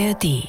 ARD. 0.00 0.48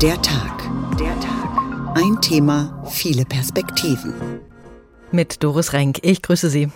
Der 0.00 0.20
Tag. 0.20 0.68
Der 0.98 1.14
Tag. 1.20 1.94
Ein 1.94 2.20
Thema, 2.20 2.82
viele 2.90 3.24
Perspektiven. 3.24 4.40
Mit 5.12 5.44
Doris 5.44 5.74
Renk. 5.74 5.98
Ich 6.02 6.22
grüße 6.22 6.50
Sie. 6.50 6.70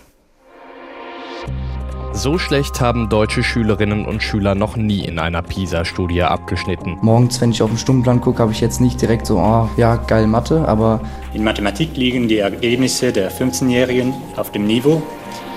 So 2.12 2.38
schlecht 2.38 2.80
haben 2.80 3.08
deutsche 3.08 3.42
Schülerinnen 3.42 4.06
und 4.06 4.22
Schüler 4.22 4.54
noch 4.54 4.76
nie 4.76 5.04
in 5.04 5.18
einer 5.18 5.42
PISA-Studie 5.42 6.22
abgeschnitten. 6.22 6.98
Morgens, 7.02 7.40
wenn 7.40 7.50
ich 7.50 7.60
auf 7.62 7.70
den 7.70 7.78
Stundenplan 7.78 8.20
gucke, 8.20 8.38
habe 8.38 8.52
ich 8.52 8.60
jetzt 8.60 8.80
nicht 8.80 9.02
direkt 9.02 9.26
so, 9.26 9.38
oh, 9.38 9.68
ja, 9.76 9.96
geil 9.96 10.28
Mathe, 10.28 10.68
aber. 10.68 11.00
In 11.34 11.42
Mathematik 11.42 11.96
liegen 11.96 12.28
die 12.28 12.38
Ergebnisse 12.38 13.12
der 13.12 13.32
15-Jährigen 13.32 14.14
auf 14.36 14.52
dem 14.52 14.66
Niveau 14.66 15.02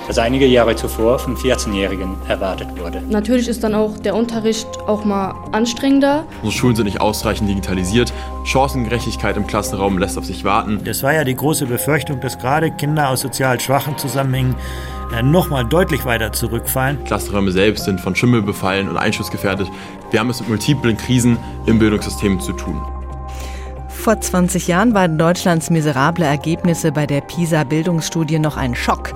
das 0.09 0.17
einige 0.17 0.47
Jahre 0.47 0.75
zuvor 0.75 1.19
von 1.19 1.37
14-Jährigen 1.37 2.15
erwartet 2.27 2.67
wurde. 2.79 3.04
Natürlich 3.07 3.47
ist 3.47 3.63
dann 3.63 3.75
auch 3.75 3.95
der 4.00 4.15
Unterricht 4.15 4.67
auch 4.87 5.05
mal 5.05 5.36
anstrengender. 5.51 6.25
Unsere 6.41 6.59
Schulen 6.59 6.75
sind 6.75 6.86
nicht 6.86 7.00
ausreichend 7.00 7.47
digitalisiert. 7.47 8.11
Chancengerechtigkeit 8.43 9.37
im 9.37 9.45
Klassenraum 9.45 10.00
lässt 10.00 10.17
auf 10.17 10.25
sich 10.25 10.43
warten. 10.43 10.81
Das 10.83 11.03
war 11.03 11.14
ja 11.14 11.23
die 11.23 11.36
große 11.36 11.67
Befürchtung, 11.67 12.19
dass 12.21 12.39
gerade 12.39 12.71
Kinder 12.71 13.09
aus 13.09 13.21
sozial 13.21 13.59
schwachen 13.59 14.00
Zusammenhängen 14.00 14.55
äh, 15.15 15.21
nochmal 15.21 15.64
deutlich 15.64 16.05
weiter 16.05 16.31
zurückfallen. 16.31 17.03
Klassenräume 17.03 17.51
selbst 17.51 17.86
sind 17.86 18.01
von 18.01 18.15
Schimmel 18.15 18.41
befallen 18.41 18.89
und 18.89 18.97
einschussgefährdet. 18.97 19.67
Wir 20.09 20.21
haben 20.21 20.31
es 20.31 20.39
mit 20.39 20.50
multiplen 20.50 20.97
Krisen 20.97 21.37
im 21.67 21.78
Bildungssystem 21.78 22.39
zu 22.39 22.53
tun. 22.53 22.81
Vor 23.99 24.21
20 24.21 24.69
Jahren 24.69 24.93
waren 24.93 25.17
Deutschlands 25.17 25.69
miserable 25.69 26.25
Ergebnisse 26.25 26.93
bei 26.93 27.05
der 27.05 27.19
PISA-Bildungsstudie 27.19 28.39
noch 28.39 28.55
ein 28.55 28.73
Schock. 28.73 29.11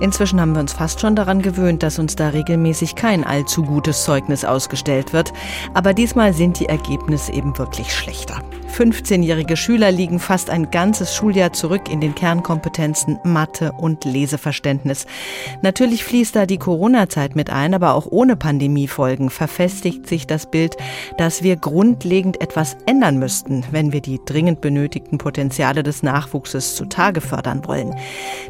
Inzwischen 0.00 0.40
haben 0.40 0.52
wir 0.52 0.60
uns 0.60 0.72
fast 0.72 1.00
schon 1.00 1.16
daran 1.16 1.42
gewöhnt, 1.42 1.82
dass 1.82 1.98
uns 1.98 2.14
da 2.14 2.28
regelmäßig 2.28 2.94
kein 2.94 3.24
allzu 3.24 3.64
gutes 3.64 4.04
Zeugnis 4.04 4.44
ausgestellt 4.44 5.12
wird. 5.12 5.32
Aber 5.74 5.94
diesmal 5.94 6.32
sind 6.32 6.60
die 6.60 6.66
Ergebnisse 6.66 7.32
eben 7.32 7.58
wirklich 7.58 7.92
schlechter. 7.92 8.40
15-jährige 8.70 9.56
Schüler 9.56 9.90
liegen 9.90 10.18
fast 10.18 10.48
ein 10.48 10.70
ganzes 10.70 11.14
Schuljahr 11.14 11.52
zurück 11.52 11.90
in 11.90 12.00
den 12.00 12.14
Kernkompetenzen 12.14 13.18
Mathe 13.24 13.72
und 13.72 14.04
Leseverständnis. 14.04 15.06
Natürlich 15.62 16.04
fließt 16.04 16.34
da 16.36 16.46
die 16.46 16.58
Corona-Zeit 16.58 17.36
mit 17.36 17.50
ein, 17.50 17.74
aber 17.74 17.94
auch 17.94 18.06
ohne 18.10 18.36
Pandemiefolgen 18.36 19.30
verfestigt 19.30 20.06
sich 20.06 20.26
das 20.26 20.50
Bild, 20.50 20.76
dass 21.18 21.42
wir 21.42 21.56
grundlegend 21.56 22.40
etwas 22.40 22.76
ändern 22.86 23.18
müssten, 23.18 23.64
wenn 23.70 23.92
wir 23.92 24.00
die 24.00 24.20
dringend 24.24 24.60
benötigten 24.60 25.18
Potenziale 25.18 25.82
des 25.82 26.02
Nachwuchses 26.02 26.76
zutage 26.76 27.20
fördern 27.20 27.66
wollen. 27.66 27.94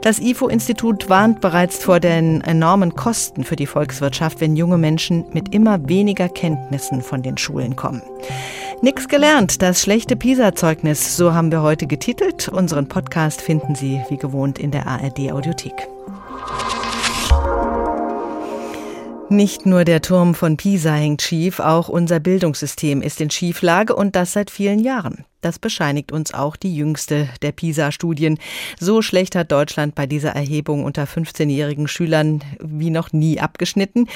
Das 0.02 0.18
IFO-Institut 0.18 1.08
warnt 1.08 1.40
bereits 1.40 1.82
vor 1.82 1.98
den 1.98 2.40
enormen 2.42 2.94
Kosten 2.94 3.44
für 3.44 3.56
die 3.56 3.66
Volkswirtschaft, 3.66 4.40
wenn 4.40 4.56
junge 4.56 4.78
Menschen 4.78 5.24
mit 5.32 5.54
immer 5.54 5.88
weniger 5.88 6.28
Kenntnissen 6.28 7.02
von 7.02 7.22
den 7.22 7.38
Schulen 7.38 7.76
kommen. 7.76 8.02
Nix 8.82 9.08
gelernt, 9.08 9.60
das 9.60 9.82
schlechte 9.82 10.09
PISA-Zeugnis, 10.16 11.16
so 11.16 11.34
haben 11.34 11.50
wir 11.50 11.62
heute 11.62 11.86
getitelt. 11.86 12.48
Unseren 12.48 12.88
Podcast 12.88 13.40
finden 13.40 13.74
Sie 13.74 14.00
wie 14.08 14.16
gewohnt 14.16 14.58
in 14.58 14.70
der 14.70 14.86
ARD 14.86 15.32
Audiothek. 15.32 15.88
Nicht 19.28 19.64
nur 19.64 19.84
der 19.84 20.02
Turm 20.02 20.34
von 20.34 20.56
Pisa 20.56 20.92
hängt 20.92 21.22
schief, 21.22 21.60
auch 21.60 21.88
unser 21.88 22.18
Bildungssystem 22.18 23.00
ist 23.00 23.20
in 23.20 23.30
Schieflage 23.30 23.94
und 23.94 24.16
das 24.16 24.32
seit 24.32 24.50
vielen 24.50 24.80
Jahren. 24.80 25.24
Das 25.40 25.58
bescheinigt 25.58 26.12
uns 26.12 26.34
auch 26.34 26.56
die 26.56 26.74
jüngste 26.74 27.28
der 27.42 27.52
PISA-Studien. 27.52 28.38
So 28.78 29.00
schlecht 29.02 29.34
hat 29.34 29.50
Deutschland 29.52 29.94
bei 29.94 30.06
dieser 30.06 30.30
Erhebung 30.30 30.84
unter 30.84 31.04
15-jährigen 31.04 31.88
Schülern 31.88 32.44
wie 32.60 32.90
noch 32.90 33.12
nie 33.12 33.40
abgeschnitten. 33.40 34.08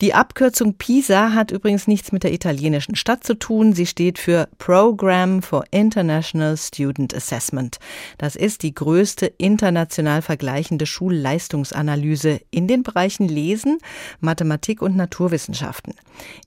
Die 0.00 0.14
Abkürzung 0.14 0.74
PISA 0.74 1.34
hat 1.34 1.50
übrigens 1.50 1.86
nichts 1.86 2.12
mit 2.12 2.22
der 2.22 2.32
italienischen 2.32 2.96
Stadt 2.96 3.24
zu 3.24 3.34
tun. 3.34 3.74
Sie 3.74 3.86
steht 3.86 4.18
für 4.18 4.48
Program 4.58 5.42
for 5.42 5.64
International 5.70 6.56
Student 6.56 7.14
Assessment. 7.14 7.78
Das 8.18 8.36
ist 8.36 8.62
die 8.62 8.74
größte 8.74 9.26
international 9.26 10.22
vergleichende 10.22 10.86
Schulleistungsanalyse 10.86 12.40
in 12.50 12.66
den 12.66 12.82
Bereichen 12.82 13.28
Lesen, 13.28 13.78
Mathematik 14.20 14.80
und 14.80 14.96
Naturwissenschaften. 14.96 15.94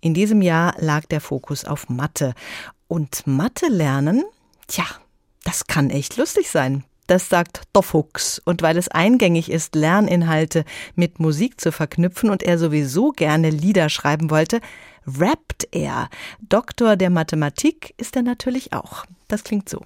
In 0.02 0.14
diesem 0.14 0.42
Jahr 0.42 0.74
lag 0.80 1.06
der 1.06 1.22
Fokus 1.22 1.66
auf 1.66 1.90
Mathe. 1.90 2.34
Und 2.88 3.26
Mathe 3.26 3.68
lernen, 3.68 4.24
tja, 4.68 4.86
das 5.44 5.68
kann 5.68 5.90
echt 5.90 6.18
lustig 6.18 6.50
sein. 6.50 6.84
Das 7.08 7.30
sagt 7.30 7.62
Doffux. 7.74 8.40
Und 8.40 8.62
weil 8.62 8.78
es 8.78 8.88
eingängig 8.88 9.52
ist, 9.52 9.76
Lerninhalte 9.76 10.66
mit 10.96 11.20
Musik 11.20 11.62
zu 11.62 11.72
verknüpfen 11.72 12.30
und 12.30 12.42
er 12.42 12.58
sowieso 12.58 13.12
gerne 13.12 13.50
Lieder 13.50 13.90
schreiben 13.90 14.30
wollte, 14.32 14.60
rappt 15.06 15.68
er. 15.72 16.10
Doktor 16.40 16.96
der 16.96 17.12
Mathematik 17.12 17.94
ist 17.98 18.16
er 18.16 18.24
natürlich 18.24 18.74
auch. 18.74 19.06
Das 19.28 19.44
klingt 19.44 19.70
so. 19.70 19.84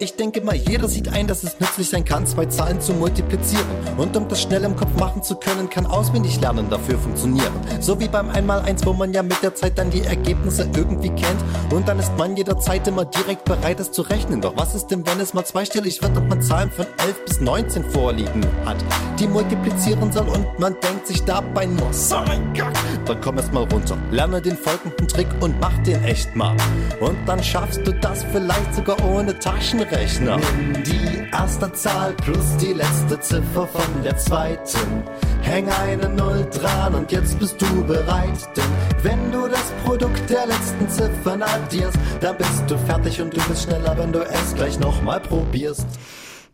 Ich 0.00 0.14
denke 0.14 0.40
mal, 0.42 0.54
jeder 0.54 0.86
sieht 0.86 1.12
ein, 1.12 1.26
dass 1.26 1.42
es 1.42 1.58
nützlich 1.58 1.88
sein 1.88 2.04
kann, 2.04 2.24
zwei 2.24 2.46
Zahlen 2.46 2.80
zu 2.80 2.94
multiplizieren. 2.94 3.66
Und 3.96 4.16
um 4.16 4.28
das 4.28 4.40
schnell 4.40 4.62
im 4.62 4.76
Kopf 4.76 4.94
machen 4.96 5.24
zu 5.24 5.34
können, 5.34 5.68
kann 5.68 5.86
auswendig 5.86 6.40
lernen 6.40 6.70
dafür 6.70 6.96
funktionieren. 6.98 7.52
So 7.80 7.98
wie 7.98 8.06
beim 8.06 8.30
Einmaleins, 8.30 8.86
wo 8.86 8.92
man 8.92 9.12
ja 9.12 9.24
mit 9.24 9.42
der 9.42 9.56
Zeit 9.56 9.76
dann 9.76 9.90
die 9.90 10.02
Ergebnisse 10.02 10.68
irgendwie 10.76 11.08
kennt. 11.08 11.42
Und 11.72 11.88
dann 11.88 11.98
ist 11.98 12.16
man 12.16 12.36
jederzeit 12.36 12.86
immer 12.86 13.06
direkt 13.06 13.44
bereit, 13.44 13.80
es 13.80 13.90
zu 13.90 14.02
rechnen. 14.02 14.40
Doch 14.40 14.56
was 14.56 14.76
ist 14.76 14.86
denn, 14.86 15.04
wenn 15.04 15.18
es 15.18 15.34
mal 15.34 15.44
zweistellig 15.44 16.00
wird 16.00 16.16
und 16.16 16.28
man 16.28 16.42
Zahlen 16.42 16.70
von 16.70 16.86
11 16.98 17.24
bis 17.24 17.40
19 17.40 17.90
vorliegen 17.90 18.46
hat, 18.64 18.76
die 19.18 19.26
multiplizieren 19.26 20.12
soll 20.12 20.28
und 20.28 20.46
man 20.60 20.76
denkt 20.80 21.08
sich 21.08 21.24
dabei 21.24 21.66
nur, 21.66 21.92
so 21.92 22.20
mein 22.24 22.54
Gott. 22.54 22.72
Dann 23.04 23.20
komm 23.20 23.38
erst 23.38 23.52
mal 23.52 23.64
runter, 23.64 23.98
lerne 24.12 24.40
den 24.40 24.56
folgenden 24.56 25.08
Trick 25.08 25.28
und 25.40 25.58
mach 25.58 25.76
den 25.82 26.04
echt 26.04 26.36
mal. 26.36 26.56
Und 27.00 27.18
dann 27.26 27.42
schaffst 27.42 27.84
du 27.84 27.92
das 27.94 28.22
vielleicht 28.30 28.76
sogar 28.76 28.96
ohne 29.04 29.36
Taschen 29.36 29.87
Rechner. 29.90 30.36
Nimm 30.36 30.82
die 30.84 31.30
erste 31.32 31.72
Zahl 31.72 32.12
plus 32.14 32.56
die 32.60 32.72
letzte 32.72 33.18
Ziffer 33.20 33.66
von 33.66 34.02
der 34.02 34.16
zweiten. 34.16 35.02
Häng 35.42 35.68
eine 35.68 36.08
Null 36.08 36.46
dran 36.52 36.94
und 36.94 37.12
jetzt 37.12 37.38
bist 37.38 37.60
du 37.60 37.84
bereit. 37.84 38.48
Denn 38.56 38.64
wenn 39.02 39.32
du 39.32 39.48
das 39.48 39.72
Produkt 39.84 40.28
der 40.28 40.46
letzten 40.46 40.88
Ziffern 40.88 41.42
addierst, 41.42 41.98
dann 42.20 42.36
bist 42.36 42.64
du 42.68 42.76
fertig 42.78 43.20
und 43.20 43.36
du 43.36 43.40
bist 43.48 43.64
schneller, 43.64 43.96
wenn 43.96 44.12
du 44.12 44.20
es 44.20 44.54
gleich 44.54 44.78
nochmal 44.78 45.20
probierst. 45.20 45.86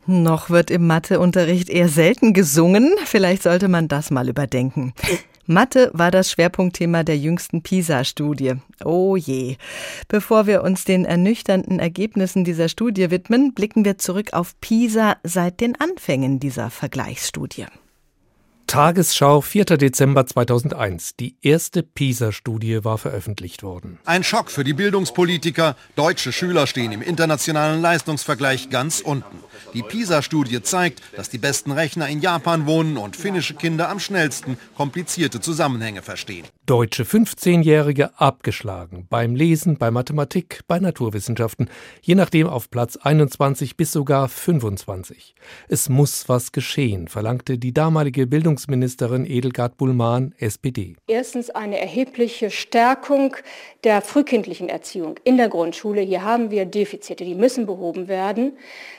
Noch 0.07 0.51
wird 0.51 0.71
im 0.71 0.87
Matheunterricht 0.87 1.71
eher 1.71 1.89
selten 1.89 2.35
gesungen. 2.35 2.95
Vielleicht 3.07 3.43
sollte 3.43 3.69
man 3.69 3.89
das 3.89 4.11
mal 4.11 4.29
überdenken. 4.29 4.93
Mathe 5.47 5.91
war 5.93 6.11
das 6.11 6.31
Schwerpunktthema 6.31 7.05
der 7.05 7.19
jüngsten 7.19 7.63
PISA-Studie. 7.63 8.55
Oh 8.85 9.17
je. 9.17 9.57
Bevor 10.09 10.47
wir 10.47 10.63
uns 10.63 10.85
den 10.85 11.05
ernüchternden 11.05 11.79
Ergebnissen 11.79 12.45
dieser 12.45 12.69
Studie 12.69 13.11
widmen, 13.11 13.53
blicken 13.55 13.85
wir 13.85 13.99
zurück 13.99 14.33
auf 14.33 14.59
PISA 14.61 15.17
seit 15.23 15.61
den 15.61 15.79
Anfängen 15.79 16.41
dieser 16.41 16.71
Vergleichsstudie. 16.71 17.67
Tagesschau, 18.67 19.41
4. 19.41 19.65
Dezember 19.65 20.27
2001. 20.27 21.17
Die 21.17 21.37
erste 21.43 21.83
PISA-Studie 21.83 22.85
war 22.85 22.99
veröffentlicht 22.99 23.63
worden. 23.63 23.99
Ein 24.05 24.25
Schock 24.25 24.51
für 24.51 24.65
die 24.65 24.73
Bildungspolitiker. 24.73 25.77
Deutsche 25.97 26.33
Schüler 26.33 26.67
stehen 26.67 26.93
im 26.93 27.03
internationalen 27.03 27.81
Leistungsvergleich 27.81 28.71
ganz 28.71 29.01
unten. 29.01 29.39
Die 29.75 29.83
PISA-Studie 29.83 30.63
zeigt, 30.63 31.03
dass 31.17 31.31
die 31.31 31.39
besten 31.39 31.73
Rechner 31.73 32.09
in 32.09 32.21
Japan 32.21 32.67
wohnen 32.67 32.97
und 32.97 33.17
finnische 33.17 33.55
Kinder 33.55 33.89
am 33.89 34.01
schnellsten 34.01 34.57
komplizierte 34.77 35.41
Zusammenhänge 35.41 36.03
verstehen. 36.03 36.47
Deutsche 36.67 37.03
15-Jährige 37.03 38.19
abgeschlagen. 38.19 39.07
Beim 39.11 39.37
Lesen, 39.37 39.77
bei 39.77 39.91
Mathematik, 39.91 40.61
bei 40.67 40.79
Naturwissenschaften. 40.79 41.69
Je 42.01 42.15
nachdem 42.15 42.47
auf 42.47 42.71
Platz 42.71 42.97
21 42.97 43.77
bis 43.77 43.93
sogar 43.93 44.31
25. 44.31 45.35
Es 45.69 45.91
muss 45.91 46.27
was 46.31 46.53
geschehen, 46.53 47.09
verlangte 47.09 47.59
die 47.59 47.75
damalige 47.75 48.27
Bildungsministerin 48.27 49.27
Edelgard 49.27 49.77
Bullmann, 49.77 50.33
SPD. 50.39 50.97
Erstens 51.07 51.51
eine 51.51 51.79
erhebliche 51.79 52.51
Stärkung 52.51 53.37
der 53.85 54.01
frühkindlichen 54.01 54.71
Erziehung 54.71 55.21
in 55.23 55.37
der 55.37 55.51
Grundschule. 55.51 56.01
Hier 56.01 56.23
haben 56.23 56.51
wir 56.51 56.65
Defizite, 56.65 57.27
die 57.27 57.35
müssen 57.35 57.67
behoben 57.67 58.09
werden. 58.09 58.55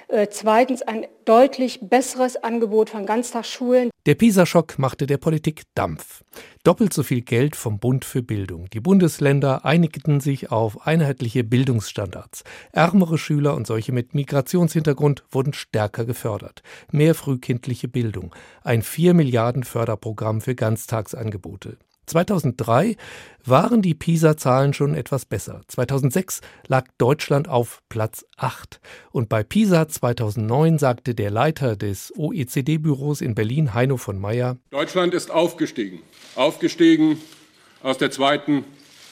Äh, 0.08 0.28
zweitens 0.30 0.82
ein 0.82 1.06
deutlich 1.26 1.80
besseres 1.82 2.36
Angebot 2.38 2.92
von 2.92 3.06
Ganztagsschulen. 3.06 3.90
Der 4.06 4.16
PISA-Schock 4.16 4.78
machte 4.78 5.08
der 5.08 5.18
Politik 5.18 5.64
Dampf. 5.74 6.24
Doppelt 6.64 6.94
so 6.94 7.02
viel 7.02 7.22
Geld 7.22 7.56
vom 7.56 7.80
Bund 7.80 8.06
für 8.06 8.22
Bildung. 8.22 8.70
Die 8.72 8.80
Bundesländer 8.80 9.66
einigten 9.66 10.20
sich 10.20 10.52
auf 10.52 10.86
einheitliche 10.86 11.44
Bildungsstandards. 11.44 12.44
Ärmere 12.72 13.18
Schüler 13.18 13.56
und 13.56 13.66
solche 13.66 13.92
mit 13.92 14.14
Migrationshintergrund 14.14 15.24
wurden 15.32 15.54
stärker 15.54 16.06
gefördert. 16.06 16.62
Mehr 16.92 17.16
frühkindliche 17.16 17.88
Bildung. 17.88 18.36
Ein 18.64 18.84
4 18.84 19.16
Milliarden 19.16 19.64
Förderprogramm 19.64 20.42
für 20.42 20.54
Ganztagsangebote. 20.54 21.78
2003 22.06 22.96
waren 23.44 23.82
die 23.82 23.94
PISA-Zahlen 23.94 24.74
schon 24.74 24.96
etwas 24.96 25.26
besser. 25.26 25.62
2006 25.68 26.42
lag 26.68 26.86
Deutschland 26.98 27.48
auf 27.48 27.82
Platz 27.90 28.26
8. 28.38 28.80
Und 29.12 29.30
bei 29.30 29.44
PISA 29.44 29.88
2009 29.88 30.78
sagte 30.78 31.16
der 31.16 31.32
Leiter 31.32 31.76
des 31.76 32.14
OECD-Büros 32.18 33.22
in 33.22 33.36
Berlin, 33.36 33.74
Heino 33.74 33.98
von 33.98 34.20
Meyer, 34.20 34.58
Deutschland 34.72 35.14
ist 35.14 35.32
aufgestiegen. 35.32 36.00
Aufgestiegen 36.36 37.18
aus 37.82 37.98
der 37.98 38.12
zweiten 38.12 38.66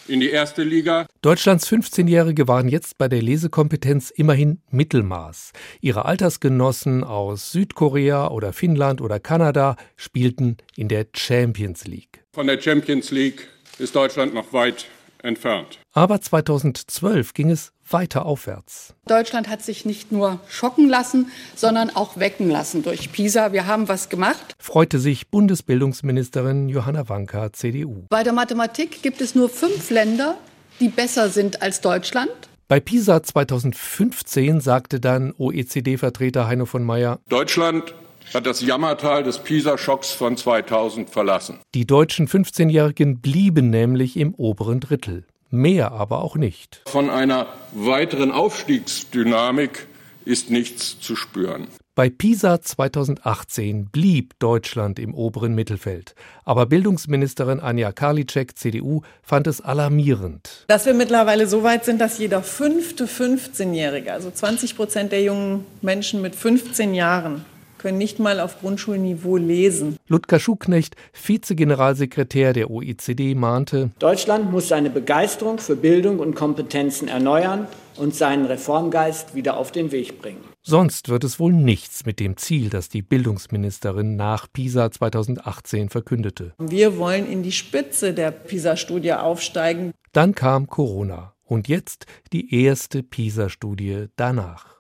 in 0.07 0.19
die 0.19 0.29
erste 0.29 0.63
Liga. 0.63 1.05
Deutschlands 1.21 1.69
15-Jährige 1.69 2.47
waren 2.47 2.67
jetzt 2.67 2.97
bei 2.97 3.07
der 3.07 3.21
Lesekompetenz 3.21 4.09
immerhin 4.09 4.61
Mittelmaß. 4.69 5.53
Ihre 5.81 6.05
Altersgenossen 6.05 7.03
aus 7.03 7.51
Südkorea 7.51 8.27
oder 8.29 8.53
Finnland 8.53 9.01
oder 9.01 9.19
Kanada 9.19 9.75
spielten 9.95 10.57
in 10.75 10.87
der 10.87 11.07
Champions 11.15 11.85
League. 11.85 12.22
Von 12.35 12.47
der 12.47 12.59
Champions 12.59 13.11
League 13.11 13.47
ist 13.77 13.95
Deutschland 13.95 14.33
noch 14.33 14.53
weit 14.53 14.87
entfernt. 15.21 15.77
Aber 15.91 16.19
2012 16.19 17.35
ging 17.35 17.51
es 17.51 17.73
weiter 17.87 18.25
aufwärts. 18.25 18.95
Deutschland 19.05 19.47
hat 19.47 19.61
sich 19.61 19.85
nicht 19.85 20.11
nur 20.11 20.39
schocken 20.49 20.89
lassen, 20.89 21.27
sondern 21.55 21.91
auch 21.91 22.17
wecken 22.17 22.49
lassen 22.49 22.81
durch 22.81 23.11
PISA. 23.11 23.53
Wir 23.53 23.67
haben 23.67 23.87
was 23.87 24.09
gemacht. 24.09 24.55
Freute 24.57 24.97
sich 24.97 25.27
Bundesbildungsministerin 25.27 26.69
Johanna 26.69 27.07
Wanka, 27.07 27.53
CDU. 27.53 28.07
Bei 28.09 28.23
der 28.23 28.33
Mathematik 28.33 29.03
gibt 29.03 29.21
es 29.21 29.35
nur 29.35 29.47
fünf 29.47 29.91
Länder, 29.91 30.35
die 30.79 30.89
besser 30.89 31.29
sind 31.29 31.61
als 31.61 31.81
Deutschland. 31.81 32.31
Bei 32.67 32.79
PISA 32.79 33.21
2015 33.21 34.59
sagte 34.59 34.99
dann 34.99 35.35
OECD-Vertreter 35.37 36.47
Heino 36.47 36.65
von 36.65 36.83
Meyer, 36.83 37.19
Deutschland 37.29 37.93
hat 38.33 38.45
das 38.45 38.61
Jammertal 38.61 39.23
des 39.23 39.39
PISA-Schocks 39.39 40.11
von 40.11 40.37
2000 40.37 41.09
verlassen. 41.09 41.59
Die 41.73 41.85
deutschen 41.85 42.27
15-Jährigen 42.27 43.19
blieben 43.19 43.69
nämlich 43.69 44.17
im 44.17 44.33
oberen 44.35 44.79
Drittel. 44.79 45.25
Mehr 45.49 45.91
aber 45.91 46.23
auch 46.23 46.35
nicht. 46.35 46.81
Von 46.87 47.09
einer 47.09 47.47
weiteren 47.73 48.31
Aufstiegsdynamik 48.31 49.87
ist 50.25 50.49
nichts 50.49 50.99
zu 50.99 51.15
spüren. 51.15 51.67
Bei 51.95 52.09
PISA 52.09 52.59
2018 52.59 53.85
blieb 53.91 54.33
Deutschland 54.39 54.97
im 54.97 55.13
oberen 55.13 55.53
Mittelfeld. 55.53 56.15
Aber 56.43 56.65
Bildungsministerin 56.65 57.59
Anja 57.59 57.91
Karliczek, 57.91 58.57
CDU, 58.57 59.03
fand 59.21 59.45
es 59.45 59.61
alarmierend. 59.61 60.65
Dass 60.67 60.87
wir 60.87 60.95
mittlerweile 60.95 61.45
so 61.45 61.61
weit 61.61 61.85
sind, 61.85 62.01
dass 62.01 62.17
jeder 62.17 62.41
fünfte 62.41 63.05
15-Jährige, 63.05 64.11
also 64.11 64.31
20 64.31 64.75
Prozent 64.75 65.11
der 65.11 65.21
jungen 65.21 65.65
Menschen 65.83 66.23
mit 66.23 66.35
15 66.35 66.95
Jahren, 66.95 67.45
können 67.83 67.97
nicht 67.97 68.17
mal 68.17 68.39
auf 68.39 68.61
Grundschulniveau 68.61 69.35
lesen. 69.35 69.97
Ludger 70.07 70.39
Schuknecht, 70.39 70.95
Vizegeneralsekretär 71.11 72.53
der 72.53 72.71
OECD, 72.71 73.35
mahnte, 73.35 73.91
Deutschland 73.99 74.49
muss 74.49 74.69
seine 74.69 74.89
Begeisterung 74.89 75.57
für 75.57 75.75
Bildung 75.75 76.19
und 76.19 76.33
Kompetenzen 76.33 77.09
erneuern 77.09 77.67
und 77.97 78.15
seinen 78.15 78.45
Reformgeist 78.45 79.35
wieder 79.35 79.57
auf 79.57 79.73
den 79.73 79.91
Weg 79.91 80.21
bringen. 80.21 80.45
Sonst 80.61 81.09
wird 81.09 81.25
es 81.25 81.41
wohl 81.41 81.51
nichts 81.51 82.05
mit 82.05 82.21
dem 82.21 82.37
Ziel, 82.37 82.69
das 82.69 82.87
die 82.87 83.01
Bildungsministerin 83.01 84.15
nach 84.15 84.47
PISA 84.53 84.89
2018 84.89 85.89
verkündete. 85.89 86.53
Wir 86.59 86.97
wollen 86.97 87.29
in 87.29 87.43
die 87.43 87.51
Spitze 87.51 88.13
der 88.13 88.31
PISA-Studie 88.31 89.11
aufsteigen. 89.11 89.91
Dann 90.13 90.35
kam 90.35 90.67
Corona 90.67 91.33
und 91.43 91.67
jetzt 91.67 92.05
die 92.31 92.63
erste 92.63 93.03
PISA-Studie 93.03 94.05
danach. 94.15 94.72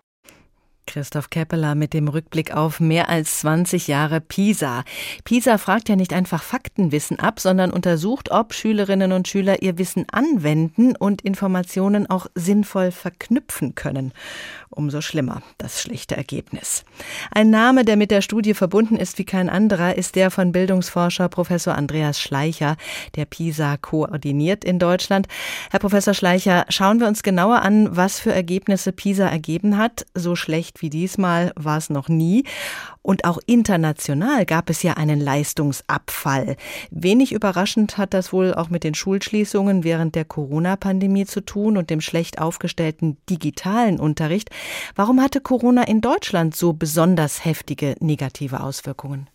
Christoph 0.85 1.29
Keppeler 1.29 1.75
mit 1.75 1.93
dem 1.93 2.07
Rückblick 2.07 2.53
auf 2.53 2.79
mehr 2.79 3.09
als 3.09 3.39
20 3.39 3.87
Jahre 3.87 4.21
PISA. 4.21 4.83
PISA 5.23 5.57
fragt 5.57 5.89
ja 5.89 5.95
nicht 5.95 6.13
einfach 6.13 6.43
Faktenwissen 6.43 7.19
ab, 7.19 7.39
sondern 7.39 7.71
untersucht, 7.71 8.31
ob 8.31 8.53
Schülerinnen 8.53 9.11
und 9.11 9.27
Schüler 9.27 9.61
ihr 9.61 9.77
Wissen 9.77 10.05
anwenden 10.11 10.95
und 10.95 11.21
Informationen 11.21 12.09
auch 12.09 12.27
sinnvoll 12.35 12.91
verknüpfen 12.91 13.75
können. 13.75 14.13
Umso 14.69 15.01
schlimmer 15.01 15.43
das 15.59 15.81
schlechte 15.81 16.17
Ergebnis. 16.17 16.83
Ein 17.31 17.51
Name, 17.51 17.85
der 17.85 17.95
mit 17.95 18.09
der 18.09 18.21
Studie 18.21 18.55
verbunden 18.55 18.95
ist 18.95 19.19
wie 19.19 19.23
kein 19.23 19.49
anderer, 19.49 19.95
ist 19.95 20.15
der 20.15 20.31
von 20.31 20.51
Bildungsforscher 20.51 21.29
Professor 21.29 21.75
Andreas 21.75 22.19
Schleicher, 22.19 22.75
der 23.15 23.25
PISA 23.25 23.77
koordiniert 23.77 24.65
in 24.65 24.79
Deutschland. 24.79 25.27
Herr 25.69 25.79
Professor 25.79 26.15
Schleicher, 26.15 26.65
schauen 26.69 26.99
wir 26.99 27.07
uns 27.07 27.21
genauer 27.21 27.61
an, 27.61 27.95
was 27.95 28.19
für 28.19 28.33
Ergebnisse 28.33 28.91
PISA 28.91 29.27
ergeben 29.27 29.77
hat. 29.77 30.05
So 30.15 30.35
schlecht 30.35 30.72
wie 30.77 30.89
diesmal 30.89 31.51
war 31.55 31.77
es 31.77 31.89
noch 31.89 32.09
nie. 32.09 32.43
Und 33.01 33.25
auch 33.25 33.39
international 33.45 34.45
gab 34.45 34.69
es 34.69 34.81
ja 34.81 34.93
einen 34.93 35.19
Leistungsabfall. 35.19 36.55
Wenig 36.89 37.33
überraschend 37.33 37.97
hat 37.97 38.13
das 38.13 38.31
wohl 38.31 38.53
auch 38.53 38.69
mit 38.69 38.83
den 38.83 38.95
Schulschließungen 38.95 39.83
während 39.83 40.15
der 40.15 40.25
Corona-Pandemie 40.25 41.25
zu 41.25 41.41
tun 41.41 41.77
und 41.77 41.89
dem 41.89 42.01
schlecht 42.01 42.39
aufgestellten 42.39 43.17
digitalen 43.29 43.99
Unterricht. 43.99 44.49
Warum 44.95 45.21
hatte 45.21 45.41
Corona 45.41 45.83
in 45.83 46.01
Deutschland 46.01 46.55
so 46.55 46.73
besonders 46.73 47.43
heftige 47.43 47.95
negative 47.99 48.61
Auswirkungen? 48.61 49.27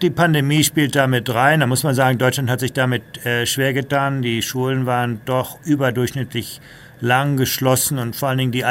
Die 0.00 0.10
Pandemie 0.10 0.64
spielt 0.64 0.96
damit 0.96 1.32
rein. 1.32 1.60
Da 1.60 1.66
muss 1.66 1.84
man 1.84 1.94
sagen, 1.94 2.18
Deutschland 2.18 2.50
hat 2.50 2.60
sich 2.60 2.72
damit 2.72 3.24
äh, 3.24 3.46
schwer 3.46 3.72
getan. 3.72 4.22
Die 4.22 4.42
Schulen 4.42 4.86
waren 4.86 5.20
doch 5.24 5.58
überdurchschnittlich 5.64 6.60
lang 7.00 7.36
geschlossen 7.36 7.98
und 7.98 8.16
vor 8.16 8.28
allen 8.28 8.38
Dingen 8.38 8.52
die 8.52 8.64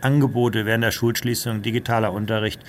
Alternativangebote 0.00 0.66
während 0.66 0.84
der 0.84 0.90
Schulschließung, 0.90 1.62
digitaler 1.62 2.12
Unterricht, 2.12 2.60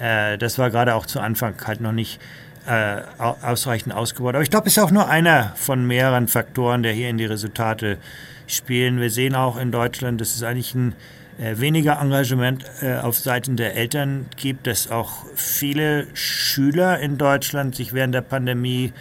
äh, 0.00 0.38
das 0.38 0.58
war 0.58 0.70
gerade 0.70 0.94
auch 0.94 1.06
zu 1.06 1.20
Anfang 1.20 1.54
halt 1.66 1.80
noch 1.80 1.92
nicht 1.92 2.20
äh, 2.66 3.02
ausreichend 3.18 3.94
ausgebaut. 3.94 4.34
Aber 4.34 4.42
ich 4.42 4.50
glaube, 4.50 4.68
es 4.68 4.76
ist 4.76 4.82
auch 4.82 4.90
nur 4.90 5.08
einer 5.08 5.52
von 5.56 5.86
mehreren 5.86 6.28
Faktoren, 6.28 6.82
der 6.82 6.92
hier 6.92 7.10
in 7.10 7.18
die 7.18 7.26
Resultate 7.26 7.98
spielen. 8.46 9.00
Wir 9.00 9.10
sehen 9.10 9.34
auch 9.34 9.58
in 9.58 9.70
Deutschland, 9.70 10.20
dass 10.20 10.34
es 10.34 10.42
eigentlich 10.42 10.74
ein 10.74 10.94
äh, 11.38 11.58
weniger 11.58 12.00
Engagement 12.00 12.64
äh, 12.80 12.96
auf 12.96 13.18
Seiten 13.18 13.56
der 13.56 13.76
Eltern 13.76 14.26
gibt, 14.36 14.66
dass 14.66 14.90
auch 14.90 15.24
viele 15.34 16.06
Schüler 16.14 17.00
in 17.00 17.18
Deutschland 17.18 17.74
sich 17.74 17.92
während 17.92 18.14
der 18.14 18.22
Pandemie 18.22 18.92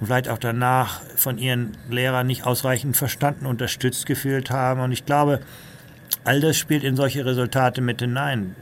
und 0.00 0.06
vielleicht 0.06 0.28
auch 0.28 0.38
danach 0.38 1.00
von 1.14 1.38
ihren 1.38 1.76
Lehrern 1.88 2.26
nicht 2.26 2.44
ausreichend 2.44 2.96
verstanden, 2.96 3.46
unterstützt 3.46 4.06
gefühlt 4.06 4.50
haben. 4.50 4.80
Und 4.80 4.90
ich 4.90 5.06
glaube, 5.06 5.40
all 6.24 6.40
das 6.40 6.56
spielt 6.56 6.84
in 6.84 6.96
solche 6.96 7.24
Resultate 7.24 7.80
mit 7.80 8.00
hinein. 8.00 8.54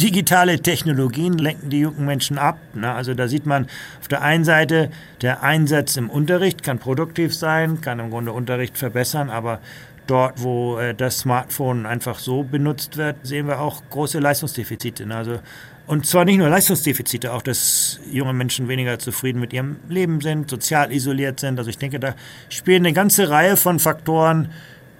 Digitale 0.00 0.60
Technologien 0.60 1.38
lenken 1.38 1.70
die 1.70 1.80
jungen 1.80 2.04
Menschen 2.04 2.36
ab. 2.36 2.58
Ne? 2.74 2.92
Also 2.92 3.14
da 3.14 3.28
sieht 3.28 3.46
man 3.46 3.68
auf 4.00 4.08
der 4.08 4.22
einen 4.22 4.44
Seite, 4.44 4.90
der 5.22 5.42
Einsatz 5.42 5.96
im 5.96 6.10
Unterricht 6.10 6.64
kann 6.64 6.78
produktiv 6.78 7.34
sein, 7.34 7.80
kann 7.80 8.00
im 8.00 8.10
Grunde 8.10 8.32
Unterricht 8.32 8.76
verbessern, 8.76 9.30
aber 9.30 9.60
dort, 10.08 10.42
wo 10.42 10.78
äh, 10.78 10.94
das 10.94 11.20
Smartphone 11.20 11.86
einfach 11.86 12.18
so 12.18 12.42
benutzt 12.42 12.96
wird, 12.96 13.16
sehen 13.22 13.46
wir 13.46 13.60
auch 13.60 13.82
große 13.90 14.18
Leistungsdefizite. 14.18 15.06
Ne? 15.06 15.14
Also 15.14 15.38
und 15.86 16.06
zwar 16.06 16.24
nicht 16.24 16.38
nur 16.38 16.48
Leistungsdefizite, 16.48 17.32
auch 17.32 17.42
dass 17.42 18.00
junge 18.10 18.32
Menschen 18.32 18.68
weniger 18.68 18.98
zufrieden 18.98 19.38
mit 19.38 19.52
ihrem 19.52 19.76
Leben 19.88 20.20
sind, 20.22 20.48
sozial 20.48 20.90
isoliert 20.90 21.40
sind. 21.40 21.58
Also 21.58 21.68
ich 21.68 21.76
denke, 21.76 22.00
da 22.00 22.14
spielen 22.48 22.86
eine 22.86 22.94
ganze 22.94 23.28
Reihe 23.28 23.56
von 23.56 23.78
Faktoren 23.78 24.50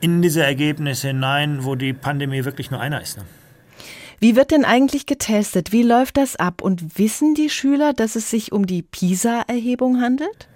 in 0.01 0.23
diese 0.23 0.43
Ergebnisse 0.43 1.09
hinein, 1.09 1.65
wo 1.65 1.75
die 1.75 1.93
Pandemie 1.93 2.45
wirklich 2.45 2.71
nur 2.71 2.81
einer 2.81 3.01
ist. 3.01 3.17
Ne? 3.17 3.25
Wie 4.21 4.37
wird 4.37 4.51
denn 4.51 4.65
eigentlich 4.65 5.07
getestet? 5.07 5.73
Wie 5.73 5.83
läuft 5.83 6.17
das 6.17 6.37
ab? 6.37 6.63
Und 6.63 6.99
wissen 6.99 7.35
die 7.35 7.51
Schüler, 7.51 7.93
dass 7.93 8.17
es 8.17 8.31
sich 8.31 8.53
um 8.53 8.67
die 8.67 8.83
PISA-Erhebung 8.83 10.01
handelt? 10.01 10.49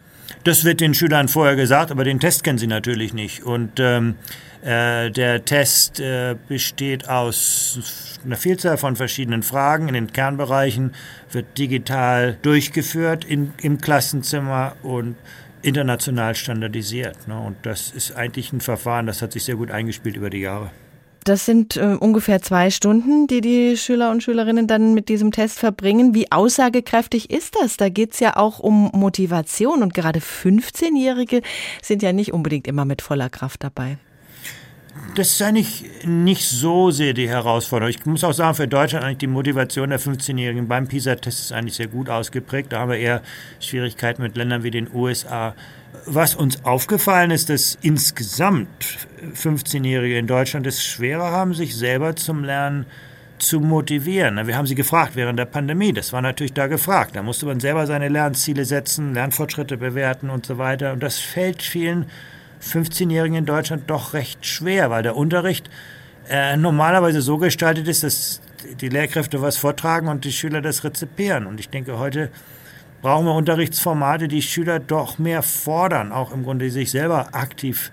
Das 0.44 0.64
wird 0.64 0.80
den 0.80 0.94
Schülern 0.94 1.28
vorher 1.28 1.56
gesagt, 1.56 1.90
aber 1.90 2.04
den 2.04 2.20
Test 2.20 2.44
kennen 2.44 2.58
sie 2.58 2.66
natürlich 2.66 3.12
nicht. 3.12 3.42
Und 3.42 3.80
ähm, 3.80 4.14
äh, 4.62 5.10
der 5.10 5.44
Test 5.44 6.00
äh, 6.00 6.36
besteht 6.48 7.08
aus 7.08 8.18
einer 8.24 8.36
Vielzahl 8.36 8.76
von 8.76 8.96
verschiedenen 8.96 9.42
Fragen 9.42 9.88
in 9.88 9.94
den 9.94 10.12
Kernbereichen, 10.12 10.94
wird 11.30 11.58
digital 11.58 12.36
durchgeführt 12.42 13.24
in, 13.24 13.52
im 13.62 13.80
Klassenzimmer 13.80 14.76
und 14.82 15.16
international 15.68 16.34
standardisiert. 16.34 17.28
Ne? 17.28 17.38
Und 17.38 17.56
das 17.62 17.90
ist 17.90 18.16
eigentlich 18.16 18.52
ein 18.52 18.60
Verfahren, 18.60 19.06
das 19.06 19.22
hat 19.22 19.32
sich 19.32 19.44
sehr 19.44 19.56
gut 19.56 19.70
eingespielt 19.70 20.16
über 20.16 20.30
die 20.30 20.40
Jahre. 20.40 20.70
Das 21.24 21.44
sind 21.44 21.76
äh, 21.76 21.96
ungefähr 22.00 22.40
zwei 22.40 22.70
Stunden, 22.70 23.26
die 23.26 23.42
die 23.42 23.76
Schüler 23.76 24.10
und 24.10 24.22
Schülerinnen 24.22 24.66
dann 24.66 24.94
mit 24.94 25.10
diesem 25.10 25.30
Test 25.30 25.58
verbringen. 25.58 26.14
Wie 26.14 26.32
aussagekräftig 26.32 27.30
ist 27.30 27.56
das? 27.60 27.76
Da 27.76 27.90
geht 27.90 28.14
es 28.14 28.20
ja 28.20 28.36
auch 28.36 28.60
um 28.60 28.90
Motivation 28.94 29.82
und 29.82 29.92
gerade 29.92 30.20
15-Jährige 30.20 31.42
sind 31.82 32.02
ja 32.02 32.14
nicht 32.14 32.32
unbedingt 32.32 32.66
immer 32.66 32.86
mit 32.86 33.02
voller 33.02 33.28
Kraft 33.28 33.62
dabei. 33.62 33.98
Das 35.14 35.32
ist 35.32 35.42
eigentlich 35.42 35.84
nicht 36.04 36.48
so 36.48 36.90
sehr 36.90 37.12
die 37.12 37.28
Herausforderung. 37.28 37.90
Ich 37.90 38.06
muss 38.06 38.22
auch 38.22 38.32
sagen, 38.32 38.54
für 38.54 38.68
Deutschland 38.68 39.04
eigentlich 39.04 39.18
die 39.18 39.26
Motivation 39.26 39.90
der 39.90 39.98
15-Jährigen 39.98 40.68
beim 40.68 40.86
PISA-Test 40.86 41.40
ist 41.40 41.52
eigentlich 41.52 41.74
sehr 41.74 41.88
gut 41.88 42.08
ausgeprägt. 42.08 42.72
Da 42.72 42.80
haben 42.80 42.90
wir 42.90 42.98
eher 42.98 43.22
Schwierigkeiten 43.58 44.22
mit 44.22 44.36
Ländern 44.36 44.62
wie 44.62 44.70
den 44.70 44.92
USA. 44.92 45.54
Was 46.06 46.34
uns 46.34 46.64
aufgefallen 46.64 47.30
ist, 47.30 47.50
dass 47.50 47.76
insgesamt 47.82 48.68
15-Jährige 49.34 50.18
in 50.18 50.26
Deutschland 50.26 50.66
es 50.66 50.84
schwerer 50.84 51.32
haben, 51.32 51.52
sich 51.52 51.76
selber 51.76 52.14
zum 52.14 52.44
Lernen 52.44 52.86
zu 53.38 53.60
motivieren. 53.60 54.46
Wir 54.46 54.56
haben 54.56 54.66
sie 54.66 54.74
gefragt 54.74 55.12
während 55.14 55.38
der 55.38 55.46
Pandemie. 55.46 55.92
Das 55.92 56.12
war 56.12 56.22
natürlich 56.22 56.52
da 56.52 56.66
gefragt. 56.66 57.16
Da 57.16 57.22
musste 57.22 57.46
man 57.46 57.60
selber 57.60 57.86
seine 57.86 58.08
Lernziele 58.08 58.64
setzen, 58.64 59.14
Lernfortschritte 59.14 59.76
bewerten 59.76 60.30
und 60.30 60.46
so 60.46 60.58
weiter. 60.58 60.92
Und 60.92 61.02
das 61.02 61.18
fällt 61.18 61.62
vielen 61.62 62.06
15-Jährigen 62.62 63.36
in 63.36 63.46
Deutschland 63.46 63.84
doch 63.88 64.14
recht 64.14 64.44
schwer, 64.44 64.90
weil 64.90 65.02
der 65.02 65.16
Unterricht 65.16 65.68
äh, 66.28 66.56
normalerweise 66.56 67.22
so 67.22 67.38
gestaltet 67.38 67.88
ist, 67.88 68.02
dass 68.02 68.40
die 68.80 68.88
Lehrkräfte 68.88 69.40
was 69.40 69.56
vortragen 69.56 70.08
und 70.08 70.24
die 70.24 70.32
Schüler 70.32 70.60
das 70.60 70.84
rezipieren. 70.84 71.46
Und 71.46 71.60
ich 71.60 71.68
denke, 71.70 71.98
heute 71.98 72.30
brauchen 73.02 73.26
wir 73.26 73.34
Unterrichtsformate, 73.34 74.28
die 74.28 74.42
Schüler 74.42 74.80
doch 74.80 75.18
mehr 75.18 75.42
fordern, 75.42 76.12
auch 76.12 76.32
im 76.32 76.42
Grunde 76.42 76.70
sich 76.70 76.90
selber 76.90 77.28
aktiv 77.32 77.90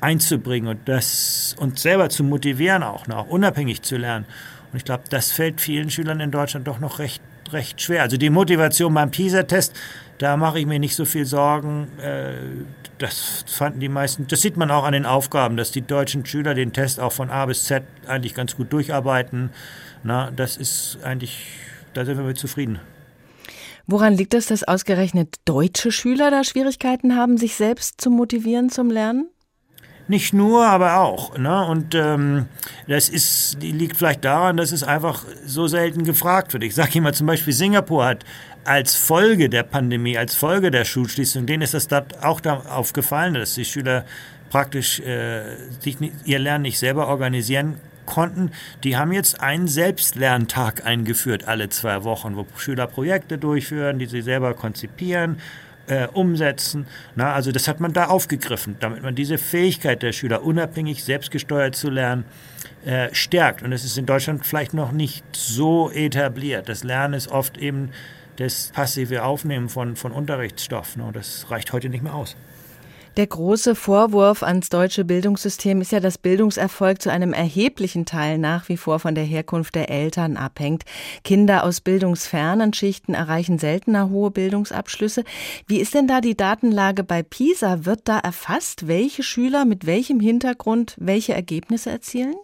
einzubringen 0.00 0.68
und 0.68 0.88
das 0.88 1.54
uns 1.58 1.82
selber 1.82 2.08
zu 2.08 2.24
motivieren, 2.24 2.82
auch, 2.82 3.06
ne, 3.06 3.16
auch 3.16 3.28
unabhängig 3.28 3.82
zu 3.82 3.96
lernen. 3.96 4.24
Und 4.72 4.78
ich 4.78 4.84
glaube, 4.84 5.04
das 5.10 5.30
fällt 5.30 5.60
vielen 5.60 5.90
Schülern 5.90 6.20
in 6.20 6.30
Deutschland 6.30 6.66
doch 6.66 6.78
noch 6.78 6.98
recht, 6.98 7.22
recht 7.50 7.80
schwer. 7.80 8.02
Also 8.02 8.16
die 8.16 8.30
Motivation 8.30 8.94
beim 8.94 9.10
PISA-Test, 9.10 9.74
da 10.20 10.36
mache 10.36 10.60
ich 10.60 10.66
mir 10.66 10.78
nicht 10.78 10.94
so 10.94 11.06
viel 11.06 11.24
Sorgen. 11.24 11.88
Äh, 11.98 12.34
das 12.98 13.44
fanden 13.46 13.80
die 13.80 13.88
meisten, 13.88 14.26
das 14.26 14.42
sieht 14.42 14.58
man 14.58 14.70
auch 14.70 14.84
an 14.84 14.92
den 14.92 15.06
Aufgaben, 15.06 15.56
dass 15.56 15.72
die 15.72 15.80
deutschen 15.80 16.26
Schüler 16.26 16.52
den 16.54 16.74
Test 16.74 17.00
auch 17.00 17.12
von 17.12 17.30
A 17.30 17.46
bis 17.46 17.64
Z 17.64 17.82
eigentlich 18.06 18.34
ganz 18.34 18.54
gut 18.54 18.70
durcharbeiten. 18.70 19.50
Na, 20.04 20.30
das 20.30 20.58
ist 20.58 20.98
eigentlich, 21.02 21.46
da 21.94 22.04
sind 22.04 22.18
wir 22.18 22.24
mit 22.24 22.36
zufrieden. 22.36 22.80
Woran 23.86 24.12
liegt 24.12 24.34
es, 24.34 24.46
dass 24.46 24.62
ausgerechnet 24.62 25.36
deutsche 25.46 25.90
Schüler 25.90 26.30
da 26.30 26.44
Schwierigkeiten 26.44 27.16
haben, 27.16 27.38
sich 27.38 27.54
selbst 27.54 27.98
zu 28.00 28.10
motivieren 28.10 28.68
zum 28.68 28.90
Lernen? 28.90 29.30
Nicht 30.10 30.34
nur, 30.34 30.66
aber 30.66 30.98
auch. 30.98 31.38
Ne? 31.38 31.64
Und 31.66 31.94
ähm, 31.94 32.46
das 32.88 33.08
ist, 33.08 33.58
liegt 33.62 33.96
vielleicht 33.96 34.24
daran, 34.24 34.56
dass 34.56 34.72
es 34.72 34.82
einfach 34.82 35.24
so 35.46 35.68
selten 35.68 36.02
gefragt 36.02 36.52
wird. 36.52 36.64
Ich 36.64 36.74
sage 36.74 36.98
immer 36.98 37.12
zum 37.12 37.28
Beispiel, 37.28 37.52
Singapur 37.52 38.04
hat 38.04 38.24
als 38.64 38.94
Folge 38.94 39.48
der 39.48 39.62
Pandemie, 39.62 40.18
als 40.18 40.34
Folge 40.34 40.70
der 40.70 40.84
Schulschließung, 40.84 41.46
denen 41.46 41.62
ist 41.62 41.74
das 41.74 41.88
auch 42.22 42.40
da 42.40 42.62
aufgefallen, 42.68 43.34
dass 43.34 43.54
die 43.54 43.64
Schüler 43.64 44.04
praktisch 44.50 45.00
äh, 45.00 45.42
sich 45.80 45.96
ihr 46.24 46.38
Lernen 46.38 46.62
nicht 46.62 46.78
selber 46.78 47.08
organisieren 47.08 47.76
konnten. 48.06 48.50
Die 48.84 48.96
haben 48.96 49.12
jetzt 49.12 49.40
einen 49.40 49.68
Selbstlerntag 49.68 50.84
eingeführt 50.84 51.46
alle 51.46 51.68
zwei 51.68 52.04
Wochen, 52.04 52.36
wo 52.36 52.46
Schüler 52.56 52.86
Projekte 52.86 53.38
durchführen, 53.38 53.98
die 53.98 54.06
sie 54.06 54.22
selber 54.22 54.54
konzipieren 54.54 55.38
äh, 55.86 56.06
umsetzen. 56.08 56.86
Na, 57.16 57.32
also 57.32 57.52
das 57.52 57.68
hat 57.68 57.80
man 57.80 57.92
da 57.92 58.06
aufgegriffen, 58.06 58.76
damit 58.80 59.02
man 59.02 59.14
diese 59.14 59.38
Fähigkeit 59.38 60.02
der 60.02 60.12
Schüler 60.12 60.42
unabhängig, 60.42 61.04
selbstgesteuert 61.04 61.74
zu 61.74 61.90
lernen, 61.90 62.24
äh, 62.84 63.08
stärkt. 63.12 63.62
Und 63.62 63.72
es 63.72 63.84
ist 63.84 63.98
in 63.98 64.06
Deutschland 64.06 64.46
vielleicht 64.46 64.74
noch 64.74 64.92
nicht 64.92 65.24
so 65.32 65.90
etabliert. 65.90 66.68
Das 66.68 66.84
Lernen 66.84 67.14
ist 67.14 67.28
oft 67.28 67.58
eben 67.58 67.90
das 68.40 68.72
passive 68.72 69.22
Aufnehmen 69.22 69.68
von, 69.68 69.96
von 69.96 70.12
Unterrichtsstoff. 70.12 70.96
Ne, 70.96 71.10
das 71.12 71.50
reicht 71.50 71.72
heute 71.72 71.88
nicht 71.88 72.02
mehr 72.02 72.14
aus. 72.14 72.36
Der 73.16 73.26
große 73.26 73.74
Vorwurf 73.74 74.44
ans 74.44 74.68
deutsche 74.68 75.04
Bildungssystem 75.04 75.80
ist 75.80 75.90
ja, 75.90 75.98
dass 75.98 76.16
Bildungserfolg 76.16 77.02
zu 77.02 77.10
einem 77.10 77.32
erheblichen 77.32 78.06
Teil 78.06 78.38
nach 78.38 78.68
wie 78.68 78.76
vor 78.76 79.00
von 79.00 79.16
der 79.16 79.24
Herkunft 79.24 79.74
der 79.74 79.90
Eltern 79.90 80.36
abhängt. 80.36 80.84
Kinder 81.24 81.64
aus 81.64 81.80
bildungsfernen 81.80 82.72
Schichten 82.72 83.12
erreichen 83.12 83.58
seltener 83.58 84.10
hohe 84.10 84.30
Bildungsabschlüsse. 84.30 85.24
Wie 85.66 85.80
ist 85.80 85.94
denn 85.94 86.06
da 86.06 86.20
die 86.20 86.36
Datenlage 86.36 87.02
bei 87.02 87.24
PISA? 87.24 87.84
Wird 87.84 88.02
da 88.04 88.20
erfasst, 88.20 88.86
welche 88.86 89.24
Schüler 89.24 89.64
mit 89.64 89.86
welchem 89.86 90.20
Hintergrund 90.20 90.94
welche 91.00 91.34
Ergebnisse 91.34 91.90
erzielen? 91.90 92.36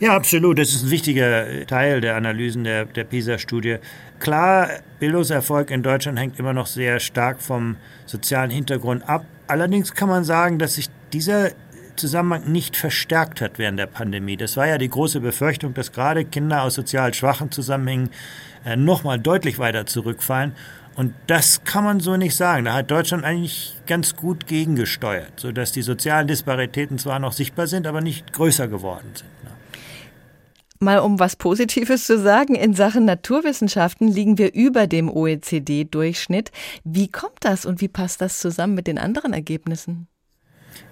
Ja, 0.00 0.16
absolut. 0.16 0.58
Das 0.58 0.70
ist 0.70 0.84
ein 0.84 0.90
wichtiger 0.90 1.66
Teil 1.66 2.00
der 2.00 2.16
Analysen 2.16 2.64
der, 2.64 2.84
der 2.86 3.04
PISA-Studie. 3.04 3.76
Klar, 4.20 4.68
Bildungserfolg 4.98 5.70
in 5.70 5.82
Deutschland 5.82 6.18
hängt 6.18 6.38
immer 6.38 6.52
noch 6.52 6.66
sehr 6.66 6.98
stark 6.98 7.40
vom 7.40 7.76
sozialen 8.06 8.50
Hintergrund 8.50 9.08
ab. 9.08 9.24
Allerdings 9.46 9.94
kann 9.94 10.08
man 10.08 10.24
sagen, 10.24 10.58
dass 10.58 10.74
sich 10.74 10.88
dieser 11.12 11.50
Zusammenhang 11.96 12.50
nicht 12.50 12.76
verstärkt 12.76 13.40
hat 13.40 13.58
während 13.58 13.78
der 13.78 13.86
Pandemie. 13.86 14.36
Das 14.36 14.56
war 14.56 14.66
ja 14.66 14.78
die 14.78 14.88
große 14.88 15.20
Befürchtung, 15.20 15.74
dass 15.74 15.92
gerade 15.92 16.24
Kinder 16.24 16.62
aus 16.62 16.74
sozial 16.74 17.12
schwachen 17.14 17.50
Zusammenhängen 17.50 18.10
äh, 18.64 18.76
nochmal 18.76 19.18
deutlich 19.18 19.58
weiter 19.58 19.86
zurückfallen. 19.86 20.52
Und 20.94 21.14
das 21.28 21.62
kann 21.62 21.84
man 21.84 22.00
so 22.00 22.16
nicht 22.16 22.34
sagen. 22.34 22.64
Da 22.64 22.74
hat 22.74 22.90
Deutschland 22.90 23.24
eigentlich 23.24 23.76
ganz 23.86 24.16
gut 24.16 24.48
gegengesteuert, 24.48 25.32
sodass 25.36 25.70
die 25.70 25.82
sozialen 25.82 26.26
Disparitäten 26.26 26.98
zwar 26.98 27.20
noch 27.20 27.32
sichtbar 27.32 27.68
sind, 27.68 27.86
aber 27.86 28.00
nicht 28.00 28.32
größer 28.32 28.66
geworden 28.66 29.10
sind. 29.14 29.47
Mal 30.80 31.00
um 31.00 31.18
was 31.18 31.34
Positives 31.36 32.06
zu 32.06 32.18
sagen, 32.18 32.54
in 32.54 32.72
Sachen 32.72 33.04
Naturwissenschaften 33.04 34.06
liegen 34.06 34.38
wir 34.38 34.54
über 34.54 34.86
dem 34.86 35.10
OECD-Durchschnitt. 35.10 36.52
Wie 36.84 37.08
kommt 37.08 37.38
das 37.40 37.66
und 37.66 37.80
wie 37.80 37.88
passt 37.88 38.20
das 38.20 38.38
zusammen 38.38 38.74
mit 38.74 38.86
den 38.86 38.98
anderen 38.98 39.32
Ergebnissen? 39.32 40.06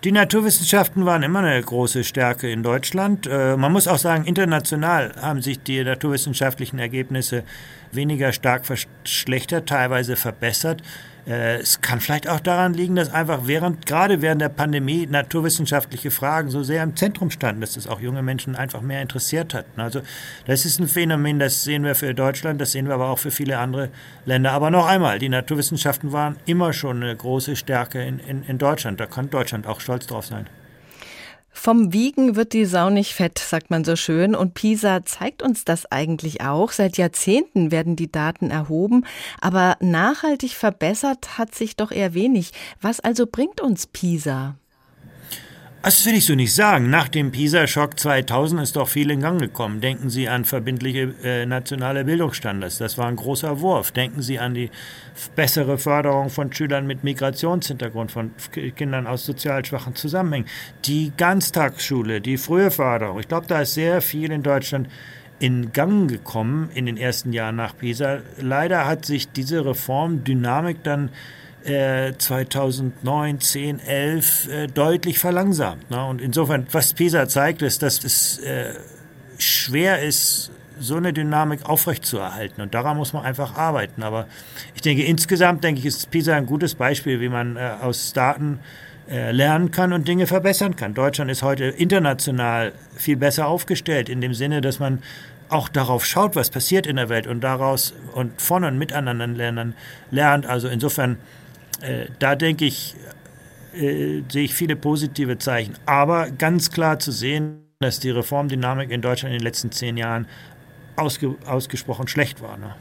Die 0.05 0.13
Naturwissenschaften 0.13 1.07
waren 1.07 1.23
immer 1.23 1.41
eine 1.41 1.63
große 1.63 2.05
Stärke 2.05 2.51
in 2.51 2.63
Deutschland. 2.63 3.27
Äh, 3.27 3.57
man 3.57 3.73
muss 3.73 3.89
auch 3.89 3.99
sagen, 3.99 4.25
international 4.25 5.15
haben 5.21 5.43
sich 5.43 5.63
die 5.63 5.83
naturwissenschaftlichen 5.83 6.79
Ergebnisse 6.79 7.45
weniger 7.93 8.33
stark 8.33 8.67
verschlechtert, 8.67 9.69
teilweise 9.69 10.17
verbessert. 10.17 10.83
Äh, 11.27 11.57
es 11.57 11.81
kann 11.81 12.01
vielleicht 12.01 12.29
auch 12.29 12.41
daran 12.41 12.75
liegen, 12.75 12.95
dass 12.95 13.13
einfach 13.13 13.41
während, 13.45 13.87
gerade 13.87 14.23
während 14.23 14.41
der 14.41 14.49
Pandemie, 14.49 15.07
naturwissenschaftliche 15.07 16.11
Fragen 16.11 16.51
so 16.51 16.63
sehr 16.63 16.83
im 16.83 16.95
Zentrum 16.95 17.31
standen, 17.31 17.61
dass 17.61 17.75
das 17.75 17.87
auch 17.87 18.01
junge 18.01 18.23
Menschen 18.23 18.55
einfach 18.55 18.81
mehr 18.81 19.03
interessiert 19.03 19.53
hat. 19.55 19.67
Also 19.77 20.03
das 20.47 20.65
ist 20.65 20.79
ein 20.79 20.89
Phänomen, 20.89 21.39
das 21.39 21.65
sehen 21.65 21.85
wir 21.85 21.95
für 21.95 22.15
Deutschland, 22.15 22.61
das 22.61 22.73
sehen 22.73 22.87
wir 22.87 22.95
aber 22.95 23.09
auch 23.09 23.19
für 23.19 23.31
viele 23.31 23.59
andere 23.59 23.91
Länder. 24.25 24.53
Aber 24.53 24.71
noch 24.71 24.87
einmal, 24.87 25.19
die 25.19 25.29
Naturwissenschaften 25.29 26.13
waren 26.13 26.37
immer 26.47 26.73
schon 26.73 27.03
eine 27.03 27.15
große 27.15 27.57
Stärke 27.57 28.03
in, 28.03 28.21
in, 28.21 28.43
in 28.45 28.59
Deutschland. 28.59 29.01
Da 29.01 29.07
kann 29.07 29.31
Deutschland 29.31 29.67
auch 29.67 29.81
stolz 29.81 30.07
drauf 30.07 30.27
sein. 30.27 30.47
Vom 31.59 31.93
Wiegen 31.93 32.37
wird 32.37 32.53
die 32.53 32.67
Sau 32.67 32.91
nicht 32.91 33.15
fett, 33.15 33.39
sagt 33.39 33.71
man 33.71 33.83
so 33.83 33.97
schön. 33.97 34.37
Und 34.37 34.55
PISA 34.55 35.05
zeigt 35.05 35.43
uns 35.43 35.65
das 35.65 35.91
eigentlich 35.91 36.43
auch. 36.43 36.71
Seit 36.71 36.97
Jahrzehnten 36.99 37.73
werden 37.73 37.97
die 37.97 38.13
Daten 38.13 38.51
erhoben, 38.51 39.05
aber 39.41 39.77
nachhaltig 39.81 40.53
verbessert 40.53 41.39
hat 41.39 41.55
sich 41.55 41.75
doch 41.75 41.91
eher 41.91 42.15
wenig. 42.15 42.53
Was 42.81 43.01
also 43.01 43.27
bringt 43.27 43.61
uns 43.61 43.89
PISA? 43.89 44.55
Das 45.83 46.05
will 46.05 46.15
ich 46.15 46.27
so 46.27 46.35
nicht 46.35 46.53
sagen. 46.53 46.91
Nach 46.91 47.07
dem 47.07 47.31
PISA-Schock 47.31 47.99
2000 47.99 48.61
ist 48.61 48.75
doch 48.75 48.89
viel 48.89 49.09
in 49.11 49.21
Gang 49.21 49.41
gekommen. 49.41 49.81
Denken 49.81 50.11
Sie 50.11 50.29
an 50.29 50.45
verbindliche 50.45 51.15
äh, 51.23 51.47
nationale 51.47 52.05
Bildungsstandards. 52.05 52.79
Das 52.79 52.99
war 52.99 53.07
ein 53.07 53.15
großer 53.15 53.61
Wurf. 53.61 53.93
Denken 53.93 54.21
Sie 54.21 54.41
an 54.41 54.55
die 54.55 54.71
bessere 55.37 55.79
Förderung 55.79 56.29
von 56.29 56.53
Schülern 56.53 56.89
mit 56.89 57.05
Migrationshintergrund, 57.05 58.11
von 58.11 58.33
Kindern 58.75 59.07
aus 59.07 59.25
sozial 59.25 59.65
schwachen 59.65 59.95
Zusammenhängen. 59.95 60.49
Die 60.87 61.13
Ganztagsschule, 61.17 62.21
die 62.21 62.37
frühe 62.37 62.73
Förderung. 62.73 63.21
Ich 63.21 63.29
glaube, 63.29 63.47
da 63.47 63.61
ist 63.61 63.75
sehr 63.75 64.01
viel 64.01 64.33
in 64.33 64.43
Deutschland 64.43 64.89
in 65.39 65.73
Gang 65.73 66.11
gekommen 66.11 66.71
in 66.75 66.87
den 66.87 66.97
ersten 66.97 67.33
Jahren 67.33 67.57
nach 67.57 67.77
PISA. 67.77 68.21
Leider 68.41 68.87
hat 68.87 69.05
sich 69.05 69.31
diese 69.31 69.65
Reformdynamik 69.65 70.83
dann 70.83 71.11
2009, 71.67 73.41
10, 73.41 73.81
11 73.81 74.49
äh, 74.49 74.67
deutlich 74.69 75.19
verlangsamt. 75.19 75.91
Ne? 75.91 76.05
Und 76.05 76.21
insofern, 76.21 76.67
was 76.73 76.95
PISA 76.95 77.29
zeigt, 77.29 77.63
ist, 77.63 77.83
dass 77.83 78.05
es 78.05 78.39
äh, 78.39 78.75
schwer 79.39 80.03
ist, 80.03 80.51
so 80.79 80.97
eine 80.97 81.13
Dynamik 81.13 81.65
aufrechtzuerhalten. 81.65 82.63
Und 82.63 82.75
daran 82.75 82.97
muss 82.97 83.13
man 83.13 83.25
einfach 83.25 83.57
arbeiten. 83.57 84.03
Aber 84.03 84.27
ich 84.75 84.83
denke, 84.83 85.03
insgesamt 85.05 85.65
denke 85.65 85.81
ich, 85.81 85.87
ist 85.87 86.11
PISA 86.11 86.37
ein 86.37 86.47
gutes 86.47 86.75
Beispiel, 86.75 87.21
wie 87.21 87.29
man 87.29 87.57
äh, 87.57 87.73
aus 87.81 88.13
Daten 88.13 88.61
äh, 89.09 89.31
lernen 89.31 89.71
kann 89.71 89.93
und 89.93 90.07
Dinge 90.09 90.27
verbessern 90.27 90.77
kann. 90.77 90.95
Deutschland 90.95 91.31
ist 91.31 91.43
heute 91.43 91.67
international 91.67 92.73
viel 92.97 93.17
besser 93.17 93.47
aufgestellt, 93.47 94.09
in 94.09 94.21
dem 94.21 94.35
Sinne, 94.35 94.61
dass 94.61 94.79
man 94.79 95.03
auch 95.49 95.69
darauf 95.69 96.05
schaut, 96.05 96.35
was 96.35 96.51
passiert 96.51 96.87
in 96.87 96.97
der 96.97 97.09
Welt 97.09 97.27
und 97.27 97.41
daraus 97.43 97.95
und 98.15 98.41
von 98.43 98.65
und 98.65 98.79
mit 98.79 98.93
anderen 98.93 99.37
Ländern 99.37 99.75
lernt. 100.11 100.47
Also 100.47 100.69
insofern 100.69 101.19
äh, 101.81 102.07
da 102.19 102.37
denke 102.37 102.65
ich, 102.65 102.95
äh, 103.75 104.23
sehe 104.29 104.45
ich 104.45 104.55
viele 104.55 104.77
positive 104.77 105.39
Zeichen. 105.39 105.75
Aber 105.87 106.31
ganz 106.31 106.71
klar 106.71 106.99
zu 106.99 107.13
sehen, 107.13 107.63
dass 107.81 108.01
die 108.01 108.11
Reformdynamik 108.11 108.91
in 108.91 109.03
Deutschland 109.03 109.35
in 109.35 109.41
den 109.41 109.45
letzten 109.45 109.71
zehn 109.71 109.97
Jahren 109.97 110.27
ausge 110.97 111.37
ausgesprochen 111.45 112.09
schlecht 112.09 112.41
war. 112.41 112.57
Ne? 112.57 112.75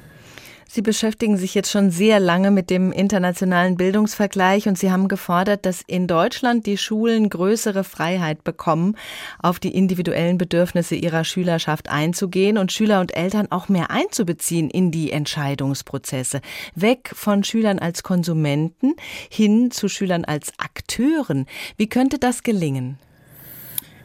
Sie 0.75 0.82
beschäftigen 0.82 1.38
sich 1.38 1.55
jetzt 1.55 1.72
schon 1.72 1.89
sehr 1.89 2.20
lange 2.20 2.51
mit 2.51 2.70
dem 2.70 2.91
internationalen 2.91 3.77
Bildungsvergleich 3.77 4.67
und 4.67 4.77
Sie 4.77 4.91
haben 4.91 5.08
gefordert, 5.08 5.65
dass 5.65 5.82
in 5.88 6.05
Deutschland 6.05 6.65
die 6.65 6.77
Schulen 6.77 7.29
größere 7.29 7.86
Freiheit 7.86 8.44
bekommen, 8.44 8.98
auf 9.41 9.58
die 9.58 9.74
individuellen 9.74 10.38
Bedürfnisse 10.38 10.96
ihrer 10.96 11.24
Schülerschaft 11.24 11.88
einzugehen 11.88 12.58
und 12.58 12.74
Schüler 12.74 13.00
und 13.00 13.15
Eltern 13.15 13.48
auch 13.51 13.70
mehr 13.70 13.89
einzubeziehen 13.89 14.70
in 14.70 14.91
die 14.91 15.13
Entscheidungsprozesse. 15.13 16.41
Weg 16.75 17.10
von 17.13 17.46
Schülern 17.46 17.79
als 17.79 18.03
Konsumenten 18.03 18.96
hin 19.29 19.72
zu 19.72 19.88
Schülern 19.88 20.25
als 20.25 20.51
Akteuren. 20.58 21.46
Wie 21.77 21.88
könnte 21.88 22.20
das 22.20 22.44
gelingen? 22.44 23.00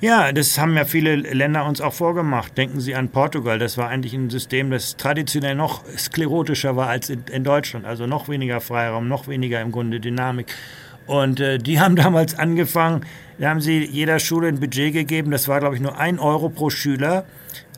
Ja, 0.00 0.32
das 0.32 0.58
haben 0.58 0.74
ja 0.78 0.86
viele 0.86 1.16
Länder 1.16 1.66
uns 1.66 1.82
auch 1.82 1.92
vorgemacht. 1.92 2.56
Denken 2.56 2.80
Sie 2.80 2.94
an 2.94 3.10
Portugal. 3.10 3.58
Das 3.58 3.76
war 3.76 3.88
eigentlich 3.88 4.14
ein 4.14 4.30
System, 4.30 4.70
das 4.70 4.96
traditionell 4.96 5.54
noch 5.54 5.84
sklerotischer 5.94 6.74
war 6.74 6.88
als 6.88 7.10
in, 7.10 7.24
in 7.30 7.44
Deutschland. 7.44 7.84
Also 7.84 8.06
noch 8.06 8.26
weniger 8.26 8.62
Freiraum, 8.62 9.08
noch 9.08 9.28
weniger 9.28 9.60
im 9.60 9.72
Grunde 9.72 10.00
Dynamik. 10.00 10.46
Und 11.06 11.40
äh, 11.40 11.58
die 11.58 11.80
haben 11.80 11.96
damals 11.96 12.38
angefangen, 12.38 13.04
da 13.38 13.50
haben 13.50 13.60
sie 13.60 13.84
jeder 13.84 14.18
Schule 14.18 14.48
ein 14.48 14.58
Budget 14.58 14.94
gegeben. 14.94 15.30
Das 15.30 15.48
war, 15.48 15.60
glaube 15.60 15.74
ich, 15.74 15.82
nur 15.82 15.98
ein 15.98 16.18
Euro 16.18 16.48
pro 16.48 16.70
Schüler 16.70 17.26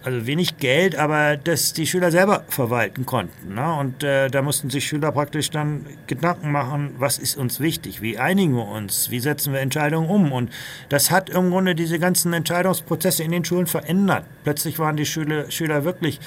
also 0.05 0.27
wenig 0.27 0.59
Geld, 0.59 0.97
aber 0.97 1.37
das 1.37 1.73
die 1.73 1.87
Schüler 1.87 2.11
selber 2.11 2.45
verwalten 2.49 3.07
konnten. 3.07 3.55
Ne? 3.55 3.75
Und 3.75 4.03
äh, 4.03 4.29
da 4.29 4.43
mussten 4.43 4.71
sich 4.71 4.87
Schüler 4.87 5.13
praktisch 5.13 5.51
dann 5.51 5.87
Gedanken 6.07 6.51
machen, 6.51 6.95
was 6.99 7.19
ist 7.19 7.37
uns 7.37 7.61
wichtig, 7.61 8.03
wie 8.03 8.19
einigen 8.19 8.55
wir 8.55 8.67
uns, 8.67 9.11
wie 9.11 9.21
setzen 9.21 9.53
wir 9.53 9.61
Entscheidungen 9.61 10.09
um. 10.09 10.33
Und 10.33 10.51
das 10.89 11.11
hat 11.11 11.31
im 11.31 11.51
Grunde 11.51 11.75
diese 11.75 11.99
ganzen 11.99 12.33
Entscheidungsprozesse 12.33 13.23
in 13.23 13.31
den 13.31 13.45
Schulen 13.45 13.67
verändert. 13.67 14.25
Plötzlich 14.45 14.79
waren 14.79 14.97
die 14.97 15.07
Schüler, 15.07 15.51
Schüler 15.51 15.85
wirklich 15.85 16.21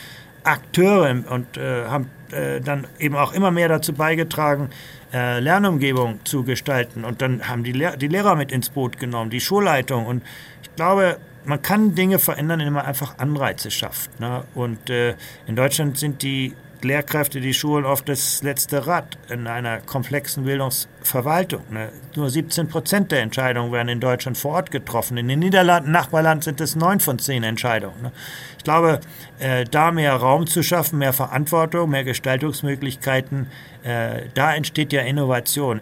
Akteure 0.44 1.24
und 1.29 1.58
äh, 1.58 1.86
haben 1.86 2.10
äh, 2.32 2.62
dann 2.62 2.88
eben 3.00 3.15
auch 3.15 3.34
immer 3.34 3.51
mehr 3.51 3.67
dazu 3.67 3.94
beigetragen, 3.94 4.70
äh, 5.13 5.39
Lernumgebung 5.39 6.20
zu 6.24 6.44
gestalten. 6.44 7.03
Und 7.03 7.22
dann 7.22 7.48
haben 7.48 7.63
die, 7.63 7.72
Lehr 7.72 7.98
die 7.98 8.08
Lehrer 8.08 8.36
mit 8.36 8.51
ins 8.51 8.70
Boot 8.70 9.00
genommen, 9.00 9.29
die 9.29 9.41
Schulleitung. 9.41 10.05
Und 10.05 10.24
ich 10.62 10.75
glaube, 10.75 11.17
man 11.46 11.62
kann 11.62 11.96
Dinge 11.96 12.20
verändern, 12.20 12.60
indem 12.60 12.74
man 12.74 12.86
einfach 12.86 13.18
Anreize 13.18 13.72
schafft. 13.72 14.20
Ne? 14.20 14.44
Und 14.54 14.90
äh, 14.90 15.16
in 15.48 15.56
Deutschland 15.56 15.98
sind 15.98 16.22
die 16.22 16.54
Lehrkräfte, 16.82 17.42
die 17.42 17.54
Schulen 17.54 17.86
oft 17.86 18.08
das 18.08 18.44
letzte 18.44 18.88
Rad 18.88 19.18
in 19.30 19.48
einer 19.48 19.80
komplexen 19.80 20.46
Bildungsverwaltung. 20.46 21.64
Ne? 21.72 21.90
Nur 22.16 22.30
17 22.30 22.68
Prozent 22.68 23.12
der 23.12 23.22
Entscheidungen 23.22 23.72
werden 23.72 23.90
in 23.90 24.00
Deutschland 24.00 24.38
vor 24.38 24.54
Ort 24.54 24.72
getroffen. 24.72 25.18
In 25.18 25.28
den 25.28 25.40
Niederlanden, 25.40 25.92
Nachbarland, 25.92 26.44
sind 26.44 26.62
es 26.62 26.75
neun 26.75 27.00
von 27.00 27.20
zehn 27.20 27.44
Entscheidungen. 27.44 28.02
Ne? 28.02 28.12
Ich 28.58 28.64
glaube, 28.64 29.00
äh, 29.40 29.66
da 29.66 29.92
mehr 29.92 30.16
Raum 30.16 30.48
zu 30.48 30.64
schaffen, 30.64 31.00
mehr 31.00 31.14
Verantwortung, 31.14 31.90
mehr 31.90 32.04
Gestaltungsmöglichkeiten, 32.04 33.48
äh, 33.84 34.24
da 34.34 34.54
entsteht 34.54 34.94
ja 34.94 35.02
Innovation. 35.02 35.82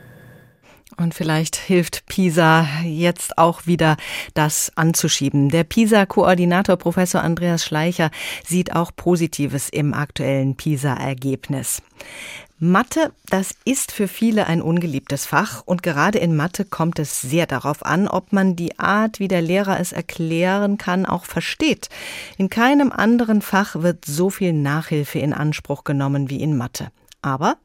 Und 0.98 1.14
vielleicht 1.14 1.56
hilft 1.56 2.06
PISA 2.06 2.68
jetzt 2.84 3.38
auch 3.38 3.66
wieder, 3.66 3.98
das 4.34 4.72
anzuschieben. 4.76 5.50
Der 5.50 5.64
PISA-Koordinator 5.64 6.78
Professor 6.78 7.22
Andreas 7.22 7.64
Schleicher 7.64 8.12
sieht 8.46 8.76
auch 8.76 8.92
Positives 8.96 9.70
im 9.70 9.94
aktuellen 9.94 10.56
PISA-Ergebnis. 10.56 11.82
Mathe, 12.60 13.12
das 13.28 13.56
ist 13.66 13.92
für 13.92 14.08
viele 14.08 14.48
ein 14.48 14.62
ungeliebtes 14.62 15.26
Fach 15.26 15.64
und 15.66 15.84
gerade 15.84 16.20
in 16.20 16.34
Mathe 16.36 16.64
kommt 16.64 16.98
es 16.98 17.20
sehr 17.20 17.46
darauf 17.46 17.86
an, 17.86 18.08
ob 18.08 18.32
man 18.32 18.56
die 18.56 18.80
Art, 18.80 19.20
wie 19.20 19.28
der 19.28 19.42
Lehrer 19.42 19.80
es 19.82 19.92
erklären 19.92 20.78
kann, 20.78 21.06
auch 21.06 21.26
versteht. 21.26 21.90
In 22.38 22.50
keinem 22.50 22.92
anderen 22.92 23.42
Fach 23.42 23.76
wird 23.82 24.06
so 24.06 24.30
viel 24.30 24.54
Nachhilfe 24.54 25.20
in 25.20 25.34
Anspruch 25.34 25.84
genommen 25.84 26.30
wie 26.30 26.42
in 26.42 26.56
Mathe. 26.56 26.90
Aber 27.24 27.56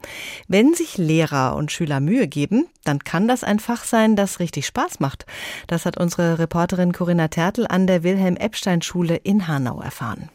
wenn 0.47 0.73
sich 0.73 0.97
Lehrer 0.97 1.57
und 1.57 1.73
Schüler 1.73 1.99
Mühe 2.00 2.29
geben, 2.29 2.69
dann 2.85 3.00
kann 3.00 3.27
das 3.27 3.43
ein 3.43 3.59
Fach 3.59 3.85
sein, 3.85 4.15
das 4.15 4.38
richtig 4.38 4.67
Spaß 4.67 5.00
macht. 5.00 5.27
Das 5.67 5.85
hat 5.85 5.99
unsere 5.99 6.38
Reporterin 6.38 6.93
Corinna 6.93 7.29
Tertel 7.29 7.67
an 7.67 7.87
der 7.88 8.05
Wilhelm-Epstein-Schule 8.05 9.17
in 9.17 9.49
Hanau 9.49 9.81
erfahren. 9.81 10.31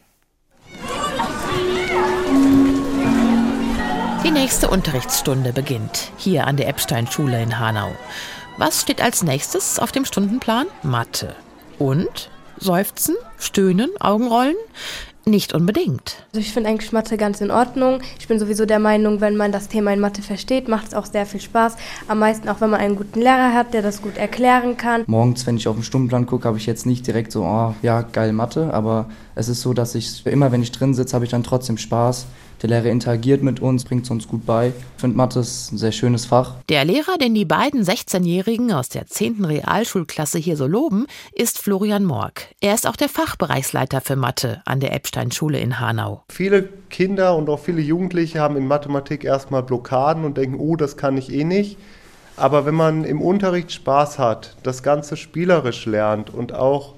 Die 4.24 4.30
nächste 4.30 4.68
Unterrichtsstunde 4.68 5.52
beginnt 5.52 6.12
hier 6.18 6.46
an 6.46 6.56
der 6.56 6.68
Epstein-Schule 6.68 7.42
in 7.42 7.58
Hanau. 7.58 7.92
Was 8.58 8.82
steht 8.82 9.00
als 9.00 9.22
nächstes 9.22 9.78
auf 9.78 9.90
dem 9.90 10.04
Stundenplan? 10.04 10.66
Mathe. 10.82 11.34
Und? 11.78 12.30
Seufzen? 12.58 13.16
Stöhnen? 13.38 13.90
Augenrollen? 14.00 14.56
Nicht 15.26 15.54
unbedingt. 15.54 16.16
Also 16.32 16.40
ich 16.40 16.52
finde 16.52 16.68
eigentlich 16.68 16.92
Mathe 16.92 17.16
ganz 17.16 17.40
in 17.40 17.50
Ordnung. 17.50 18.00
Ich 18.18 18.28
bin 18.28 18.38
sowieso 18.38 18.66
der 18.66 18.78
Meinung, 18.78 19.22
wenn 19.22 19.36
man 19.36 19.52
das 19.52 19.68
Thema 19.68 19.92
in 19.92 20.00
Mathe 20.00 20.20
versteht, 20.20 20.68
macht 20.68 20.88
es 20.88 20.94
auch 20.94 21.06
sehr 21.06 21.24
viel 21.24 21.40
Spaß. 21.40 21.76
Am 22.08 22.18
meisten 22.18 22.48
auch, 22.48 22.60
wenn 22.60 22.68
man 22.68 22.80
einen 22.80 22.96
guten 22.96 23.20
Lehrer 23.20 23.54
hat, 23.54 23.72
der 23.72 23.80
das 23.80 24.02
gut 24.02 24.18
erklären 24.18 24.76
kann. 24.76 25.04
Morgens, 25.06 25.46
wenn 25.46 25.56
ich 25.56 25.66
auf 25.66 25.76
den 25.76 25.82
Stundenplan 25.82 26.26
gucke, 26.26 26.46
habe 26.46 26.58
ich 26.58 26.66
jetzt 26.66 26.84
nicht 26.84 27.06
direkt 27.06 27.32
so, 27.32 27.44
oh 27.44 27.74
ja, 27.80 28.02
geil 28.02 28.34
Mathe, 28.34 28.72
aber 28.74 29.08
es 29.34 29.48
ist 29.48 29.62
so, 29.62 29.72
dass 29.72 29.94
ich 29.94 30.26
immer, 30.26 30.52
wenn 30.52 30.62
ich 30.62 30.72
drin 30.72 30.92
sitze, 30.92 31.14
habe 31.14 31.24
ich 31.24 31.30
dann 31.30 31.42
trotzdem 31.42 31.78
Spaß. 31.78 32.26
Der 32.64 32.70
Lehrer 32.70 32.90
interagiert 32.90 33.42
mit 33.42 33.60
uns, 33.60 33.84
bringt 33.84 34.04
es 34.04 34.10
uns 34.10 34.26
gut 34.26 34.46
bei. 34.46 34.68
Ich 34.68 35.00
finde 35.00 35.18
Mathe 35.18 35.40
ist 35.40 35.70
ein 35.70 35.76
sehr 35.76 35.92
schönes 35.92 36.24
Fach. 36.24 36.54
Der 36.70 36.86
Lehrer, 36.86 37.18
den 37.20 37.34
die 37.34 37.44
beiden 37.44 37.84
16-Jährigen 37.84 38.72
aus 38.72 38.88
der 38.88 39.06
10. 39.06 39.44
Realschulklasse 39.44 40.38
hier 40.38 40.56
so 40.56 40.66
loben, 40.66 41.06
ist 41.34 41.58
Florian 41.58 42.06
Morg. 42.06 42.46
Er 42.62 42.72
ist 42.72 42.86
auch 42.86 42.96
der 42.96 43.10
Fachbereichsleiter 43.10 44.00
für 44.00 44.16
Mathe 44.16 44.62
an 44.64 44.80
der 44.80 44.94
Epstein-Schule 44.94 45.58
in 45.58 45.78
Hanau. 45.78 46.24
Viele 46.30 46.66
Kinder 46.88 47.36
und 47.36 47.50
auch 47.50 47.60
viele 47.60 47.82
Jugendliche 47.82 48.40
haben 48.40 48.56
in 48.56 48.66
Mathematik 48.66 49.24
erstmal 49.24 49.62
Blockaden 49.62 50.24
und 50.24 50.38
denken, 50.38 50.58
oh, 50.58 50.76
das 50.76 50.96
kann 50.96 51.18
ich 51.18 51.30
eh 51.30 51.44
nicht. 51.44 51.76
Aber 52.38 52.64
wenn 52.64 52.74
man 52.74 53.04
im 53.04 53.20
Unterricht 53.20 53.72
Spaß 53.72 54.18
hat, 54.18 54.56
das 54.62 54.82
Ganze 54.82 55.18
spielerisch 55.18 55.84
lernt 55.84 56.32
und 56.32 56.54
auch 56.54 56.94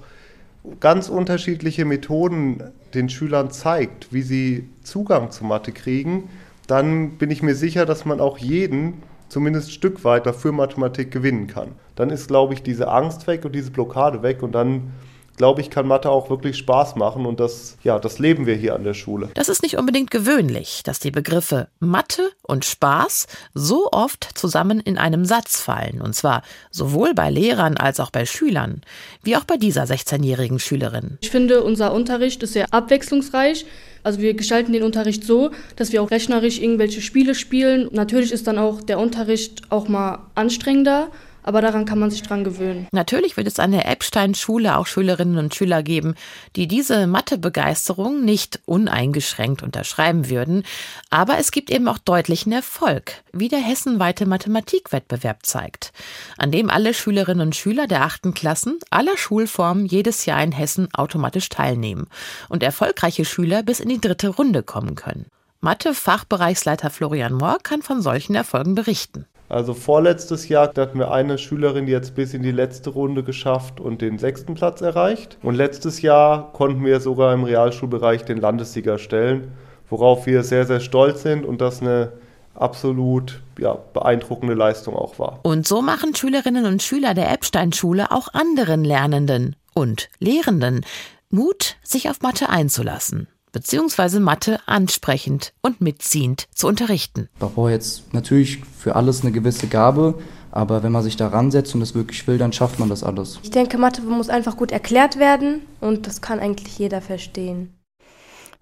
ganz 0.79 1.09
unterschiedliche 1.09 1.85
Methoden 1.85 2.63
den 2.93 3.09
Schülern 3.09 3.51
zeigt, 3.51 4.13
wie 4.13 4.21
sie 4.21 4.69
Zugang 4.83 5.31
zu 5.31 5.45
Mathe 5.45 5.71
kriegen, 5.71 6.29
dann 6.67 7.11
bin 7.17 7.31
ich 7.31 7.41
mir 7.41 7.55
sicher, 7.55 7.85
dass 7.85 8.05
man 8.05 8.19
auch 8.19 8.37
jeden 8.37 9.01
zumindest 9.29 9.69
ein 9.69 9.71
Stück 9.71 10.03
weit 10.03 10.25
dafür 10.25 10.51
Mathematik 10.51 11.11
gewinnen 11.11 11.47
kann. 11.47 11.69
Dann 11.95 12.09
ist, 12.09 12.27
glaube 12.27 12.53
ich, 12.53 12.63
diese 12.63 12.87
Angst 12.89 13.27
weg 13.27 13.43
und 13.45 13.53
diese 13.53 13.71
Blockade 13.71 14.23
weg 14.23 14.41
und 14.43 14.53
dann 14.53 14.93
glaube 15.37 15.61
ich, 15.61 15.69
kann 15.69 15.87
Mathe 15.87 16.09
auch 16.09 16.29
wirklich 16.29 16.57
Spaß 16.57 16.95
machen 16.95 17.25
und 17.25 17.39
das, 17.39 17.77
ja, 17.83 17.99
das 17.99 18.19
leben 18.19 18.45
wir 18.45 18.55
hier 18.55 18.75
an 18.75 18.83
der 18.83 18.95
Schule. 18.95 19.29
Das 19.35 19.49
ist 19.49 19.61
nicht 19.63 19.77
unbedingt 19.77 20.11
gewöhnlich, 20.11 20.81
dass 20.83 20.99
die 20.99 21.11
Begriffe 21.11 21.67
Mathe 21.79 22.31
und 22.41 22.65
Spaß 22.65 23.27
so 23.53 23.89
oft 23.91 24.27
zusammen 24.37 24.79
in 24.79 24.97
einem 24.97 25.25
Satz 25.25 25.61
fallen. 25.61 26.01
Und 26.01 26.13
zwar 26.13 26.41
sowohl 26.71 27.13
bei 27.13 27.29
Lehrern 27.29 27.77
als 27.77 27.99
auch 27.99 28.09
bei 28.09 28.25
Schülern, 28.25 28.81
wie 29.23 29.37
auch 29.37 29.45
bei 29.45 29.57
dieser 29.57 29.83
16-jährigen 29.83 30.59
Schülerin. 30.59 31.19
Ich 31.21 31.29
finde, 31.29 31.63
unser 31.63 31.93
Unterricht 31.93 32.41
ist 32.43 32.53
sehr 32.53 32.73
abwechslungsreich. 32.73 33.65
Also 34.03 34.19
wir 34.19 34.33
gestalten 34.33 34.73
den 34.73 34.83
Unterricht 34.83 35.23
so, 35.23 35.51
dass 35.75 35.91
wir 35.91 36.01
auch 36.01 36.11
rechnerisch 36.11 36.59
irgendwelche 36.59 37.01
Spiele 37.01 37.35
spielen. 37.35 37.89
Natürlich 37.91 38.31
ist 38.31 38.47
dann 38.47 38.57
auch 38.57 38.81
der 38.81 38.99
Unterricht 38.99 39.63
auch 39.69 39.87
mal 39.87 40.19
anstrengender 40.33 41.09
aber 41.47 41.61
daran 41.61 41.85
kann 41.85 41.97
man 41.97 42.11
sich 42.11 42.23
dran 42.23 42.43
gewöhnen. 42.43 42.87
Natürlich 42.91 43.37
wird 43.37 43.47
es 43.47 43.57
an 43.57 43.71
der 43.71 43.89
Epstein-Schule 43.89 44.75
auch 44.75 44.85
Schülerinnen 44.85 45.37
und 45.37 45.55
Schüler 45.55 45.81
geben, 45.81 46.15
die 46.57 46.67
diese 46.67 47.07
Mathebegeisterung 47.07 48.25
nicht 48.25 48.59
uneingeschränkt 48.65 49.63
unterschreiben 49.63 50.29
würden. 50.29 50.63
Aber 51.09 51.37
es 51.37 51.51
gibt 51.51 51.71
eben 51.71 51.87
auch 51.87 51.99
deutlichen 51.99 52.51
Erfolg, 52.51 53.23
wie 53.31 53.47
der 53.47 53.59
hessenweite 53.59 54.25
Mathematikwettbewerb 54.25 55.45
zeigt, 55.45 55.93
an 56.37 56.51
dem 56.51 56.69
alle 56.69 56.93
Schülerinnen 56.93 57.47
und 57.47 57.55
Schüler 57.55 57.87
der 57.87 58.03
achten 58.03 58.33
Klassen 58.33 58.79
aller 58.89 59.15
Schulformen 59.15 59.85
jedes 59.85 60.25
Jahr 60.25 60.43
in 60.43 60.51
Hessen 60.51 60.93
automatisch 60.93 61.47
teilnehmen 61.47 62.07
und 62.49 62.61
erfolgreiche 62.61 63.23
Schüler 63.23 63.63
bis 63.63 63.79
in 63.79 63.87
die 63.87 64.01
dritte 64.01 64.27
Runde 64.27 64.63
kommen 64.63 64.95
können. 64.95 65.27
Mathe-Fachbereichsleiter 65.61 66.89
Florian 66.89 67.33
Mohr 67.33 67.59
kann 67.63 67.81
von 67.81 68.01
solchen 68.01 68.35
Erfolgen 68.35 68.75
berichten. 68.75 69.27
Also 69.49 69.73
vorletztes 69.73 70.49
Jahr 70.49 70.73
hatten 70.75 70.99
wir 70.99 71.11
eine 71.11 71.37
Schülerin, 71.37 71.85
die 71.85 71.93
jetzt 71.93 72.15
bis 72.15 72.33
in 72.33 72.43
die 72.43 72.51
letzte 72.51 72.89
Runde 72.89 73.23
geschafft 73.23 73.79
und 73.79 74.01
den 74.01 74.17
sechsten 74.17 74.55
Platz 74.55 74.81
erreicht. 74.81 75.37
Und 75.41 75.55
letztes 75.55 76.01
Jahr 76.01 76.51
konnten 76.51 76.83
wir 76.83 76.99
sogar 76.99 77.33
im 77.33 77.45
Realschulbereich 77.45 78.25
den 78.25 78.39
Landessieger 78.39 78.97
stellen, 78.97 79.51
worauf 79.89 80.25
wir 80.25 80.43
sehr, 80.43 80.65
sehr 80.65 80.81
stolz 80.81 81.23
sind 81.23 81.45
und 81.45 81.61
das 81.61 81.81
eine 81.81 82.11
absolut 82.55 83.41
ja, 83.57 83.77
beeindruckende 83.93 84.53
Leistung 84.53 84.95
auch 84.95 85.17
war. 85.19 85.39
Und 85.43 85.65
so 85.65 85.81
machen 85.81 86.13
Schülerinnen 86.15 86.65
und 86.65 86.83
Schüler 86.83 87.13
der 87.13 87.31
Epstein-Schule 87.31 88.11
auch 88.11 88.33
anderen 88.33 88.83
Lernenden 88.83 89.55
und 89.73 90.09
Lehrenden 90.19 90.85
Mut, 91.29 91.75
sich 91.83 92.09
auf 92.09 92.21
Mathe 92.21 92.49
einzulassen 92.49 93.27
bzw. 93.57 94.19
Mathe 94.19 94.59
ansprechend 94.65 95.53
und 95.61 95.81
mitziehend 95.81 96.47
zu 96.53 96.67
unterrichten. 96.67 97.29
Ich 97.33 97.39
brauche 97.39 97.71
jetzt 97.71 98.13
natürlich 98.13 98.61
für 98.77 98.95
alles 98.95 99.21
eine 99.21 99.31
gewisse 99.31 99.67
Gabe, 99.67 100.15
aber 100.51 100.83
wenn 100.83 100.91
man 100.91 101.03
sich 101.03 101.17
da 101.17 101.27
ransetzt 101.27 101.75
und 101.75 101.81
es 101.81 101.95
wirklich 101.95 102.25
will, 102.27 102.37
dann 102.37 102.53
schafft 102.53 102.79
man 102.79 102.89
das 102.89 103.03
alles. 103.03 103.39
Ich 103.43 103.51
denke, 103.51 103.77
Mathe 103.77 104.01
muss 104.01 104.29
einfach 104.29 104.57
gut 104.57 104.71
erklärt 104.71 105.19
werden 105.19 105.61
und 105.81 106.07
das 106.07 106.21
kann 106.21 106.39
eigentlich 106.39 106.77
jeder 106.77 107.01
verstehen. 107.01 107.73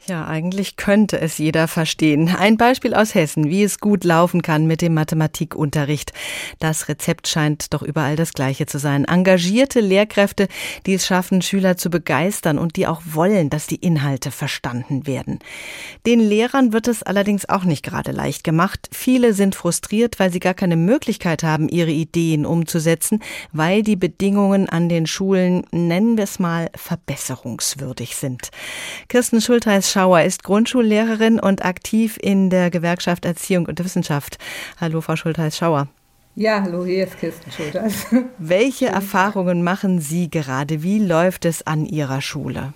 Ja, 0.07 0.27
eigentlich 0.27 0.75
könnte 0.75 1.19
es 1.19 1.39
jeder 1.39 1.67
verstehen. 1.67 2.29
Ein 2.29 2.57
Beispiel 2.57 2.93
aus 2.93 3.15
Hessen, 3.15 3.49
wie 3.49 3.63
es 3.63 3.79
gut 3.79 4.03
laufen 4.03 4.43
kann 4.43 4.67
mit 4.67 4.83
dem 4.83 4.93
Mathematikunterricht. 4.93 6.13
Das 6.59 6.87
Rezept 6.87 7.27
scheint 7.27 7.73
doch 7.73 7.81
überall 7.81 8.15
das 8.15 8.33
gleiche 8.33 8.67
zu 8.67 8.77
sein. 8.77 9.05
Engagierte 9.05 9.79
Lehrkräfte, 9.79 10.47
die 10.85 10.93
es 10.93 11.07
schaffen, 11.07 11.41
Schüler 11.41 11.75
zu 11.77 11.89
begeistern 11.89 12.59
und 12.59 12.75
die 12.75 12.85
auch 12.85 13.01
wollen, 13.03 13.49
dass 13.49 13.65
die 13.65 13.77
Inhalte 13.77 14.29
verstanden 14.29 15.07
werden. 15.07 15.39
Den 16.05 16.19
Lehrern 16.19 16.71
wird 16.71 16.87
es 16.87 17.01
allerdings 17.01 17.49
auch 17.49 17.63
nicht 17.63 17.81
gerade 17.81 18.11
leicht 18.11 18.43
gemacht. 18.43 18.87
Viele 18.91 19.33
sind 19.33 19.55
frustriert, 19.55 20.19
weil 20.19 20.31
sie 20.31 20.39
gar 20.39 20.53
keine 20.53 20.77
Möglichkeit 20.77 21.41
haben, 21.41 21.67
ihre 21.67 21.89
Ideen 21.89 22.45
umzusetzen, 22.45 23.23
weil 23.53 23.81
die 23.81 23.95
Bedingungen 23.95 24.69
an 24.69 24.87
den 24.87 25.07
Schulen, 25.07 25.65
nennen 25.71 26.15
wir 26.15 26.25
es 26.25 26.37
mal, 26.37 26.69
verbesserungswürdig 26.75 28.15
sind. 28.15 28.51
Kirsten 29.07 29.41
Schulteis 29.41 29.94
Schauer 29.95 30.23
ist 30.23 30.43
Grundschullehrerin 30.43 31.39
und 31.39 31.63
aktiv 31.63 32.17
in 32.21 32.49
der 32.49 32.69
Gewerkschaft 32.69 33.23
Erziehung 33.23 33.65
und 33.65 33.81
Wissenschaft. 33.81 34.37
Hallo, 34.81 34.99
Frau 34.99 35.15
Schultheiß-Schauer. 35.15 35.87
Ja, 36.35 36.61
hallo, 36.61 36.83
hier 36.83 37.05
ist 37.05 37.17
Kirsten 37.17 37.49
Schultheiß. 37.49 38.07
Welche 38.37 38.87
Erfahrungen 38.87 39.63
machen 39.63 40.01
Sie 40.01 40.29
gerade? 40.29 40.83
Wie 40.83 40.99
läuft 40.99 41.45
es 41.45 41.65
an 41.65 41.85
Ihrer 41.85 42.19
Schule? 42.19 42.73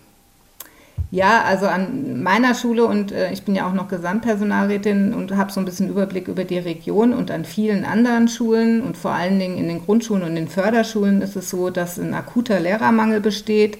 Ja, 1.12 1.43
also 1.43 1.65
an 1.65 2.23
meiner 2.23 2.55
Schule 2.55 2.86
und 2.86 3.12
äh, 3.12 3.34
ich 3.34 3.43
bin 3.43 3.53
ja 3.53 3.67
auch 3.67 3.73
noch 3.73 3.89
Gesamtpersonalrätin 3.89 5.13
und 5.13 5.36
habe 5.36 5.51
so 5.51 5.60
ein 5.60 5.65
bisschen 5.65 5.89
Überblick 5.89 6.29
über 6.29 6.45
die 6.45 6.60
Region 6.60 7.12
und 7.12 7.32
an 7.32 7.43
vielen 7.43 7.84
anderen 7.84 8.29
Schulen 8.29 8.82
und 8.82 8.95
vor 8.95 9.12
allen 9.12 9.39
Dingen 9.39 9.58
in 9.58 9.67
den 9.67 9.84
Grundschulen 9.84 10.23
und 10.23 10.36
den 10.36 10.47
Förderschulen 10.47 11.21
ist 11.21 11.36
es 11.36 11.49
so, 11.49 11.69
dass 11.69 11.99
ein 11.99 12.13
akuter 12.13 12.62
Lehrermangel 12.62 13.19
besteht 13.19 13.77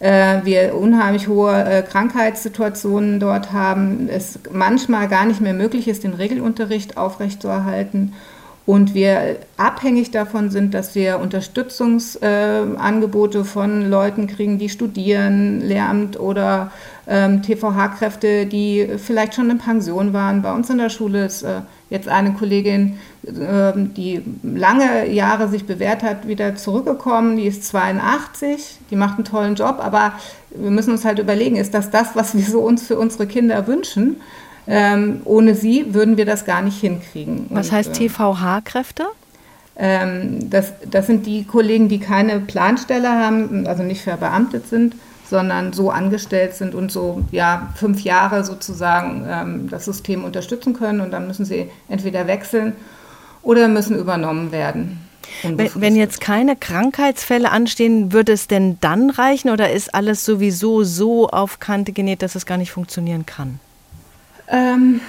wir 0.00 0.74
unheimlich 0.74 1.28
hohe 1.28 1.64
äh, 1.64 1.82
Krankheitssituationen 1.82 3.20
dort 3.20 3.52
haben, 3.52 4.08
es 4.10 4.38
manchmal 4.52 5.08
gar 5.08 5.24
nicht 5.24 5.40
mehr 5.40 5.54
möglich 5.54 5.88
ist, 5.88 6.04
den 6.04 6.14
Regelunterricht 6.14 6.96
aufrechtzuerhalten 6.96 8.12
und 8.66 8.94
wir 8.94 9.36
abhängig 9.56 10.10
davon 10.10 10.50
sind, 10.50 10.74
dass 10.74 10.96
wir 10.96 11.20
Unterstützungsangebote 11.20 13.38
äh, 13.38 13.44
von 13.44 13.88
Leuten 13.88 14.26
kriegen, 14.26 14.58
die 14.58 14.68
studieren, 14.68 15.60
Lehramt 15.60 16.18
oder 16.18 16.72
ähm, 17.06 17.42
TVH-Kräfte, 17.42 18.46
die 18.46 18.88
vielleicht 18.98 19.34
schon 19.34 19.50
in 19.50 19.58
Pension 19.58 20.12
waren. 20.12 20.42
Bei 20.42 20.52
uns 20.52 20.68
in 20.68 20.78
der 20.78 20.90
Schule 20.90 21.26
ist 21.26 21.44
äh, 21.44 21.60
jetzt 21.88 22.08
eine 22.08 22.32
Kollegin, 22.32 22.98
ähm, 23.26 23.94
die 23.94 24.22
lange 24.42 25.08
Jahre 25.10 25.48
sich 25.48 25.66
bewährt 25.66 26.02
hat, 26.02 26.26
wieder 26.26 26.56
zurückgekommen. 26.56 27.36
Die 27.36 27.46
ist 27.46 27.64
82, 27.64 28.78
die 28.90 28.96
macht 28.96 29.16
einen 29.16 29.24
tollen 29.24 29.54
Job, 29.54 29.78
aber 29.80 30.12
wir 30.50 30.70
müssen 30.70 30.90
uns 30.90 31.04
halt 31.04 31.18
überlegen, 31.18 31.56
ist 31.56 31.74
das 31.74 31.90
das, 31.90 32.14
was 32.14 32.36
wir 32.36 32.44
so 32.44 32.60
uns 32.60 32.86
für 32.86 32.98
unsere 32.98 33.26
Kinder 33.26 33.66
wünschen? 33.66 34.16
Ähm, 34.68 35.20
ohne 35.24 35.54
sie 35.54 35.94
würden 35.94 36.16
wir 36.16 36.26
das 36.26 36.44
gar 36.44 36.60
nicht 36.60 36.80
hinkriegen. 36.80 37.46
Was 37.50 37.70
heißt 37.70 37.94
TVH-Kräfte? 37.94 39.04
Ähm, 39.76 40.50
das, 40.50 40.72
das 40.90 41.06
sind 41.06 41.26
die 41.26 41.44
Kollegen, 41.44 41.88
die 41.88 42.00
keine 42.00 42.40
Planstelle 42.40 43.10
haben, 43.10 43.66
also 43.66 43.84
nicht 43.84 44.02
verbeamtet 44.02 44.68
sind, 44.68 44.96
sondern 45.28 45.72
so 45.72 45.90
angestellt 45.90 46.54
sind 46.54 46.74
und 46.74 46.92
so 46.92 47.24
ja, 47.32 47.72
fünf 47.74 48.02
Jahre 48.02 48.44
sozusagen 48.44 49.26
ähm, 49.28 49.68
das 49.68 49.84
System 49.84 50.24
unterstützen 50.24 50.74
können. 50.74 51.00
Und 51.00 51.10
dann 51.10 51.26
müssen 51.26 51.44
sie 51.44 51.70
entweder 51.88 52.26
wechseln 52.26 52.74
oder 53.42 53.68
müssen 53.68 53.98
übernommen 53.98 54.52
werden. 54.52 55.00
Wenn, 55.42 55.96
jetzt 55.96 56.20
keine 56.20 56.54
Krankheitsfälle 56.54 57.50
anstehen, 57.50 58.12
würde 58.12 58.32
es 58.32 58.46
denn 58.46 58.78
dann 58.80 59.10
reichen 59.10 59.50
oder 59.50 59.72
ist 59.72 59.92
alles 59.94 60.24
sowieso 60.24 60.84
so 60.84 61.28
auf 61.28 61.58
Kante 61.58 61.92
genäht, 61.92 62.22
dass 62.22 62.36
es 62.36 62.46
gar 62.46 62.56
nicht 62.58 62.70
funktionieren 62.70 63.26
kann? 63.26 63.58
Ähm, 64.48 65.00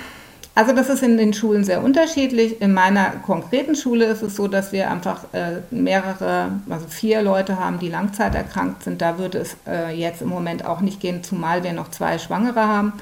also 0.58 0.74
das 0.74 0.90
ist 0.90 1.04
in 1.04 1.18
den 1.18 1.34
Schulen 1.34 1.64
sehr 1.64 1.84
unterschiedlich. 1.84 2.60
In 2.62 2.74
meiner 2.74 3.12
konkreten 3.12 3.76
Schule 3.76 4.06
ist 4.06 4.24
es 4.24 4.36
so, 4.36 4.48
dass 4.48 4.72
wir 4.72 4.90
einfach 4.90 5.26
äh, 5.32 5.62
mehrere, 5.70 6.50
also 6.68 6.88
vier 6.88 7.22
Leute 7.22 7.60
haben, 7.60 7.78
die 7.78 7.90
langzeiterkrankt 7.90 8.82
sind. 8.82 9.00
Da 9.00 9.20
würde 9.20 9.38
es 9.38 9.56
äh, 9.68 9.94
jetzt 9.94 10.24
im 10.24 10.30
Moment 10.30 10.66
auch 10.66 10.82
nicht 10.82 11.00
gehen, 11.00 11.22
zumal 11.24 11.64
wir 11.64 11.74
noch 11.74 11.92
zwei 11.92 12.18
Schwangere 12.18 12.68
haben. 12.68 12.94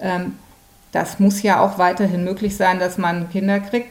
Ähm, 0.00 0.36
das 0.92 1.20
muss 1.20 1.42
ja 1.42 1.60
auch 1.60 1.76
weiterhin 1.76 2.24
möglich 2.24 2.56
sein, 2.56 2.78
dass 2.78 2.96
man 2.96 3.28
Kinder 3.28 3.60
kriegt 3.60 3.90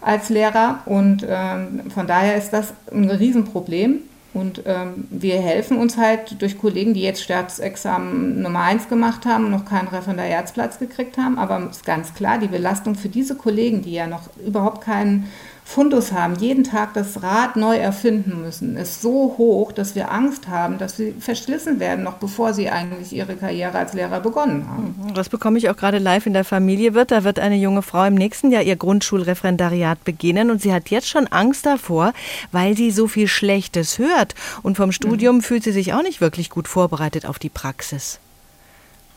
als 0.00 0.30
Lehrer. 0.30 0.78
Und 0.86 1.22
ähm, 1.28 1.90
von 1.90 2.06
daher 2.06 2.36
ist 2.36 2.54
das 2.54 2.72
ein 2.90 3.10
Riesenproblem. 3.10 3.98
Und 4.34 4.62
ähm, 4.66 5.06
wir 5.10 5.40
helfen 5.40 5.78
uns 5.78 5.96
halt 5.96 6.42
durch 6.42 6.58
Kollegen, 6.58 6.92
die 6.92 7.02
jetzt 7.02 7.22
Staatsexamen 7.22 8.42
Nummer 8.42 8.62
1 8.62 8.88
gemacht 8.88 9.26
haben 9.26 9.48
noch 9.50 9.64
keinen 9.64 9.86
Referendariatsplatz 9.88 10.80
gekriegt 10.80 11.16
haben. 11.16 11.38
Aber 11.38 11.68
es 11.70 11.78
ist 11.78 11.86
ganz 11.86 12.14
klar, 12.14 12.38
die 12.38 12.48
Belastung 12.48 12.96
für 12.96 13.08
diese 13.08 13.36
Kollegen, 13.36 13.82
die 13.82 13.92
ja 13.92 14.08
noch 14.08 14.28
überhaupt 14.44 14.82
keinen 14.82 15.30
Fundus 15.66 16.12
haben, 16.12 16.36
jeden 16.36 16.62
Tag 16.62 16.92
das 16.92 17.22
Rad 17.22 17.56
neu 17.56 17.76
erfinden 17.76 18.42
müssen, 18.42 18.76
ist 18.76 19.00
so 19.00 19.34
hoch, 19.38 19.72
dass 19.72 19.94
wir 19.94 20.12
Angst 20.12 20.46
haben, 20.46 20.76
dass 20.76 20.98
sie 20.98 21.12
verschlissen 21.18 21.80
werden, 21.80 22.04
noch 22.04 22.14
bevor 22.14 22.52
sie 22.52 22.68
eigentlich 22.68 23.12
ihre 23.12 23.34
Karriere 23.34 23.78
als 23.78 23.94
Lehrer 23.94 24.20
begonnen 24.20 24.68
haben. 24.68 24.94
Mhm. 25.02 25.14
Das 25.14 25.30
bekomme 25.30 25.56
ich 25.58 25.70
auch 25.70 25.76
gerade 25.76 25.98
live 25.98 26.26
in 26.26 26.34
der 26.34 26.44
Familie 26.44 26.92
wird. 26.92 27.10
Da 27.10 27.24
wird 27.24 27.38
eine 27.38 27.56
junge 27.56 27.82
Frau 27.82 28.04
im 28.04 28.14
nächsten 28.14 28.52
Jahr 28.52 28.62
ihr 28.62 28.76
Grundschulreferendariat 28.76 30.04
beginnen 30.04 30.50
und 30.50 30.60
sie 30.60 30.72
hat 30.72 30.90
jetzt 30.90 31.08
schon 31.08 31.26
Angst 31.28 31.64
davor, 31.64 32.12
weil 32.52 32.76
sie 32.76 32.90
so 32.90 33.08
viel 33.08 33.26
Schlechtes 33.26 33.98
hört. 33.98 34.34
Und 34.62 34.76
vom 34.76 34.92
Studium 34.92 35.36
mhm. 35.36 35.42
fühlt 35.42 35.64
sie 35.64 35.72
sich 35.72 35.94
auch 35.94 36.02
nicht 36.02 36.20
wirklich 36.20 36.50
gut 36.50 36.68
vorbereitet 36.68 37.24
auf 37.26 37.38
die 37.38 37.48
Praxis. 37.48 38.20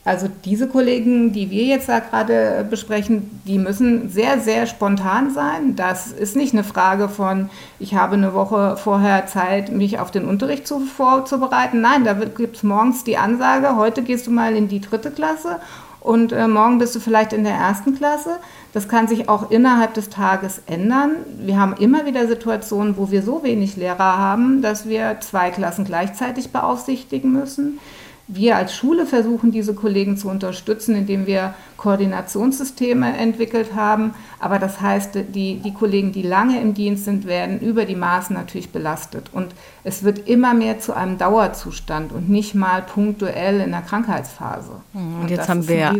Also 0.08 0.30
diese 0.46 0.70
Kollegen, 0.70 1.34
die 1.34 1.52
wir 1.52 1.66
jetzt 1.66 1.90
da 1.90 2.00
gerade 2.00 2.66
besprechen, 2.70 3.42
die 3.46 3.60
müssen 3.60 4.08
sehr, 4.08 4.40
sehr 4.40 4.66
spontan 4.66 5.34
sein. 5.34 5.76
Das 5.76 6.14
ist 6.14 6.38
nicht 6.38 6.54
eine 6.54 6.64
Frage 6.64 7.10
von, 7.10 7.50
ich 7.78 7.94
habe 7.94 8.14
eine 8.14 8.34
Woche 8.34 8.78
vorher 8.78 9.28
Zeit, 9.28 9.70
mich 9.70 10.00
auf 10.00 10.10
den 10.10 10.24
Unterricht 10.24 10.66
zu, 10.66 10.80
vorzubereiten. 10.80 11.82
Nein, 11.82 12.06
da 12.06 12.14
gibt 12.14 12.56
es 12.56 12.64
morgens 12.64 13.04
die 13.04 13.18
Ansage, 13.18 13.76
heute 13.76 14.02
gehst 14.02 14.28
du 14.28 14.32
mal 14.32 14.56
in 14.56 14.70
die 14.70 14.80
dritte 14.80 15.12
Klasse 15.12 15.60
und 16.00 16.32
äh, 16.32 16.48
morgen 16.48 16.78
bist 16.78 16.96
du 16.96 17.02
vielleicht 17.02 17.34
in 17.34 17.44
der 17.44 17.56
ersten 17.56 17.94
Klasse. 17.98 18.38
Das 18.72 18.88
kann 18.88 19.10
sich 19.10 19.28
auch 19.28 19.52
innerhalb 19.52 19.94
des 19.94 20.08
Tages 20.08 20.62
ändern. 20.68 21.18
Wir 21.38 21.60
haben 21.60 21.74
immer 21.74 22.06
wieder 22.06 22.30
Situationen, 22.30 22.96
wo 22.96 23.12
wir 23.12 23.24
so 23.24 23.44
wenig 23.44 23.76
Lehrer 23.76 24.18
haben, 24.18 24.62
dass 24.62 24.88
wir 24.88 25.18
zwei 25.20 25.50
Klassen 25.50 25.84
gleichzeitig 25.84 26.52
beaufsichtigen 26.54 27.34
müssen. 27.34 27.80
Wir 28.28 28.58
als 28.58 28.76
Schule 28.76 29.06
versuchen, 29.06 29.52
diese 29.52 29.74
Kollegen 29.74 30.18
zu 30.18 30.30
unterstützen, 30.30 30.96
indem 30.96 31.28
wir 31.28 31.54
Koordinationssysteme 31.78 33.16
entwickelt 33.18 33.74
haben. 33.76 34.14
Aber 34.40 34.60
das 34.60 34.82
heißt, 34.82 35.12
die, 35.34 35.56
die 35.56 35.74
Kollegen, 35.74 36.12
die 36.12 36.24
lange 36.24 36.60
im 36.60 36.74
Dienst 36.74 37.06
sind, 37.06 37.26
werden 37.26 37.60
über 37.60 37.86
die 37.86 37.96
Maßen 37.96 38.36
natürlich 38.36 38.72
belastet. 38.72 39.30
Und 39.32 39.56
es 39.84 40.04
wird 40.04 40.28
immer 40.28 40.54
mehr 40.54 40.80
zu 40.80 40.94
einem 40.94 41.18
Dauerzustand 41.18 42.12
und 42.12 42.30
nicht 42.30 42.54
mal 42.54 42.82
punktuell 42.82 43.62
in 43.62 43.72
der 43.72 43.82
Krankheitsphase. 43.82 44.72
Und, 44.94 45.22
und 45.22 45.32
jetzt, 45.32 45.48
haben 45.48 45.68
wir 45.68 45.78
ja, 45.78 45.96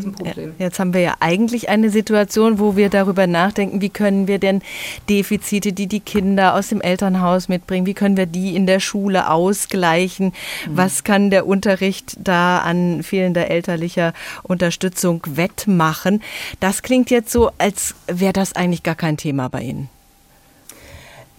jetzt 0.58 0.80
haben 0.80 0.94
wir 0.94 1.02
ja 1.02 1.16
eigentlich 1.20 1.70
eine 1.70 1.90
Situation, 1.90 2.60
wo 2.60 2.76
wir 2.76 2.90
darüber 2.90 3.28
nachdenken, 3.28 3.82
wie 3.82 3.90
können 3.90 4.28
wir 4.28 4.40
denn 4.40 4.62
Defizite, 5.10 5.72
die 5.72 5.88
die 5.88 6.02
Kinder 6.02 6.56
aus 6.56 6.68
dem 6.68 6.82
Elternhaus 6.82 7.48
mitbringen, 7.48 7.86
wie 7.86 7.94
können 7.94 8.18
wir 8.18 8.26
die 8.26 8.56
in 8.56 8.66
der 8.66 8.80
Schule 8.80 9.30
ausgleichen? 9.30 10.28
Mhm. 10.28 10.78
Was 10.78 11.04
kann 11.04 11.30
der 11.30 11.48
Unterricht 11.48 12.17
da 12.18 12.60
an 12.60 13.04
fehlender 13.04 13.50
elterlicher 13.50 14.14
Unterstützung 14.44 15.22
wettmachen? 15.28 15.88
machen. 16.08 16.22
Das 16.60 16.82
klingt 16.82 17.10
jetzt 17.10 17.32
so, 17.32 17.52
als 17.58 17.96
wäre 18.08 18.34
das 18.34 18.54
eigentlich 18.54 18.84
gar 18.84 18.96
kein 18.96 19.18
Thema 19.18 19.48
bei 19.48 19.62
Ihnen. 19.62 19.90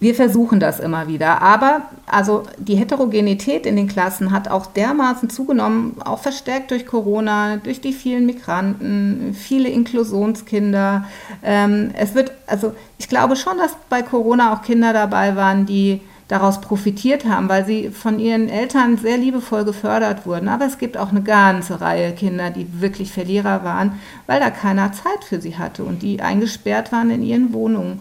Wir 0.01 0.15
versuchen 0.15 0.61
das 0.61 0.79
immer 0.79 1.09
wieder, 1.09 1.41
aber 1.41 1.81
also 2.05 2.43
die 2.57 2.75
Heterogenität 2.75 3.65
in 3.65 3.75
den 3.75 3.89
Klassen 3.89 4.31
hat 4.31 4.47
auch 4.47 4.67
dermaßen 4.67 5.29
zugenommen, 5.29 5.97
auch 6.01 6.19
verstärkt 6.19 6.71
durch 6.71 6.85
Corona, 6.85 7.57
durch 7.57 7.81
die 7.81 7.91
vielen 7.91 8.25
Migranten, 8.25 9.35
viele 9.37 9.67
Inklusionskinder. 9.67 11.03
Ähm, 11.43 11.91
es 11.97 12.15
wird, 12.15 12.31
also 12.47 12.73
ich 12.97 13.09
glaube 13.09 13.35
schon, 13.35 13.57
dass 13.57 13.75
bei 13.89 14.01
Corona 14.01 14.53
auch 14.53 14.61
Kinder 14.61 14.93
dabei 14.93 15.35
waren, 15.35 15.65
die 15.65 15.99
daraus 16.29 16.61
profitiert 16.61 17.25
haben, 17.25 17.49
weil 17.49 17.65
sie 17.65 17.89
von 17.89 18.19
ihren 18.19 18.49
Eltern 18.49 18.97
sehr 18.97 19.17
liebevoll 19.17 19.65
gefördert 19.65 20.25
wurden. 20.25 20.47
Aber 20.47 20.65
es 20.65 20.77
gibt 20.77 20.95
auch 20.95 21.09
eine 21.09 21.23
ganze 21.23 21.81
Reihe 21.81 22.13
Kinder, 22.13 22.51
die 22.51 22.81
wirklich 22.81 23.11
Verlierer 23.11 23.63
waren, 23.65 23.99
weil 24.27 24.39
da 24.39 24.51
keiner 24.51 24.93
Zeit 24.93 25.23
für 25.27 25.41
sie 25.41 25.57
hatte 25.57 25.83
und 25.83 26.03
die 26.03 26.21
eingesperrt 26.21 26.91
waren 26.91 27.09
in 27.09 27.23
ihren 27.23 27.51
Wohnungen. 27.51 27.99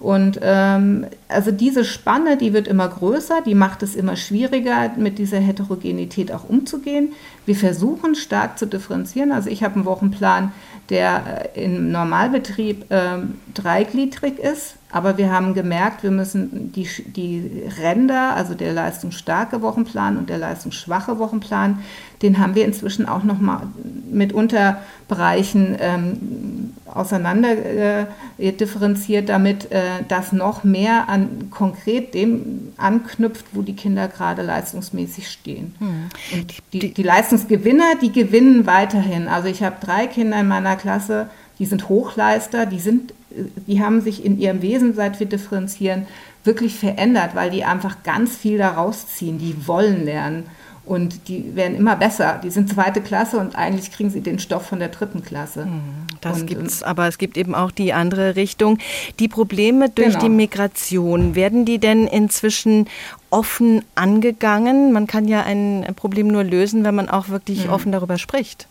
Und 0.00 0.38
ähm, 0.42 1.06
also 1.28 1.50
diese 1.50 1.84
Spanne, 1.84 2.36
die 2.36 2.52
wird 2.52 2.68
immer 2.68 2.88
größer, 2.88 3.42
die 3.44 3.56
macht 3.56 3.82
es 3.82 3.96
immer 3.96 4.16
schwieriger, 4.16 4.92
mit 4.96 5.18
dieser 5.18 5.38
Heterogenität 5.38 6.30
auch 6.32 6.48
umzugehen. 6.48 7.14
Wir 7.46 7.56
versuchen 7.56 8.14
stark 8.14 8.58
zu 8.58 8.66
differenzieren. 8.66 9.32
Also 9.32 9.50
ich 9.50 9.64
habe 9.64 9.74
einen 9.76 9.84
Wochenplan, 9.86 10.52
der 10.90 11.50
äh, 11.54 11.64
im 11.64 11.90
Normalbetrieb 11.90 12.90
äh, 12.90 13.18
dreigliedrig 13.54 14.38
ist. 14.38 14.76
Aber 14.90 15.18
wir 15.18 15.30
haben 15.30 15.52
gemerkt, 15.52 16.02
wir 16.02 16.10
müssen 16.10 16.72
die, 16.72 16.88
die 17.04 17.68
Ränder, 17.80 18.34
also 18.34 18.54
der 18.54 18.72
leistungsstarke 18.72 19.60
Wochenplan 19.60 20.16
und 20.16 20.30
der 20.30 20.38
leistungsschwache 20.38 21.18
Wochenplan, 21.18 21.80
den 22.22 22.38
haben 22.38 22.54
wir 22.54 22.64
inzwischen 22.64 23.06
auch 23.06 23.22
noch 23.22 23.38
mal 23.38 23.64
mit 24.10 24.32
Unterbereichen 24.32 25.76
ähm, 25.78 26.47
auseinander 26.94 28.06
äh, 28.38 28.52
differenziert, 28.52 29.28
damit 29.28 29.70
äh, 29.70 29.80
das 30.08 30.32
noch 30.32 30.64
mehr 30.64 31.08
an 31.08 31.50
konkret 31.50 32.14
dem 32.14 32.72
anknüpft, 32.76 33.46
wo 33.52 33.62
die 33.62 33.76
Kinder 33.76 34.08
gerade 34.08 34.42
leistungsmäßig 34.42 35.28
stehen. 35.28 35.74
Hm. 35.78 36.08
Und 36.32 36.54
die, 36.72 36.92
die 36.92 37.02
Leistungsgewinner, 37.02 37.94
die 38.00 38.12
gewinnen 38.12 38.66
weiterhin. 38.66 39.28
Also 39.28 39.48
ich 39.48 39.62
habe 39.62 39.76
drei 39.80 40.06
Kinder 40.06 40.40
in 40.40 40.48
meiner 40.48 40.76
Klasse, 40.76 41.30
die 41.58 41.66
sind 41.66 41.88
Hochleister, 41.88 42.66
die 42.66 42.80
sind 42.80 43.12
die 43.66 43.82
haben 43.82 44.00
sich 44.00 44.24
in 44.24 44.38
ihrem 44.38 44.62
Wesen, 44.62 44.94
seit 44.94 45.20
wir 45.20 45.26
differenzieren, 45.26 46.06
wirklich 46.44 46.76
verändert, 46.76 47.34
weil 47.34 47.50
die 47.50 47.64
einfach 47.64 48.02
ganz 48.02 48.36
viel 48.36 48.58
daraus 48.58 49.06
ziehen. 49.06 49.38
Die 49.38 49.66
wollen 49.66 50.04
lernen 50.04 50.46
und 50.88 51.28
die 51.28 51.54
werden 51.54 51.76
immer 51.76 51.96
besser. 51.96 52.40
Die 52.42 52.50
sind 52.50 52.72
zweite 52.72 53.00
Klasse 53.00 53.38
und 53.38 53.56
eigentlich 53.56 53.92
kriegen 53.92 54.10
sie 54.10 54.22
den 54.22 54.38
Stoff 54.38 54.66
von 54.66 54.78
der 54.78 54.88
dritten 54.88 55.22
Klasse. 55.22 55.64
Hm, 55.64 55.80
das 56.20 56.46
gibt 56.46 56.66
es, 56.66 56.82
aber 56.82 57.06
es 57.06 57.18
gibt 57.18 57.36
eben 57.36 57.54
auch 57.54 57.70
die 57.70 57.92
andere 57.92 58.36
Richtung. 58.36 58.78
Die 59.18 59.28
Probleme 59.28 59.90
durch 59.90 60.14
genau. 60.14 60.20
die 60.20 60.28
Migration, 60.30 61.34
werden 61.34 61.64
die 61.64 61.78
denn 61.78 62.06
inzwischen 62.06 62.86
offen 63.30 63.84
angegangen? 63.94 64.92
Man 64.92 65.06
kann 65.06 65.28
ja 65.28 65.42
ein 65.42 65.84
Problem 65.94 66.28
nur 66.28 66.42
lösen, 66.42 66.84
wenn 66.84 66.94
man 66.94 67.08
auch 67.10 67.28
wirklich 67.28 67.64
hm. 67.64 67.70
offen 67.70 67.92
darüber 67.92 68.16
spricht. 68.16 68.66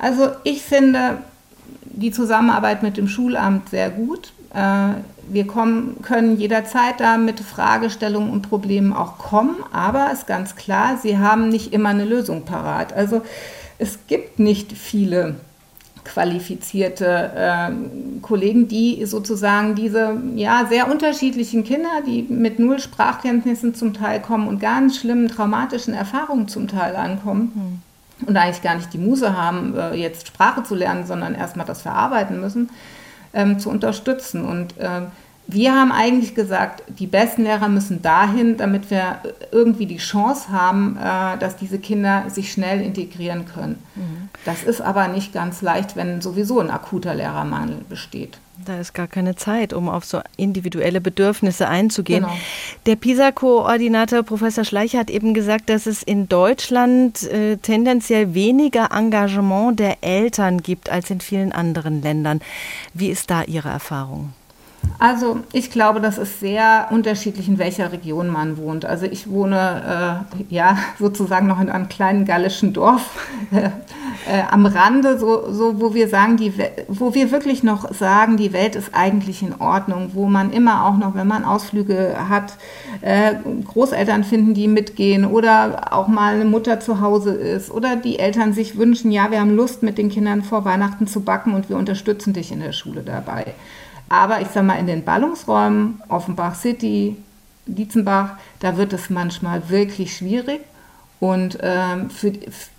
Also 0.00 0.28
ich 0.44 0.62
finde, 0.62 1.18
die 1.82 2.12
Zusammenarbeit 2.12 2.82
mit 2.82 2.96
dem 2.96 3.08
Schulamt 3.08 3.70
sehr 3.70 3.90
gut. 3.90 4.32
Wir 5.28 5.46
kommen, 5.46 6.02
können 6.02 6.36
jederzeit 6.36 7.00
da 7.00 7.16
mit 7.16 7.40
Fragestellungen 7.40 8.30
und 8.30 8.48
Problemen 8.48 8.92
auch 8.92 9.18
kommen, 9.18 9.56
aber 9.72 10.10
ist 10.12 10.26
ganz 10.26 10.56
klar, 10.56 10.98
sie 11.00 11.18
haben 11.18 11.48
nicht 11.48 11.72
immer 11.72 11.90
eine 11.90 12.04
Lösung 12.04 12.44
parat. 12.44 12.92
Also 12.92 13.22
es 13.78 13.98
gibt 14.06 14.38
nicht 14.38 14.72
viele 14.72 15.36
qualifizierte 16.04 17.32
äh, 17.34 17.72
Kollegen, 18.22 18.68
die 18.68 19.04
sozusagen 19.06 19.74
diese 19.74 20.16
ja, 20.36 20.66
sehr 20.68 20.90
unterschiedlichen 20.90 21.64
Kinder, 21.64 22.02
die 22.06 22.22
mit 22.22 22.58
null 22.60 22.78
Sprachkenntnissen 22.78 23.74
zum 23.74 23.92
Teil 23.92 24.20
kommen 24.20 24.46
und 24.46 24.60
ganz 24.60 24.98
schlimmen 24.98 25.28
traumatischen 25.28 25.94
Erfahrungen 25.94 26.46
zum 26.46 26.68
Teil 26.68 26.94
ankommen, 26.94 27.52
mhm 27.54 27.82
und 28.24 28.36
eigentlich 28.36 28.62
gar 28.62 28.76
nicht 28.76 28.92
die 28.92 28.98
Muße 28.98 29.36
haben, 29.36 29.76
äh, 29.76 29.94
jetzt 29.94 30.28
Sprache 30.28 30.62
zu 30.62 30.74
lernen, 30.74 31.06
sondern 31.06 31.34
erstmal 31.34 31.66
das 31.66 31.82
verarbeiten 31.82 32.40
müssen, 32.40 32.70
ähm, 33.36 33.60
zu 33.60 33.70
unterstützen. 33.70 34.44
Und 34.44 34.74
ähm, 34.80 35.08
wir 35.46 35.74
haben 35.74 35.92
eigentlich 35.92 36.34
gesagt, 36.34 36.82
die 36.88 37.06
besten 37.06 37.44
Lehrer 37.44 37.68
müssen 37.68 38.02
dahin, 38.02 38.56
damit 38.56 38.90
wir 38.90 39.18
irgendwie 39.52 39.86
die 39.86 39.98
Chance 39.98 40.48
haben, 40.50 40.96
äh, 40.96 41.38
dass 41.38 41.56
diese 41.56 41.78
Kinder 41.78 42.24
sich 42.28 42.50
schnell 42.50 42.80
integrieren 42.80 43.46
können. 43.46 43.80
Mhm. 43.94 44.28
Das 44.44 44.64
ist 44.64 44.80
aber 44.80 45.06
nicht 45.06 45.32
ganz 45.32 45.62
leicht, 45.62 45.94
wenn 45.94 46.20
sowieso 46.20 46.58
ein 46.58 46.70
akuter 46.70 47.14
Lehrermangel 47.14 47.82
besteht. 47.88 48.38
Da 48.66 48.80
ist 48.80 48.94
gar 48.94 49.06
keine 49.06 49.36
Zeit, 49.36 49.72
um 49.72 49.88
auf 49.88 50.04
so 50.04 50.20
individuelle 50.36 51.00
Bedürfnisse 51.00 51.68
einzugehen. 51.68 52.24
Genau. 52.24 52.36
Der 52.86 52.96
PISA-Koordinator 52.96 54.24
Professor 54.24 54.64
Schleicher 54.64 54.98
hat 54.98 55.08
eben 55.08 55.34
gesagt, 55.34 55.68
dass 55.68 55.86
es 55.86 56.02
in 56.02 56.28
Deutschland 56.28 57.22
äh, 57.22 57.58
tendenziell 57.58 58.34
weniger 58.34 58.90
Engagement 58.90 59.78
der 59.78 60.02
Eltern 60.02 60.62
gibt 60.62 60.90
als 60.90 61.10
in 61.10 61.20
vielen 61.20 61.52
anderen 61.52 62.02
Ländern. 62.02 62.40
Wie 62.92 63.08
ist 63.08 63.30
da 63.30 63.44
Ihre 63.44 63.68
Erfahrung? 63.68 64.32
Also 64.98 65.40
ich 65.52 65.70
glaube, 65.70 66.00
das 66.00 66.16
ist 66.16 66.40
sehr 66.40 66.88
unterschiedlich, 66.90 67.48
in 67.48 67.58
welcher 67.58 67.92
Region 67.92 68.28
man 68.28 68.56
wohnt. 68.56 68.86
Also 68.86 69.04
ich 69.04 69.28
wohne 69.28 70.24
äh, 70.38 70.54
ja 70.54 70.78
sozusagen 70.98 71.46
noch 71.46 71.60
in 71.60 71.68
einem 71.68 71.88
kleinen 71.88 72.24
gallischen 72.24 72.72
Dorf 72.72 73.02
äh, 73.52 73.66
äh, 74.32 74.42
am 74.50 74.64
Rande, 74.64 75.18
so, 75.18 75.52
so 75.52 75.80
wo 75.80 75.92
wir 75.92 76.08
sagen, 76.08 76.36
die, 76.38 76.52
wo 76.88 77.14
wir 77.14 77.30
wirklich 77.30 77.62
noch 77.62 77.92
sagen, 77.92 78.36
die 78.36 78.52
Welt 78.52 78.74
ist 78.74 78.94
eigentlich 78.94 79.42
in 79.42 79.54
Ordnung, 79.60 80.10
wo 80.14 80.26
man 80.26 80.50
immer 80.50 80.86
auch 80.86 80.96
noch, 80.96 81.14
wenn 81.14 81.26
man 81.26 81.44
Ausflüge 81.44 82.16
hat, 82.28 82.54
äh, 83.02 83.34
Großeltern 83.66 84.24
finden, 84.24 84.54
die 84.54 84.68
mitgehen 84.68 85.26
oder 85.26 85.92
auch 85.92 86.08
mal 86.08 86.34
eine 86.34 86.46
Mutter 86.46 86.80
zu 86.80 87.00
Hause 87.00 87.34
ist 87.34 87.70
oder 87.70 87.96
die 87.96 88.18
Eltern 88.18 88.54
sich 88.54 88.78
wünschen, 88.78 89.12
ja, 89.12 89.30
wir 89.30 89.40
haben 89.40 89.54
Lust 89.54 89.82
mit 89.82 89.98
den 89.98 90.08
Kindern 90.08 90.42
vor 90.42 90.64
Weihnachten 90.64 91.06
zu 91.06 91.20
backen 91.20 91.54
und 91.54 91.68
wir 91.68 91.76
unterstützen 91.76 92.32
dich 92.32 92.50
in 92.50 92.60
der 92.60 92.72
Schule 92.72 93.02
dabei. 93.02 93.54
Aber 94.08 94.40
ich 94.40 94.48
sage 94.48 94.66
mal, 94.66 94.78
in 94.78 94.86
den 94.86 95.04
Ballungsräumen, 95.04 96.00
Offenbach 96.08 96.54
City, 96.54 97.16
Dietzenbach, 97.66 98.36
da 98.60 98.76
wird 98.76 98.92
es 98.92 99.10
manchmal 99.10 99.68
wirklich 99.68 100.16
schwierig. 100.16 100.60
Und 101.18 101.58
ähm, 101.62 102.10
für, 102.10 102.32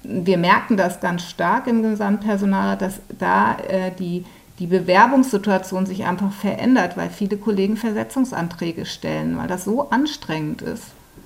wir 0.04 0.38
merken 0.38 0.78
das 0.78 1.00
ganz 1.00 1.24
stark 1.24 1.68
im 1.68 1.82
Gesamtpersonal, 1.82 2.78
dass 2.78 3.00
da 3.18 3.58
äh, 3.68 3.92
die, 3.98 4.26
die 4.60 4.68
Bewerbungssituation 4.68 5.86
sich 5.86 6.06
einfach 6.06 6.32
verändert, 6.32 6.98
weil 6.98 7.10
viele 7.10 7.38
Kollegen 7.38 7.78
Versetzungsanträge 7.78 8.86
stellen, 8.86 9.38
weil 9.38 9.48
das 9.48 9.66
so 9.66 9.90
anstrengend 9.90 10.62
ist, 10.62 10.84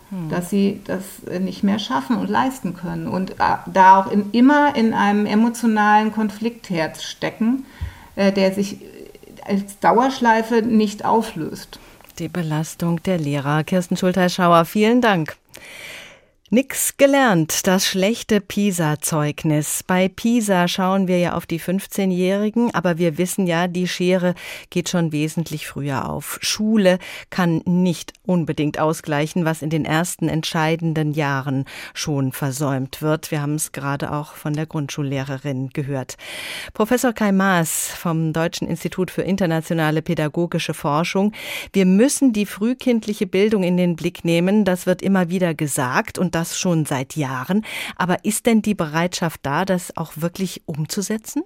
hm. 0.09 0.29
dass 0.29 0.49
sie 0.49 0.81
das 0.85 1.03
nicht 1.39 1.63
mehr 1.63 1.79
schaffen 1.79 2.15
und 2.15 2.29
leisten 2.29 2.75
können. 2.75 3.07
Und 3.07 3.31
äh, 3.31 3.57
da 3.71 3.99
auch 3.99 4.11
in, 4.11 4.31
immer 4.31 4.75
in 4.75 4.93
einem 4.93 5.25
emotionalen 5.25 6.13
Konfliktherz 6.13 7.03
stecken, 7.03 7.65
äh, 8.15 8.31
der 8.31 8.53
sich 8.53 8.79
als 9.45 9.79
Dauerschleife 9.79 10.61
nicht 10.61 11.05
auflöst. 11.05 11.79
Die 12.19 12.27
Belastung 12.27 13.01
der 13.03 13.17
Lehrer. 13.17 13.63
Kirsten 13.63 13.97
Schulterschauer, 13.97 14.65
vielen 14.65 15.01
Dank. 15.01 15.35
Nix 16.53 16.97
gelernt, 16.97 17.65
das 17.65 17.87
schlechte 17.87 18.41
PISA-Zeugnis. 18.41 19.83
Bei 19.87 20.09
PISA 20.09 20.67
schauen 20.67 21.07
wir 21.07 21.17
ja 21.17 21.31
auf 21.31 21.45
die 21.45 21.61
15-Jährigen, 21.61 22.75
aber 22.75 22.97
wir 22.97 23.17
wissen 23.17 23.47
ja, 23.47 23.69
die 23.69 23.87
Schere 23.87 24.35
geht 24.69 24.89
schon 24.89 25.13
wesentlich 25.13 25.65
früher 25.65 26.09
auf. 26.09 26.39
Schule 26.41 26.99
kann 27.29 27.61
nicht 27.63 28.11
unbedingt 28.25 28.79
ausgleichen, 28.79 29.45
was 29.45 29.61
in 29.61 29.69
den 29.69 29.85
ersten 29.85 30.27
entscheidenden 30.27 31.13
Jahren 31.13 31.63
schon 31.93 32.33
versäumt 32.33 33.01
wird. 33.01 33.31
Wir 33.31 33.41
haben 33.41 33.55
es 33.55 33.71
gerade 33.71 34.11
auch 34.11 34.33
von 34.33 34.51
der 34.51 34.65
Grundschullehrerin 34.65 35.69
gehört. 35.69 36.17
Professor 36.73 37.13
Kai 37.13 37.31
Maas 37.31 37.87
vom 37.95 38.33
Deutschen 38.33 38.67
Institut 38.67 39.09
für 39.09 39.21
internationale 39.21 40.01
pädagogische 40.01 40.73
Forschung. 40.73 41.31
Wir 41.71 41.85
müssen 41.85 42.33
die 42.33 42.45
frühkindliche 42.45 43.25
Bildung 43.25 43.63
in 43.63 43.77
den 43.77 43.95
Blick 43.95 44.25
nehmen. 44.25 44.65
Das 44.65 44.85
wird 44.85 45.01
immer 45.01 45.29
wieder 45.29 45.53
gesagt 45.53 46.19
und 46.19 46.40
das 46.41 46.59
schon 46.59 46.85
seit 46.85 47.15
Jahren. 47.15 47.63
Aber 47.97 48.17
ist 48.23 48.45
denn 48.47 48.61
die 48.61 48.75
Bereitschaft 48.75 49.41
da, 49.43 49.63
das 49.63 49.95
auch 49.95 50.13
wirklich 50.17 50.61
umzusetzen? 50.65 51.43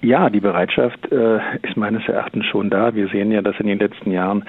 Ja, 0.00 0.30
die 0.30 0.40
Bereitschaft 0.40 1.10
äh, 1.10 1.38
ist 1.62 1.76
meines 1.76 2.06
Erachtens 2.06 2.46
schon 2.46 2.70
da. 2.70 2.94
Wir 2.94 3.08
sehen 3.08 3.32
ja, 3.32 3.42
dass 3.42 3.58
in 3.58 3.66
den 3.66 3.80
letzten 3.80 4.12
Jahren 4.12 4.44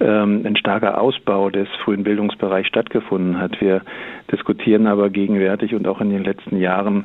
ähm, 0.00 0.44
ein 0.46 0.56
starker 0.56 0.98
Ausbau 0.98 1.50
des 1.50 1.68
frühen 1.84 2.04
Bildungsbereichs 2.04 2.68
stattgefunden 2.68 3.38
hat. 3.38 3.60
Wir 3.60 3.82
diskutieren 4.32 4.86
aber 4.86 5.10
gegenwärtig 5.10 5.74
und 5.74 5.86
auch 5.86 6.00
in 6.00 6.08
den 6.08 6.24
letzten 6.24 6.56
Jahren 6.56 7.04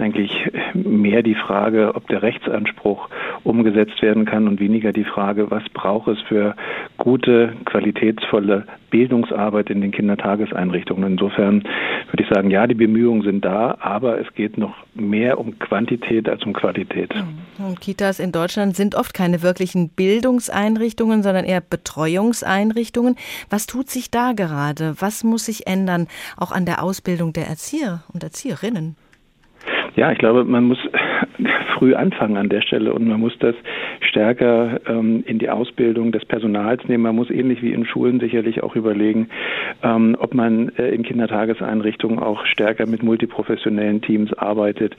eigentlich 0.00 0.50
mehr 0.74 1.22
die 1.22 1.34
Frage, 1.34 1.94
ob 1.94 2.06
der 2.08 2.22
Rechtsanspruch 2.22 3.08
umgesetzt 3.44 4.00
werden 4.02 4.24
kann 4.24 4.48
und 4.48 4.60
weniger 4.60 4.92
die 4.92 5.04
Frage, 5.04 5.50
was 5.50 5.62
braucht 5.70 6.08
es 6.08 6.20
für 6.22 6.54
gute, 6.98 7.54
qualitätsvolle 7.64 8.66
Bildungsarbeit 8.90 9.70
in 9.70 9.80
den 9.80 9.92
Kindertageseinrichtungen. 9.92 11.12
Insofern 11.12 11.62
würde 12.10 12.22
ich 12.22 12.28
sagen, 12.28 12.50
ja, 12.50 12.66
die 12.66 12.74
Bemühungen 12.74 13.22
sind 13.22 13.44
da, 13.44 13.76
aber 13.80 14.20
es 14.20 14.32
geht 14.34 14.58
noch 14.58 14.74
mehr 14.94 15.38
um 15.38 15.58
Quantität 15.58 16.28
als 16.28 16.44
um 16.44 16.52
Qualität. 16.52 17.14
Und 17.58 17.68
hm. 17.68 17.80
Kitas 17.80 18.20
in 18.20 18.32
Deutschland 18.32 18.76
sind 18.76 18.94
oft 18.94 19.14
keine 19.14 19.42
wirklichen 19.42 19.90
Bildungseinrichtungen, 19.90 21.22
sondern 21.22 21.44
eher 21.44 21.60
Betreuungseinrichtungen. 21.60 23.16
Was 23.50 23.66
tut 23.66 23.90
sich 23.90 24.10
da 24.10 24.32
gerade? 24.32 24.94
Was 24.98 25.24
muss 25.24 25.46
sich 25.46 25.66
ändern, 25.66 26.06
auch 26.36 26.52
an 26.52 26.64
der 26.64 26.82
Ausbildung 26.82 27.32
der 27.32 27.48
Erzieher 27.48 28.02
und 28.12 28.22
Erzieherinnen? 28.22 28.96
Ja, 29.96 30.12
ich 30.12 30.18
glaube, 30.18 30.44
man 30.44 30.64
muss 30.64 30.78
früh 31.78 31.94
anfangen 31.94 32.36
an 32.36 32.50
der 32.50 32.60
Stelle 32.60 32.92
und 32.92 33.08
man 33.08 33.18
muss 33.18 33.36
das 33.38 33.54
stärker 34.00 34.78
ähm, 34.86 35.24
in 35.26 35.38
die 35.38 35.48
Ausbildung 35.48 36.12
des 36.12 36.24
Personals 36.26 36.86
nehmen. 36.86 37.04
Man 37.04 37.16
muss 37.16 37.30
ähnlich 37.30 37.62
wie 37.62 37.72
in 37.72 37.86
Schulen 37.86 38.20
sicherlich 38.20 38.62
auch 38.62 38.76
überlegen, 38.76 39.30
ähm, 39.82 40.14
ob 40.20 40.34
man 40.34 40.68
äh, 40.76 40.90
in 40.90 41.02
Kindertageseinrichtungen 41.02 42.18
auch 42.18 42.44
stärker 42.44 42.86
mit 42.86 43.02
multiprofessionellen 43.02 44.02
Teams 44.02 44.34
arbeitet, 44.34 44.94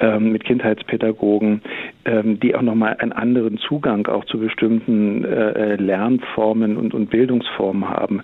ähm, 0.00 0.32
mit 0.32 0.44
Kindheitspädagogen, 0.44 1.60
ähm, 2.08 2.40
die 2.40 2.54
auch 2.54 2.62
nochmal 2.62 2.96
einen 2.98 3.12
anderen 3.12 3.58
Zugang 3.58 4.06
auch 4.06 4.24
zu 4.24 4.38
bestimmten 4.38 5.24
äh, 5.24 5.76
Lernformen 5.76 6.76
und, 6.76 6.94
und 6.94 7.10
Bildungsformen 7.10 7.88
haben. 7.88 8.22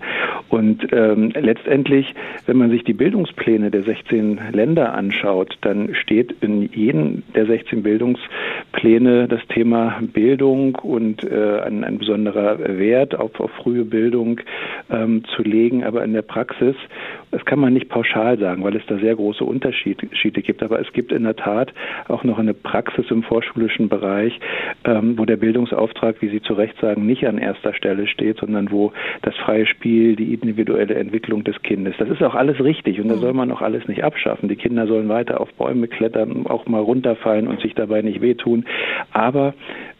Und 0.49 0.87
ähm, 0.91 1.31
letztendlich, 1.35 2.15
wenn 2.47 2.57
man 2.57 2.71
sich 2.71 2.83
die 2.83 2.93
Bildungspläne 2.93 3.69
der 3.69 3.83
16 3.83 4.39
Länder 4.51 4.95
anschaut, 4.95 5.57
dann 5.61 5.93
steht 5.93 6.35
in 6.41 6.63
jedem 6.63 7.23
der 7.35 7.45
16 7.45 7.83
Bildungspläne 7.83 9.27
das 9.27 9.45
Thema 9.49 9.99
Bildung 10.01 10.75
und 10.75 11.23
äh, 11.23 11.61
ein, 11.61 11.83
ein 11.83 11.99
besonderer 11.99 12.57
Wert 12.79 13.13
auf, 13.15 13.39
auf 13.39 13.51
frühe 13.51 13.85
Bildung 13.85 14.41
ähm, 14.89 15.23
zu 15.35 15.43
legen. 15.43 15.83
Aber 15.83 16.03
in 16.03 16.13
der 16.13 16.23
Praxis, 16.23 16.75
das 17.35 17.43
kann 17.43 17.59
man 17.59 17.73
nicht 17.73 17.89
pauschal 17.89 18.39
sagen, 18.39 18.63
weil 18.63 18.77
es 18.77 18.85
da 18.87 18.97
sehr 18.97 19.13
große 19.13 19.43
Unterschiede 19.43 20.41
gibt. 20.41 20.63
Aber 20.63 20.79
es 20.79 20.93
gibt 20.93 21.11
in 21.11 21.23
der 21.23 21.35
Tat 21.35 21.73
auch 22.07 22.23
noch 22.23 22.39
eine 22.39 22.53
Praxis 22.53 23.11
im 23.11 23.23
vorschulischen 23.23 23.89
Bereich, 23.89 24.39
ähm, 24.85 25.17
wo 25.17 25.25
der 25.25 25.35
Bildungsauftrag, 25.35 26.21
wie 26.21 26.29
Sie 26.29 26.41
zu 26.41 26.53
Recht 26.53 26.79
sagen, 26.79 27.05
nicht 27.05 27.27
an 27.27 27.37
erster 27.37 27.73
Stelle 27.73 28.07
steht, 28.07 28.37
sondern 28.37 28.71
wo 28.71 28.93
das 29.21 29.35
freie 29.35 29.65
Spiel, 29.65 30.15
die 30.15 30.33
individuelle 30.33 30.95
Entwicklung 30.95 31.43
des 31.43 31.61
Kindes, 31.61 31.95
das 31.97 32.07
ist 32.07 32.23
auch 32.23 32.35
alles 32.35 32.63
richtig 32.63 33.01
und 33.01 33.09
da 33.09 33.15
soll 33.15 33.33
man 33.33 33.51
auch 33.51 33.61
alles 33.61 33.85
nicht 33.89 34.05
abschaffen. 34.05 34.47
Die 34.47 34.55
Kinder 34.55 34.87
sollen 34.87 35.09
weiter 35.09 35.41
auf 35.41 35.51
Bäume 35.55 35.89
klettern, 35.89 36.47
auch 36.47 36.67
mal 36.67 36.79
runterfallen 36.79 37.49
und 37.49 37.59
sich 37.59 37.73
dabei 37.73 38.01
nicht 38.01 38.21
wehtun. 38.21 38.63
Aber 39.11 39.53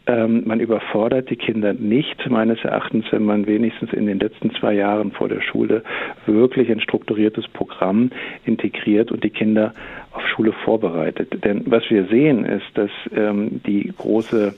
ähm, 0.07 0.43
man 0.45 0.59
überfordert 0.59 1.29
die 1.29 1.35
Kinder 1.35 1.73
nicht, 1.73 2.29
meines 2.29 2.63
Erachtens, 2.63 3.05
wenn 3.11 3.25
man 3.25 3.47
wenigstens 3.47 3.91
in 3.93 4.05
den 4.05 4.19
letzten 4.19 4.51
zwei 4.55 4.73
Jahren 4.73 5.11
vor 5.11 5.29
der 5.29 5.41
Schule 5.41 5.83
wirklich 6.25 6.69
ein 6.69 6.79
strukturiertes 6.79 7.47
Programm 7.47 8.11
integriert 8.45 9.11
und 9.11 9.23
die 9.23 9.29
Kinder 9.29 9.73
auf 10.15 10.27
Schule 10.27 10.53
vorbereitet. 10.63 11.43
Denn 11.43 11.63
was 11.65 11.83
wir 11.89 12.05
sehen, 12.05 12.45
ist, 12.45 12.65
dass 12.75 12.91
ähm, 13.15 13.61
die 13.65 13.93
große 13.97 14.55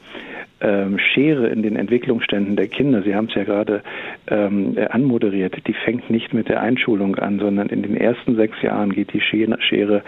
ähm, 0.59 0.97
Schere 0.97 1.47
in 1.47 1.61
den 1.61 1.75
Entwicklungsständen 1.75 2.55
der 2.55 2.67
Kinder, 2.67 3.03
Sie 3.03 3.15
haben 3.15 3.27
es 3.27 3.35
ja 3.35 3.43
gerade 3.43 3.83
ähm, 4.27 4.77
äh, 4.77 4.87
anmoderiert, 4.87 5.55
die 5.67 5.73
fängt 5.73 6.09
nicht 6.09 6.33
mit 6.33 6.49
der 6.49 6.61
Einschulung 6.61 7.15
an, 7.15 7.39
sondern 7.39 7.69
in 7.69 7.83
den 7.83 7.95
ersten 7.95 8.35
sechs 8.35 8.61
Jahren 8.61 8.91
geht 8.91 9.13
die 9.13 9.21
Schere 9.21 10.03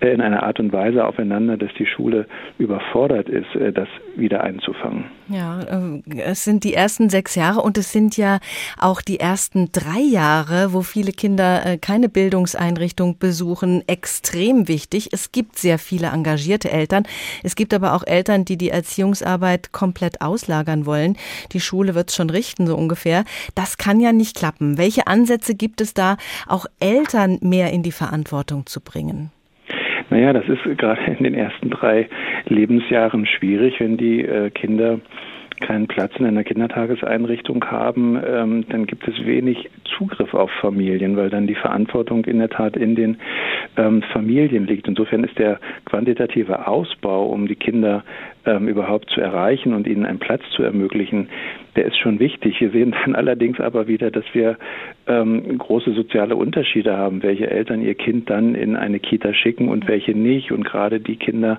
äh, 0.00 0.08
in 0.12 0.20
einer 0.20 0.42
Art 0.42 0.60
und 0.60 0.72
Weise 0.72 1.06
aufeinander, 1.06 1.56
dass 1.56 1.72
die 1.78 1.86
Schule 1.86 2.26
überfordert 2.58 3.28
ist, 3.28 3.54
äh, 3.54 3.72
das 3.72 3.88
wieder 4.16 4.44
einzufangen. 4.44 5.04
Ja, 5.28 5.60
äh, 5.62 6.02
es 6.20 6.44
sind 6.44 6.64
die 6.64 6.74
ersten 6.74 7.08
sechs 7.08 7.34
Jahre 7.34 7.62
und 7.62 7.78
es 7.78 7.92
sind 7.92 8.16
ja 8.16 8.40
auch 8.78 9.00
die 9.00 9.20
ersten 9.20 9.70
drei 9.72 10.00
Jahre, 10.00 10.74
wo 10.74 10.82
viele 10.82 11.12
Kinder 11.12 11.64
äh, 11.64 11.78
keine 11.78 12.10
Bildungseinrichtung 12.10 13.18
besuchen, 13.18 13.82
extrem 13.86 14.68
wichtig. 14.68 14.93
Es 14.94 15.32
gibt 15.32 15.56
sehr 15.56 15.78
viele 15.78 16.08
engagierte 16.08 16.70
Eltern. 16.70 17.04
Es 17.42 17.56
gibt 17.56 17.74
aber 17.74 17.94
auch 17.94 18.06
Eltern, 18.06 18.44
die 18.44 18.56
die 18.56 18.70
Erziehungsarbeit 18.70 19.72
komplett 19.72 20.20
auslagern 20.20 20.86
wollen. 20.86 21.16
Die 21.52 21.60
Schule 21.60 21.94
wird 21.94 22.10
es 22.10 22.16
schon 22.16 22.30
richten, 22.30 22.66
so 22.66 22.76
ungefähr. 22.76 23.24
Das 23.54 23.76
kann 23.78 24.00
ja 24.00 24.12
nicht 24.12 24.36
klappen. 24.36 24.78
Welche 24.78 25.06
Ansätze 25.06 25.54
gibt 25.54 25.80
es 25.80 25.94
da, 25.94 26.16
auch 26.46 26.66
Eltern 26.80 27.38
mehr 27.42 27.72
in 27.72 27.82
die 27.82 27.92
Verantwortung 27.92 28.66
zu 28.66 28.80
bringen? 28.80 29.30
Naja, 30.10 30.32
das 30.32 30.44
ist 30.48 30.62
gerade 30.78 31.02
in 31.18 31.24
den 31.24 31.34
ersten 31.34 31.70
drei 31.70 32.08
Lebensjahren 32.46 33.26
schwierig, 33.26 33.80
wenn 33.80 33.96
die 33.96 34.20
äh, 34.20 34.50
Kinder 34.50 35.00
keinen 35.60 35.86
Platz 35.86 36.12
in 36.18 36.26
einer 36.26 36.44
Kindertageseinrichtung 36.44 37.64
haben, 37.64 38.20
ähm, 38.26 38.64
dann 38.68 38.86
gibt 38.86 39.06
es 39.08 39.24
wenig 39.24 39.70
Zugriff 39.96 40.34
auf 40.34 40.50
Familien, 40.60 41.16
weil 41.16 41.30
dann 41.30 41.46
die 41.46 41.54
Verantwortung 41.54 42.24
in 42.24 42.38
der 42.38 42.50
Tat 42.50 42.76
in 42.76 42.94
den 42.94 43.18
ähm, 43.76 44.02
Familien 44.12 44.66
liegt. 44.66 44.88
Insofern 44.88 45.24
ist 45.24 45.38
der 45.38 45.60
quantitative 45.84 46.66
Ausbau, 46.66 47.26
um 47.26 47.46
die 47.46 47.56
Kinder 47.56 48.04
ähm, 48.46 48.68
überhaupt 48.68 49.10
zu 49.10 49.20
erreichen 49.20 49.74
und 49.74 49.86
ihnen 49.86 50.04
einen 50.04 50.18
Platz 50.18 50.42
zu 50.54 50.62
ermöglichen, 50.62 51.28
der 51.76 51.86
ist 51.86 51.98
schon 51.98 52.20
wichtig. 52.20 52.60
Wir 52.60 52.70
sehen 52.70 52.94
dann 53.04 53.14
allerdings 53.14 53.60
aber 53.60 53.88
wieder, 53.88 54.10
dass 54.10 54.24
wir 54.32 54.56
ähm, 55.06 55.58
große 55.58 55.92
soziale 55.92 56.36
Unterschiede 56.36 56.96
haben, 56.96 57.22
welche 57.22 57.50
Eltern 57.50 57.82
ihr 57.82 57.94
Kind 57.94 58.30
dann 58.30 58.54
in 58.54 58.76
eine 58.76 59.00
Kita 59.00 59.34
schicken 59.34 59.68
und 59.68 59.88
welche 59.88 60.12
nicht. 60.12 60.52
Und 60.52 60.64
gerade 60.64 61.00
die 61.00 61.16
Kinder, 61.16 61.58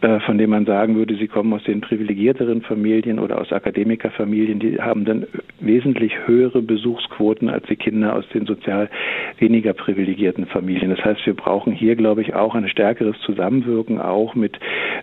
äh, 0.00 0.20
von 0.20 0.38
denen 0.38 0.50
man 0.50 0.64
sagen 0.64 0.96
würde, 0.96 1.16
sie 1.16 1.28
kommen 1.28 1.52
aus 1.52 1.64
den 1.64 1.80
privilegierteren 1.80 2.62
Familien 2.62 3.18
oder 3.18 3.40
aus 3.40 3.52
Akademikerfamilien, 3.52 4.58
die 4.58 4.80
haben 4.80 5.04
dann 5.04 5.26
wesentlich 5.60 6.12
höhere 6.26 6.62
Besuchsquoten 6.62 7.48
als 7.48 7.66
die 7.66 7.76
Kinder 7.76 8.14
aus 8.14 8.28
den 8.32 8.46
sozial 8.46 8.88
weniger 9.38 9.72
privilegierten 9.72 10.46
Familien. 10.46 10.90
Das 10.90 11.04
heißt, 11.04 11.26
wir 11.26 11.34
brauchen 11.34 11.72
hier, 11.72 11.96
glaube 11.96 12.22
ich, 12.22 12.34
auch 12.34 12.54
ein 12.54 12.68
stärkeres 12.68 13.18
Zusammenwirken, 13.20 14.00
auch 14.00 14.34
mit 14.34 14.58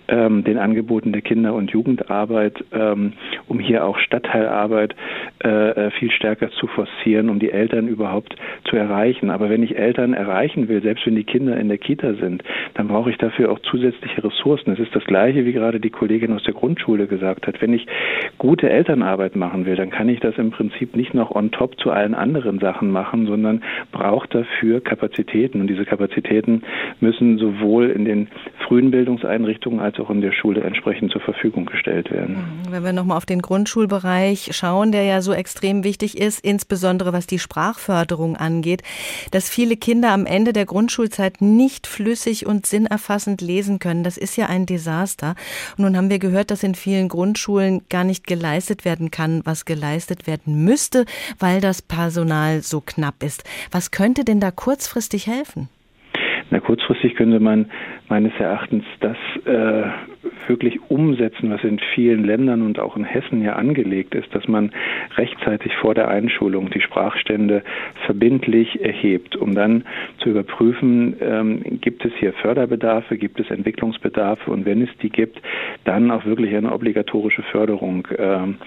ähm, 0.08 0.44
den 0.44 0.58
Angeboten 0.58 1.12
der 1.16 1.22
Kinder- 1.22 1.54
und 1.54 1.72
Jugendarbeit, 1.72 2.64
ähm, 2.74 3.14
um 3.48 3.60
hier 3.60 3.86
auch 3.86 3.98
Stadtteilarbeit 4.00 4.96
äh, 5.44 5.48
äh 5.88 5.92
viel 5.92 6.12
stärker 6.12 6.52
zu 6.52 6.68
forcieren, 6.68 7.30
um 7.30 7.40
die 7.40 7.52
Eltern 7.52 7.88
überhaupt 7.88 8.36
zu 8.66 8.76
erreichen. 8.76 9.30
Aber 9.30 9.50
wenn 9.50 9.64
ich 9.64 9.78
Eltern 9.78 10.14
erreichen 10.14 10.68
will, 10.68 10.82
selbst 10.82 11.06
wenn 11.06 11.16
die 11.16 11.24
Kinder 11.24 11.58
in 11.58 11.70
der 11.70 11.78
Kita 11.78 12.16
sind, 12.16 12.44
dann 12.74 12.88
brauche 12.88 13.10
ich 13.10 13.18
dafür 13.18 13.52
auch 13.52 13.60
zusätzliche 13.60 14.24
Ressourcen. 14.24 14.74
Es 14.74 14.80
ist 14.80 14.96
das 14.96 15.06
Gleiche, 15.06 15.46
wie 15.46 15.54
gerade 15.54 15.80
die 15.80 15.90
Kollegin 15.90 16.34
aus 16.34 16.44
der 16.44 16.54
Grundschule 16.54 17.08
gesagt 17.08 17.48
hat. 17.48 17.62
Wenn 17.62 17.74
ich 17.74 17.88
gute 18.38 18.70
Elternarbeit 18.70 19.36
machen 19.36 19.66
will, 19.66 19.76
dann 19.76 19.90
kann 19.90 20.10
ich 20.10 20.20
das 20.20 20.38
im 20.38 20.52
Prinzip 20.52 20.96
nicht 20.96 21.14
noch 21.14 21.32
on 21.32 21.52
top 21.52 21.80
zu 21.80 21.92
allen 21.92 22.14
anderen 22.14 22.60
Sachen 22.60 22.92
machen, 22.92 23.26
sondern 23.26 23.64
braucht 23.92 24.36
dafür 24.36 24.82
Kapazitäten. 24.82 25.62
Und 25.62 25.68
diese 25.68 25.86
Kapazitäten 25.86 26.64
müssen 27.00 27.38
sowohl 27.38 27.90
in 27.90 28.06
den 28.06 28.28
frühen 28.68 28.92
Bildungseinrichtungen 28.92 29.80
als 29.80 30.00
auch 30.00 30.10
in 30.10 30.22
der 30.22 30.32
Schule 30.32 30.62
entsprechend 30.62 31.05
zur 31.10 31.22
Verfügung 31.22 31.66
gestellt 31.66 32.12
werden. 32.12 32.38
Wenn 32.70 32.84
wir 32.84 32.94
nochmal 32.94 33.18
auf 33.18 33.26
den 33.26 33.42
Grundschulbereich 33.42 34.50
schauen, 34.52 34.92
der 34.92 35.04
ja 35.04 35.22
so 35.22 35.34
extrem 35.34 35.84
wichtig 35.84 36.18
ist, 36.18 36.40
insbesondere 36.44 37.14
was 37.14 37.28
die 37.28 37.40
Sprachförderung 37.40 38.36
angeht, 38.36 38.84
dass 39.32 39.50
viele 39.50 39.78
Kinder 39.78 40.12
am 40.12 40.26
Ende 40.26 40.54
der 40.54 40.66
Grundschulzeit 40.66 41.42
nicht 41.42 41.88
flüssig 41.88 42.46
und 42.46 42.66
sinnerfassend 42.66 43.42
lesen 43.42 43.80
können. 43.80 44.04
Das 44.04 44.18
ist 44.18 44.36
ja 44.38 44.48
ein 44.48 44.66
Desaster. 44.66 45.36
Und 45.78 45.86
nun 45.86 45.98
haben 45.98 46.10
wir 46.10 46.20
gehört, 46.20 46.52
dass 46.52 46.64
in 46.64 46.76
vielen 46.76 47.10
Grundschulen 47.10 47.82
gar 47.90 48.04
nicht 48.04 48.28
geleistet 48.28 48.86
werden 48.86 49.12
kann, 49.12 49.42
was 49.46 49.66
geleistet 49.66 50.28
werden 50.28 50.64
müsste, 50.64 51.06
weil 51.40 51.62
das 51.62 51.82
Personal 51.82 52.62
so 52.62 52.82
knapp 52.82 53.24
ist. 53.24 53.44
Was 53.72 53.92
könnte 53.92 54.24
denn 54.24 54.40
da 54.40 54.52
kurzfristig 54.52 55.28
helfen? 55.28 55.70
Na, 56.52 56.60
kurzfristig 56.60 57.16
könnte 57.16 57.40
man 57.40 57.72
meines 58.08 58.34
Erachtens 58.40 58.84
das 59.00 59.18
äh, 59.46 59.84
wirklich 60.48 60.80
umsetzen, 60.90 61.50
was 61.50 61.64
in 61.64 61.80
vielen 61.94 62.24
Ländern 62.24 62.62
und 62.62 62.80
auch 62.80 62.96
in 62.96 63.04
Hessen 63.04 63.42
ja 63.44 63.54
angelegt 63.54 64.16
ist, 64.16 64.34
dass 64.34 64.48
man 64.48 64.72
rechtzeitig 65.18 65.76
vor 65.78 65.94
der 65.96 66.08
Einschulung 66.08 66.70
die 66.70 66.82
Sprachstände 66.82 67.64
verbindlich 68.06 68.82
erhebt, 68.82 69.36
um 69.36 69.56
dann 69.56 69.84
zu 70.20 70.30
überprüfen, 70.30 71.16
ähm, 71.20 71.80
gibt 71.82 72.06
es 72.06 72.14
hier 72.20 72.34
Förderbedarfe, 72.34 73.18
gibt 73.18 73.40
es 73.40 73.50
Entwicklungsbedarfe 73.50 74.52
und 74.52 74.66
wenn 74.66 74.82
es 74.82 74.90
die 75.02 75.10
gibt, 75.10 75.42
dann 75.84 76.12
auch 76.12 76.26
wirklich 76.26 76.56
eine 76.56 76.72
obligatorische 76.72 77.44
Förderung 77.44 78.08
ähm, 78.18 78.58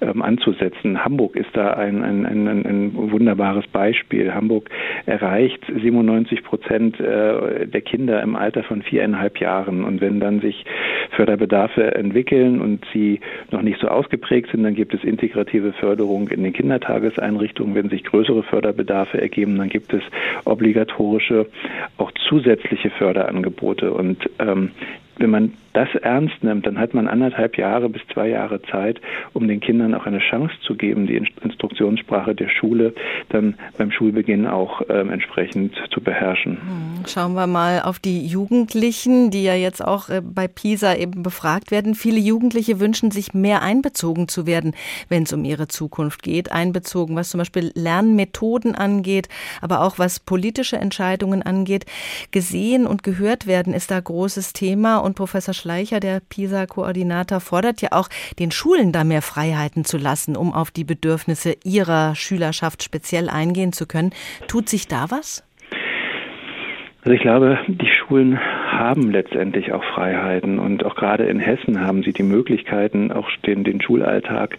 ähm, 0.00 0.22
anzusetzen. 0.22 1.04
Hamburg 1.04 1.36
ist 1.36 1.50
da 1.52 1.70
ein, 1.74 2.02
ein, 2.02 2.26
ein, 2.26 2.66
ein 2.66 2.92
wunderbares 2.94 3.66
Beispiel. 3.68 4.34
Hamburg 4.34 4.70
erreicht 5.06 5.64
97 5.66 6.42
Prozent 6.42 6.98
äh, 7.00 7.66
der 7.66 7.80
Kinder 7.80 8.22
im 8.22 8.36
Alter 8.36 8.64
von 8.64 8.82
viereinhalb 8.88 9.38
Jahren. 9.38 9.84
Und 9.84 10.00
wenn 10.00 10.20
dann 10.20 10.40
sich 10.40 10.64
Förderbedarfe 11.10 11.94
entwickeln 11.94 12.60
und 12.60 12.84
sie 12.92 13.20
noch 13.50 13.62
nicht 13.62 13.80
so 13.80 13.88
ausgeprägt 13.88 14.50
sind, 14.50 14.62
dann 14.64 14.74
gibt 14.74 14.94
es 14.94 15.04
integrative 15.04 15.72
Förderung 15.72 16.28
in 16.28 16.42
den 16.42 16.52
Kindertageseinrichtungen. 16.52 17.74
Wenn 17.74 17.88
sich 17.88 18.04
größere 18.04 18.42
Förderbedarfe 18.42 19.20
ergeben, 19.20 19.58
dann 19.58 19.68
gibt 19.68 19.92
es 19.92 20.02
obligatorische, 20.44 21.46
auch 21.96 22.12
zusätzliche 22.28 22.90
Förderangebote. 22.90 23.92
Und 23.92 24.28
ähm, 24.38 24.70
wenn 25.18 25.30
man 25.30 25.52
das 25.78 25.94
ernst 26.02 26.42
nimmt, 26.42 26.66
dann 26.66 26.76
hat 26.76 26.92
man 26.92 27.06
anderthalb 27.06 27.56
Jahre 27.56 27.88
bis 27.88 28.02
zwei 28.12 28.28
Jahre 28.28 28.60
Zeit, 28.62 29.00
um 29.32 29.46
den 29.46 29.60
Kindern 29.60 29.94
auch 29.94 30.06
eine 30.06 30.18
Chance 30.18 30.52
zu 30.66 30.74
geben, 30.74 31.06
die 31.06 31.16
Instruktionssprache 31.16 32.34
der 32.34 32.48
Schule 32.48 32.94
dann 33.28 33.54
beim 33.76 33.92
Schulbeginn 33.92 34.48
auch 34.48 34.82
ähm, 34.88 35.10
entsprechend 35.10 35.76
zu 35.92 36.00
beherrschen. 36.00 36.58
Hm, 36.60 37.06
schauen 37.06 37.34
wir 37.34 37.46
mal 37.46 37.82
auf 37.82 38.00
die 38.00 38.26
Jugendlichen, 38.26 39.30
die 39.30 39.44
ja 39.44 39.54
jetzt 39.54 39.80
auch 39.80 40.08
äh, 40.08 40.20
bei 40.20 40.48
PISA 40.48 40.96
eben 40.96 41.22
befragt 41.22 41.70
werden. 41.70 41.94
Viele 41.94 42.18
Jugendliche 42.18 42.80
wünschen 42.80 43.12
sich 43.12 43.32
mehr 43.32 43.62
einbezogen 43.62 44.26
zu 44.26 44.48
werden, 44.48 44.74
wenn 45.08 45.22
es 45.22 45.32
um 45.32 45.44
ihre 45.44 45.68
Zukunft 45.68 46.24
geht. 46.24 46.50
Einbezogen, 46.50 47.14
was 47.14 47.30
zum 47.30 47.38
Beispiel 47.38 47.70
Lernmethoden 47.76 48.74
angeht, 48.74 49.28
aber 49.60 49.82
auch 49.82 50.00
was 50.00 50.18
politische 50.18 50.76
Entscheidungen 50.76 51.42
angeht. 51.42 51.86
Gesehen 52.32 52.84
und 52.84 53.04
gehört 53.04 53.46
werden 53.46 53.74
ist 53.74 53.92
da 53.92 54.00
großes 54.00 54.52
Thema 54.54 54.98
und 54.98 55.14
Professor 55.14 55.54
Schleicher, 55.54 55.67
der 56.00 56.20
PISA-Koordinator, 56.20 57.40
fordert 57.40 57.82
ja 57.82 57.90
auch, 57.92 58.08
den 58.38 58.50
Schulen 58.50 58.92
da 58.92 59.04
mehr 59.04 59.22
Freiheiten 59.22 59.84
zu 59.84 59.98
lassen, 59.98 60.36
um 60.36 60.52
auf 60.52 60.70
die 60.70 60.84
Bedürfnisse 60.84 61.56
ihrer 61.64 62.14
Schülerschaft 62.14 62.82
speziell 62.82 63.28
eingehen 63.28 63.72
zu 63.72 63.86
können. 63.86 64.12
Tut 64.46 64.68
sich 64.68 64.88
da 64.88 65.10
was? 65.10 65.44
Also 67.02 67.12
ich 67.12 67.20
glaube, 67.20 67.58
die 67.68 67.88
Schulen 67.98 68.38
haben 68.78 69.10
letztendlich 69.10 69.72
auch 69.72 69.84
Freiheiten. 69.84 70.58
Und 70.58 70.84
auch 70.84 70.94
gerade 70.94 71.24
in 71.24 71.38
Hessen 71.38 71.80
haben 71.80 72.02
sie 72.02 72.12
die 72.12 72.22
Möglichkeiten, 72.22 73.12
auch 73.12 73.28
den, 73.46 73.64
den 73.64 73.80
Schulalltag, 73.80 74.58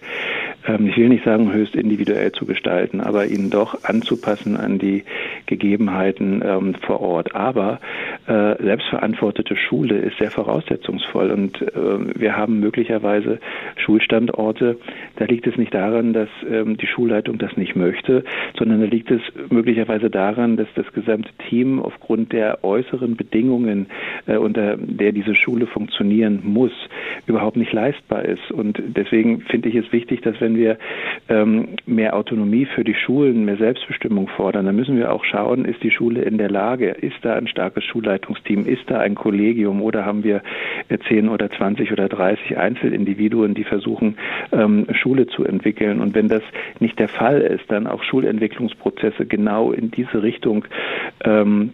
ähm, 0.66 0.86
ich 0.86 0.96
will 0.96 1.08
nicht 1.08 1.24
sagen 1.24 1.52
höchst 1.52 1.74
individuell 1.74 2.32
zu 2.32 2.46
gestalten, 2.46 3.00
aber 3.00 3.26
ihn 3.26 3.50
doch 3.50 3.84
anzupassen 3.84 4.56
an 4.56 4.78
die 4.78 5.04
Gegebenheiten 5.46 6.42
ähm, 6.44 6.74
vor 6.74 7.00
Ort. 7.00 7.34
Aber 7.34 7.80
äh, 8.26 8.62
selbstverantwortete 8.62 9.56
Schule 9.56 9.98
ist 9.98 10.18
sehr 10.18 10.30
voraussetzungsvoll. 10.30 11.30
Und 11.30 11.62
äh, 11.62 12.20
wir 12.20 12.36
haben 12.36 12.60
möglicherweise 12.60 13.38
Schulstandorte, 13.76 14.78
da 15.16 15.24
liegt 15.24 15.46
es 15.46 15.56
nicht 15.56 15.74
daran, 15.74 16.12
dass 16.12 16.28
ähm, 16.50 16.76
die 16.76 16.86
Schulleitung 16.86 17.38
das 17.38 17.56
nicht 17.56 17.76
möchte, 17.76 18.24
sondern 18.58 18.80
da 18.80 18.86
liegt 18.86 19.10
es 19.10 19.22
möglicherweise 19.50 20.10
daran, 20.10 20.56
dass 20.56 20.68
das 20.74 20.92
gesamte 20.92 21.30
Team 21.48 21.80
aufgrund 21.80 22.32
der 22.32 22.64
äußeren 22.64 23.16
Bedingungen, 23.16 23.86
unter 24.26 24.76
der 24.76 25.12
diese 25.12 25.34
Schule 25.34 25.66
funktionieren 25.66 26.40
muss, 26.44 26.72
überhaupt 27.26 27.56
nicht 27.56 27.72
leistbar 27.72 28.24
ist. 28.24 28.50
Und 28.50 28.80
deswegen 28.86 29.42
finde 29.42 29.68
ich 29.68 29.74
es 29.74 29.92
wichtig, 29.92 30.20
dass 30.22 30.40
wenn 30.40 30.56
wir 30.56 30.78
ähm, 31.28 31.68
mehr 31.86 32.16
Autonomie 32.16 32.66
für 32.66 32.84
die 32.84 32.94
Schulen, 32.94 33.44
mehr 33.44 33.56
Selbstbestimmung 33.56 34.28
fordern, 34.28 34.66
dann 34.66 34.76
müssen 34.76 34.96
wir 34.96 35.12
auch 35.12 35.24
schauen, 35.24 35.64
ist 35.64 35.82
die 35.82 35.90
Schule 35.90 36.22
in 36.22 36.38
der 36.38 36.50
Lage, 36.50 36.90
ist 36.90 37.16
da 37.22 37.34
ein 37.34 37.48
starkes 37.48 37.84
Schulleitungsteam, 37.84 38.66
ist 38.66 38.82
da 38.88 39.00
ein 39.00 39.14
Kollegium 39.14 39.82
oder 39.82 40.04
haben 40.04 40.24
wir 40.24 40.42
10 41.08 41.28
oder 41.28 41.50
20 41.50 41.92
oder 41.92 42.08
30 42.08 42.58
Einzelindividuen, 42.58 43.54
die 43.54 43.64
versuchen, 43.64 44.16
ähm, 44.52 44.86
Schule 44.92 45.26
zu 45.26 45.44
entwickeln. 45.44 46.00
Und 46.00 46.14
wenn 46.14 46.28
das 46.28 46.42
nicht 46.78 46.98
der 46.98 47.08
Fall 47.08 47.40
ist, 47.40 47.70
dann 47.70 47.86
auch 47.86 48.02
Schulentwicklungsprozesse 48.02 49.26
genau 49.26 49.72
in 49.72 49.90
diese 49.90 50.22
Richtung 50.22 50.64
ähm, 51.24 51.72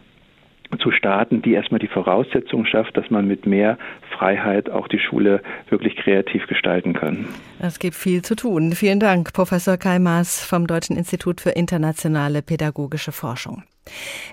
zu 0.78 0.90
starten, 0.90 1.42
die 1.42 1.52
erstmal 1.52 1.78
die 1.78 1.88
Voraussetzung 1.88 2.66
schafft, 2.66 2.96
dass 2.96 3.10
man 3.10 3.26
mit 3.26 3.46
mehr 3.46 3.78
Freiheit 4.16 4.70
auch 4.70 4.88
die 4.88 4.98
Schule 4.98 5.42
wirklich 5.68 5.96
kreativ 5.96 6.46
gestalten 6.46 6.94
kann. 6.94 7.26
Es 7.58 7.78
gibt 7.78 7.94
viel 7.94 8.22
zu 8.22 8.36
tun. 8.36 8.72
Vielen 8.72 9.00
Dank, 9.00 9.32
Professor 9.32 9.76
Kai 9.76 9.98
Maas 9.98 10.44
vom 10.44 10.66
Deutschen 10.66 10.96
Institut 10.96 11.40
für 11.40 11.50
internationale 11.50 12.42
pädagogische 12.42 13.12
Forschung. 13.12 13.62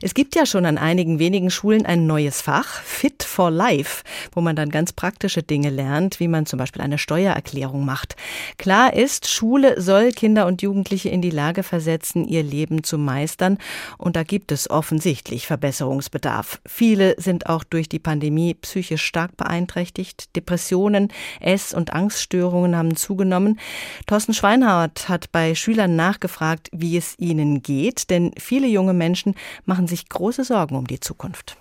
Es 0.02 0.14
gibt 0.14 0.36
ja 0.36 0.46
schon 0.46 0.66
an 0.66 0.78
einigen 0.78 1.20
wenigen 1.20 1.50
Schulen 1.50 1.86
ein 1.86 2.08
neues 2.08 2.42
Fach, 2.42 2.82
Fit 2.82 3.24
for 3.24 3.52
Life, 3.52 4.04
wo 4.34 4.42
man 4.42 4.56
dann 4.56 4.70
ganz 4.70 4.94
praktische 4.94 5.44
Dinge 5.44 5.70
lernt, 5.70 6.20
wie 6.20 6.28
man 6.28 6.46
zum 6.46 6.60
Beispiel 6.60 6.82
eine 6.82 6.98
Steuererklärung 6.98 7.86
macht. 7.86 8.16
Klar 8.58 8.94
ist, 8.94 9.30
Schule 9.30 9.82
soll 9.82 10.12
Kinder 10.12 10.46
und 10.48 10.62
Jugendliche 10.62 11.10
in 11.10 11.22
die 11.22 11.30
Lage 11.30 11.64
versetzen, 11.64 12.28
ihr 12.28 12.44
Leben 12.44 12.84
zu 12.84 12.98
meistern. 12.98 13.58
Und 13.98 14.16
da 14.16 14.24
gibt 14.24 14.52
es 14.52 14.70
offensichtlich 14.70 15.48
Verbesserungsbedarf. 15.48 16.60
Viele 16.66 17.16
sind 17.18 17.48
auch 17.48 17.64
durch 17.64 17.88
die 17.90 18.00
Pandemie 18.00 18.54
psychisch 18.56 19.04
stark 19.04 19.38
beeinträchtigt. 19.38 20.36
Depressionen, 20.36 21.10
Ess- 21.40 21.74
und 21.74 21.94
Angststörungen 21.94 22.76
haben 22.76 22.96
zugenommen. 22.96 23.60
Thorsten 24.08 24.34
Schweinhardt 24.34 25.10
hat 25.10 25.32
bei 25.32 25.56
Schülern 25.56 25.96
nachgefragt, 25.96 26.70
wie 26.72 26.98
es 26.98 27.16
ihnen 27.18 27.62
geht, 27.64 28.10
denn 28.10 28.32
viele 28.38 28.68
junge 28.68 28.94
Menschen 28.94 29.36
machen 29.66 29.88
sich 29.88 30.10
große 30.10 30.44
Sorgen 30.44 30.76
um 30.76 30.88
die 30.88 31.00
Zukunft. 31.00 31.58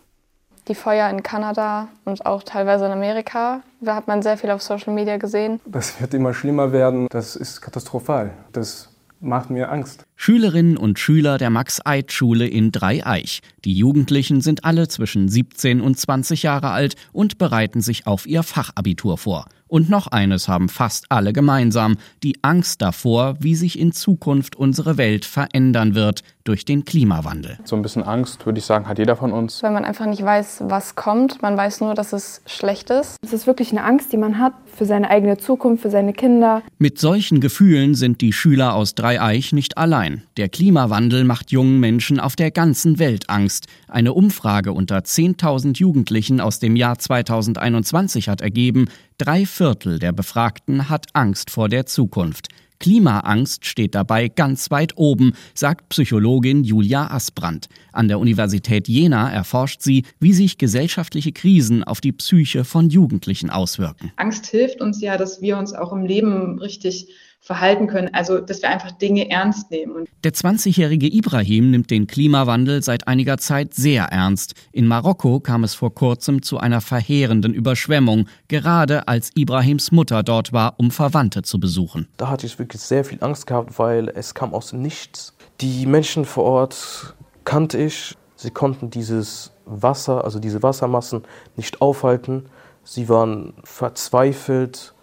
Die 0.68 0.74
Feuer 0.76 1.10
in 1.10 1.22
Kanada 1.22 1.88
und 2.04 2.24
auch 2.24 2.44
teilweise 2.44 2.86
in 2.86 2.92
Amerika, 2.92 3.62
da 3.80 3.96
hat 3.96 4.06
man 4.06 4.22
sehr 4.22 4.36
viel 4.36 4.50
auf 4.50 4.62
Social 4.62 4.94
Media 4.94 5.16
gesehen. 5.16 5.60
Das 5.64 6.00
wird 6.00 6.14
immer 6.14 6.34
schlimmer 6.34 6.70
werden. 6.70 7.08
Das 7.10 7.34
ist 7.34 7.60
katastrophal. 7.60 8.30
Das 8.52 8.88
macht 9.20 9.50
mir 9.50 9.70
Angst. 9.72 10.04
Schülerinnen 10.24 10.76
und 10.76 11.00
Schüler 11.00 11.36
der 11.36 11.50
Max-Eid-Schule 11.50 12.46
in 12.46 12.70
Dreieich. 12.70 13.40
Die 13.64 13.72
Jugendlichen 13.72 14.40
sind 14.40 14.64
alle 14.64 14.86
zwischen 14.86 15.28
17 15.28 15.80
und 15.80 15.98
20 15.98 16.44
Jahre 16.44 16.70
alt 16.70 16.94
und 17.12 17.38
bereiten 17.38 17.80
sich 17.80 18.06
auf 18.06 18.24
ihr 18.24 18.44
Fachabitur 18.44 19.18
vor. 19.18 19.46
Und 19.72 19.88
noch 19.88 20.08
eines 20.08 20.48
haben 20.48 20.68
fast 20.68 21.06
alle 21.08 21.32
gemeinsam, 21.32 21.96
die 22.22 22.36
Angst 22.42 22.82
davor, 22.82 23.36
wie 23.40 23.54
sich 23.54 23.78
in 23.78 23.92
Zukunft 23.92 24.54
unsere 24.54 24.98
Welt 24.98 25.24
verändern 25.24 25.94
wird 25.94 26.22
durch 26.44 26.66
den 26.66 26.84
Klimawandel. 26.84 27.58
So 27.64 27.74
ein 27.74 27.80
bisschen 27.80 28.02
Angst, 28.02 28.44
würde 28.44 28.58
ich 28.58 28.66
sagen, 28.66 28.86
hat 28.86 28.98
jeder 28.98 29.16
von 29.16 29.32
uns. 29.32 29.62
Weil 29.62 29.70
man 29.70 29.86
einfach 29.86 30.04
nicht 30.04 30.22
weiß, 30.22 30.64
was 30.66 30.94
kommt. 30.94 31.40
Man 31.40 31.56
weiß 31.56 31.80
nur, 31.80 31.94
dass 31.94 32.12
es 32.12 32.42
schlecht 32.44 32.90
ist. 32.90 33.16
Es 33.24 33.32
ist 33.32 33.46
wirklich 33.46 33.70
eine 33.70 33.82
Angst, 33.82 34.12
die 34.12 34.18
man 34.18 34.38
hat 34.38 34.52
für 34.76 34.84
seine 34.84 35.08
eigene 35.08 35.38
Zukunft, 35.38 35.80
für 35.82 35.90
seine 35.90 36.12
Kinder. 36.12 36.60
Mit 36.78 36.98
solchen 36.98 37.40
Gefühlen 37.40 37.94
sind 37.94 38.20
die 38.20 38.34
Schüler 38.34 38.74
aus 38.74 38.94
Dreieich 38.94 39.54
nicht 39.54 39.78
allein. 39.78 40.11
Der 40.36 40.48
Klimawandel 40.48 41.24
macht 41.24 41.52
jungen 41.52 41.80
Menschen 41.80 42.20
auf 42.20 42.36
der 42.36 42.50
ganzen 42.50 42.98
Welt 42.98 43.30
Angst. 43.30 43.66
Eine 43.88 44.12
Umfrage 44.12 44.72
unter 44.72 44.98
10.000 44.98 45.78
Jugendlichen 45.78 46.40
aus 46.40 46.58
dem 46.58 46.76
Jahr 46.76 46.98
2021 46.98 48.28
hat 48.28 48.40
ergeben, 48.40 48.86
drei 49.18 49.46
Viertel 49.46 49.98
der 49.98 50.12
Befragten 50.12 50.88
hat 50.88 51.06
Angst 51.14 51.50
vor 51.50 51.68
der 51.68 51.86
Zukunft. 51.86 52.48
Klimaangst 52.82 53.64
steht 53.64 53.94
dabei 53.94 54.26
ganz 54.26 54.72
weit 54.72 54.94
oben, 54.96 55.34
sagt 55.54 55.88
Psychologin 55.90 56.64
Julia 56.64 57.12
Asbrandt. 57.12 57.68
An 57.92 58.08
der 58.08 58.18
Universität 58.18 58.88
Jena 58.88 59.30
erforscht 59.30 59.82
sie, 59.82 60.04
wie 60.18 60.32
sich 60.32 60.58
gesellschaftliche 60.58 61.30
Krisen 61.30 61.84
auf 61.84 62.00
die 62.00 62.10
Psyche 62.10 62.64
von 62.64 62.90
Jugendlichen 62.90 63.50
auswirken. 63.50 64.10
Angst 64.16 64.46
hilft 64.46 64.80
uns 64.80 65.00
ja, 65.00 65.16
dass 65.16 65.40
wir 65.40 65.58
uns 65.58 65.72
auch 65.72 65.92
im 65.92 66.04
Leben 66.04 66.58
richtig 66.58 67.06
verhalten 67.42 67.88
können, 67.88 68.08
also 68.14 68.38
dass 68.38 68.62
wir 68.62 68.70
einfach 68.70 68.92
Dinge 68.92 69.28
ernst 69.28 69.70
nehmen. 69.72 70.06
Der 70.22 70.32
20-jährige 70.32 71.08
Ibrahim 71.12 71.72
nimmt 71.72 71.90
den 71.90 72.06
Klimawandel 72.06 72.84
seit 72.84 73.08
einiger 73.08 73.36
Zeit 73.36 73.74
sehr 73.74 74.04
ernst. 74.04 74.54
In 74.70 74.86
Marokko 74.86 75.40
kam 75.40 75.64
es 75.64 75.74
vor 75.74 75.92
kurzem 75.92 76.42
zu 76.42 76.58
einer 76.58 76.80
verheerenden 76.80 77.52
Überschwemmung, 77.52 78.28
gerade 78.46 79.08
als 79.08 79.32
Ibrahims 79.34 79.90
Mutter 79.90 80.22
dort 80.22 80.52
war, 80.52 80.74
um 80.78 80.92
Verwandte 80.92 81.42
zu 81.42 81.58
besuchen. 81.58 82.06
Da 82.16 82.30
hatte 82.30 82.46
ich 82.46 82.60
wirklich 82.60 82.80
sehr 82.80 83.04
viel 83.04 83.18
Angst 83.20 83.48
gehabt, 83.48 83.76
weil 83.76 84.08
es 84.10 84.34
kam 84.34 84.54
aus 84.54 84.70
dem 84.70 84.80
Nichts. 84.80 85.34
Die 85.60 85.84
Menschen 85.86 86.24
vor 86.24 86.44
Ort 86.44 87.16
kannte 87.44 87.76
ich. 87.76 88.16
Sie 88.36 88.50
konnten 88.50 88.90
dieses 88.90 89.50
Wasser, 89.66 90.24
also 90.24 90.38
diese 90.38 90.62
Wassermassen 90.62 91.22
nicht 91.56 91.80
aufhalten. 91.80 92.46
Sie 92.84 93.08
waren 93.08 93.54
verzweifelt 93.64 94.94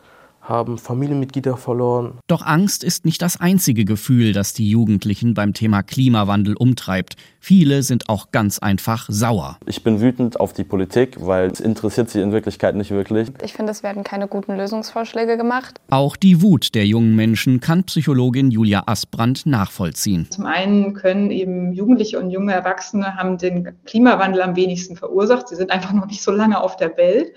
haben 0.50 0.78
Familienmitglieder 0.78 1.56
verloren. 1.56 2.20
Doch 2.28 2.45
Angst 2.45 2.84
ist 2.84 3.06
nicht 3.06 3.22
das 3.22 3.39
einzige 3.39 3.86
Gefühl, 3.86 4.34
das 4.34 4.54
die 4.54 4.70
Jugendlichen 4.70 5.34
beim 5.34 5.54
Thema 5.54 5.84
Klimawandel 5.84 6.56
umtreibt. 6.56 7.16
Viele 7.39 7.84
sind 7.84 8.10
auch 8.10 8.32
ganz 8.32 8.60
einfach 8.60 9.06
sauer. 9.08 9.58
Ich 9.66 9.84
bin 9.84 10.02
wütend 10.02 10.39
auf 10.39 10.52
die 10.52 10.64
Politik, 10.64 11.16
weil 11.20 11.50
es 11.50 11.60
interessiert 11.60 12.10
sie 12.10 12.20
in 12.20 12.32
Wirklichkeit 12.32 12.76
nicht 12.76 12.91
wirklich. 12.91 13.30
Ich 13.43 13.54
finde, 13.54 13.72
es 13.72 13.84
werden 13.84 14.04
keine 14.04 14.28
guten 14.28 14.58
Lösungsvorschläge 14.58 15.38
gemacht. 15.38 15.80
Auch 15.89 16.16
die 16.18 16.41
Wut 16.41 16.76
der 16.76 16.86
jungen 16.86 17.16
Menschen 17.16 17.62
kann 17.62 17.84
Psychologin 17.86 18.52
Julia 18.52 18.84
Asbrand 18.88 19.45
nachvollziehen. 19.45 20.28
Zum 20.32 20.45
einen 20.45 20.93
können 20.93 21.32
eben 21.32 21.72
Jugendliche 21.74 22.20
und 22.20 22.32
junge 22.32 22.54
Erwachsene 22.54 23.16
haben 23.16 23.38
den 23.38 23.78
Klimawandel 23.86 24.41
am 24.41 24.56
wenigsten 24.56 24.97
verursacht. 24.97 25.47
Sie 25.47 25.56
sind 25.56 25.72
einfach 25.72 25.93
noch 25.93 26.08
nicht 26.08 26.22
so 26.22 26.32
lange 26.32 26.62
auf 26.62 26.76
der 26.76 26.97
Welt. 26.97 27.34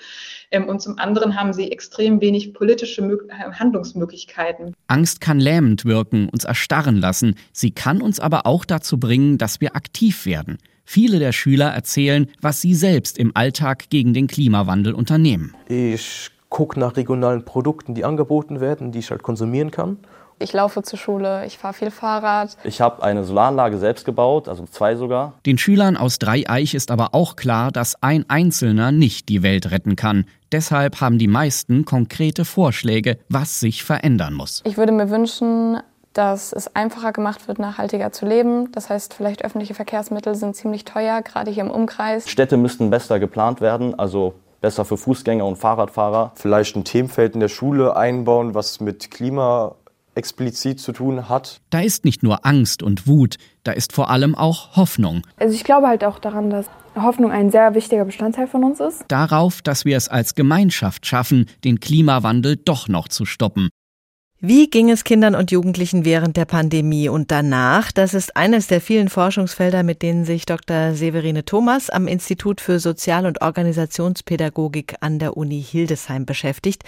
Ähm, 0.52 0.68
und 0.68 0.80
zum 0.80 0.98
anderen 0.98 1.34
haben 1.34 1.52
sie 1.52 1.72
extrem 1.72 2.20
wenig 2.20 2.54
politische 2.54 3.02
Handlungsmöglichkeiten. 3.58 4.74
Angst 4.86 5.20
kann 5.20 5.40
lähmend 5.40 5.84
wirken, 5.84 6.28
uns 6.28 6.44
erstarren 6.44 6.96
lassen. 6.96 7.34
Sie 7.52 7.72
kann 7.72 8.00
uns 8.00 8.20
aber 8.20 8.46
auch 8.46 8.64
dazu 8.64 9.00
bringen, 9.00 9.38
dass 9.38 9.60
wir 9.60 9.74
aktiv 9.74 10.26
werden. 10.26 10.58
Viele 10.84 11.18
der 11.18 11.32
Schüler 11.32 11.70
erzählen, 11.70 12.28
was 12.40 12.60
sie 12.60 12.74
selbst 12.74 13.18
im 13.18 13.32
Alltag 13.34 13.88
gegen 13.88 14.12
den 14.12 14.26
Klimawandel 14.26 14.94
unternehmen. 14.94 15.54
Ich 15.68 16.30
gucke 16.48 16.78
nach 16.78 16.96
regionalen 16.96 17.44
Produkten, 17.44 17.94
die 17.94 18.04
angeboten 18.04 18.60
werden, 18.60 18.92
die 18.92 18.98
ich 18.98 19.10
halt 19.10 19.22
konsumieren 19.22 19.70
kann. 19.70 19.98
Ich 20.42 20.52
laufe 20.52 20.82
zur 20.82 20.98
Schule, 20.98 21.46
ich 21.46 21.56
fahre 21.56 21.72
viel 21.72 21.90
Fahrrad. 21.92 22.56
Ich 22.64 22.80
habe 22.80 23.02
eine 23.02 23.22
Solaranlage 23.22 23.78
selbst 23.78 24.04
gebaut, 24.04 24.48
also 24.48 24.64
zwei 24.66 24.96
sogar. 24.96 25.34
Den 25.46 25.56
Schülern 25.56 25.96
aus 25.96 26.18
Dreieich 26.18 26.74
ist 26.74 26.90
aber 26.90 27.10
auch 27.14 27.36
klar, 27.36 27.70
dass 27.70 28.02
ein 28.02 28.24
Einzelner 28.28 28.90
nicht 28.90 29.28
die 29.28 29.44
Welt 29.44 29.70
retten 29.70 29.94
kann. 29.94 30.24
Deshalb 30.50 31.00
haben 31.00 31.18
die 31.18 31.28
meisten 31.28 31.84
konkrete 31.84 32.44
Vorschläge, 32.44 33.18
was 33.28 33.60
sich 33.60 33.84
verändern 33.84 34.34
muss. 34.34 34.62
Ich 34.66 34.76
würde 34.76 34.90
mir 34.90 35.10
wünschen, 35.10 35.78
dass 36.12 36.52
es 36.52 36.74
einfacher 36.74 37.12
gemacht 37.12 37.46
wird, 37.46 37.60
nachhaltiger 37.60 38.10
zu 38.10 38.26
leben. 38.26 38.72
Das 38.72 38.90
heißt, 38.90 39.14
vielleicht 39.14 39.44
öffentliche 39.44 39.74
Verkehrsmittel 39.74 40.34
sind 40.34 40.56
ziemlich 40.56 40.84
teuer, 40.84 41.22
gerade 41.22 41.52
hier 41.52 41.62
im 41.62 41.70
Umkreis. 41.70 42.28
Städte 42.28 42.56
müssten 42.56 42.90
besser 42.90 43.20
geplant 43.20 43.60
werden, 43.60 43.96
also 43.96 44.34
besser 44.60 44.84
für 44.84 44.96
Fußgänger 44.96 45.46
und 45.46 45.56
Fahrradfahrer. 45.56 46.32
Vielleicht 46.34 46.76
ein 46.76 46.84
Themenfeld 46.84 47.34
in 47.34 47.40
der 47.40 47.48
Schule 47.48 47.96
einbauen, 47.96 48.54
was 48.54 48.80
mit 48.80 49.10
Klima 49.10 49.74
explizit 50.14 50.80
zu 50.80 50.92
tun 50.92 51.28
hat. 51.28 51.60
Da 51.70 51.80
ist 51.80 52.04
nicht 52.04 52.22
nur 52.22 52.44
Angst 52.44 52.82
und 52.82 53.06
Wut, 53.06 53.36
da 53.64 53.72
ist 53.72 53.92
vor 53.92 54.10
allem 54.10 54.34
auch 54.34 54.76
Hoffnung. 54.76 55.22
Also 55.38 55.54
ich 55.54 55.64
glaube 55.64 55.88
halt 55.88 56.04
auch 56.04 56.18
daran, 56.18 56.50
dass 56.50 56.66
Hoffnung 56.94 57.30
ein 57.30 57.50
sehr 57.50 57.74
wichtiger 57.74 58.04
Bestandteil 58.04 58.46
von 58.46 58.64
uns 58.64 58.80
ist. 58.80 59.04
Darauf, 59.08 59.62
dass 59.62 59.84
wir 59.84 59.96
es 59.96 60.08
als 60.08 60.34
Gemeinschaft 60.34 61.06
schaffen, 61.06 61.46
den 61.64 61.80
Klimawandel 61.80 62.56
doch 62.56 62.88
noch 62.88 63.08
zu 63.08 63.24
stoppen. 63.24 63.70
Wie 64.44 64.68
ging 64.68 64.90
es 64.90 65.04
Kindern 65.04 65.36
und 65.36 65.52
Jugendlichen 65.52 66.04
während 66.04 66.36
der 66.36 66.46
Pandemie 66.46 67.08
und 67.08 67.30
danach? 67.30 67.92
Das 67.92 68.12
ist 68.12 68.36
eines 68.36 68.66
der 68.66 68.80
vielen 68.80 69.08
Forschungsfelder, 69.08 69.84
mit 69.84 70.02
denen 70.02 70.24
sich 70.24 70.46
Dr. 70.46 70.94
Severine 70.94 71.44
Thomas 71.44 71.90
am 71.90 72.08
Institut 72.08 72.60
für 72.60 72.80
Sozial- 72.80 73.26
und 73.26 73.40
Organisationspädagogik 73.40 74.96
an 74.98 75.20
der 75.20 75.36
Uni 75.36 75.62
Hildesheim 75.62 76.26
beschäftigt. 76.26 76.82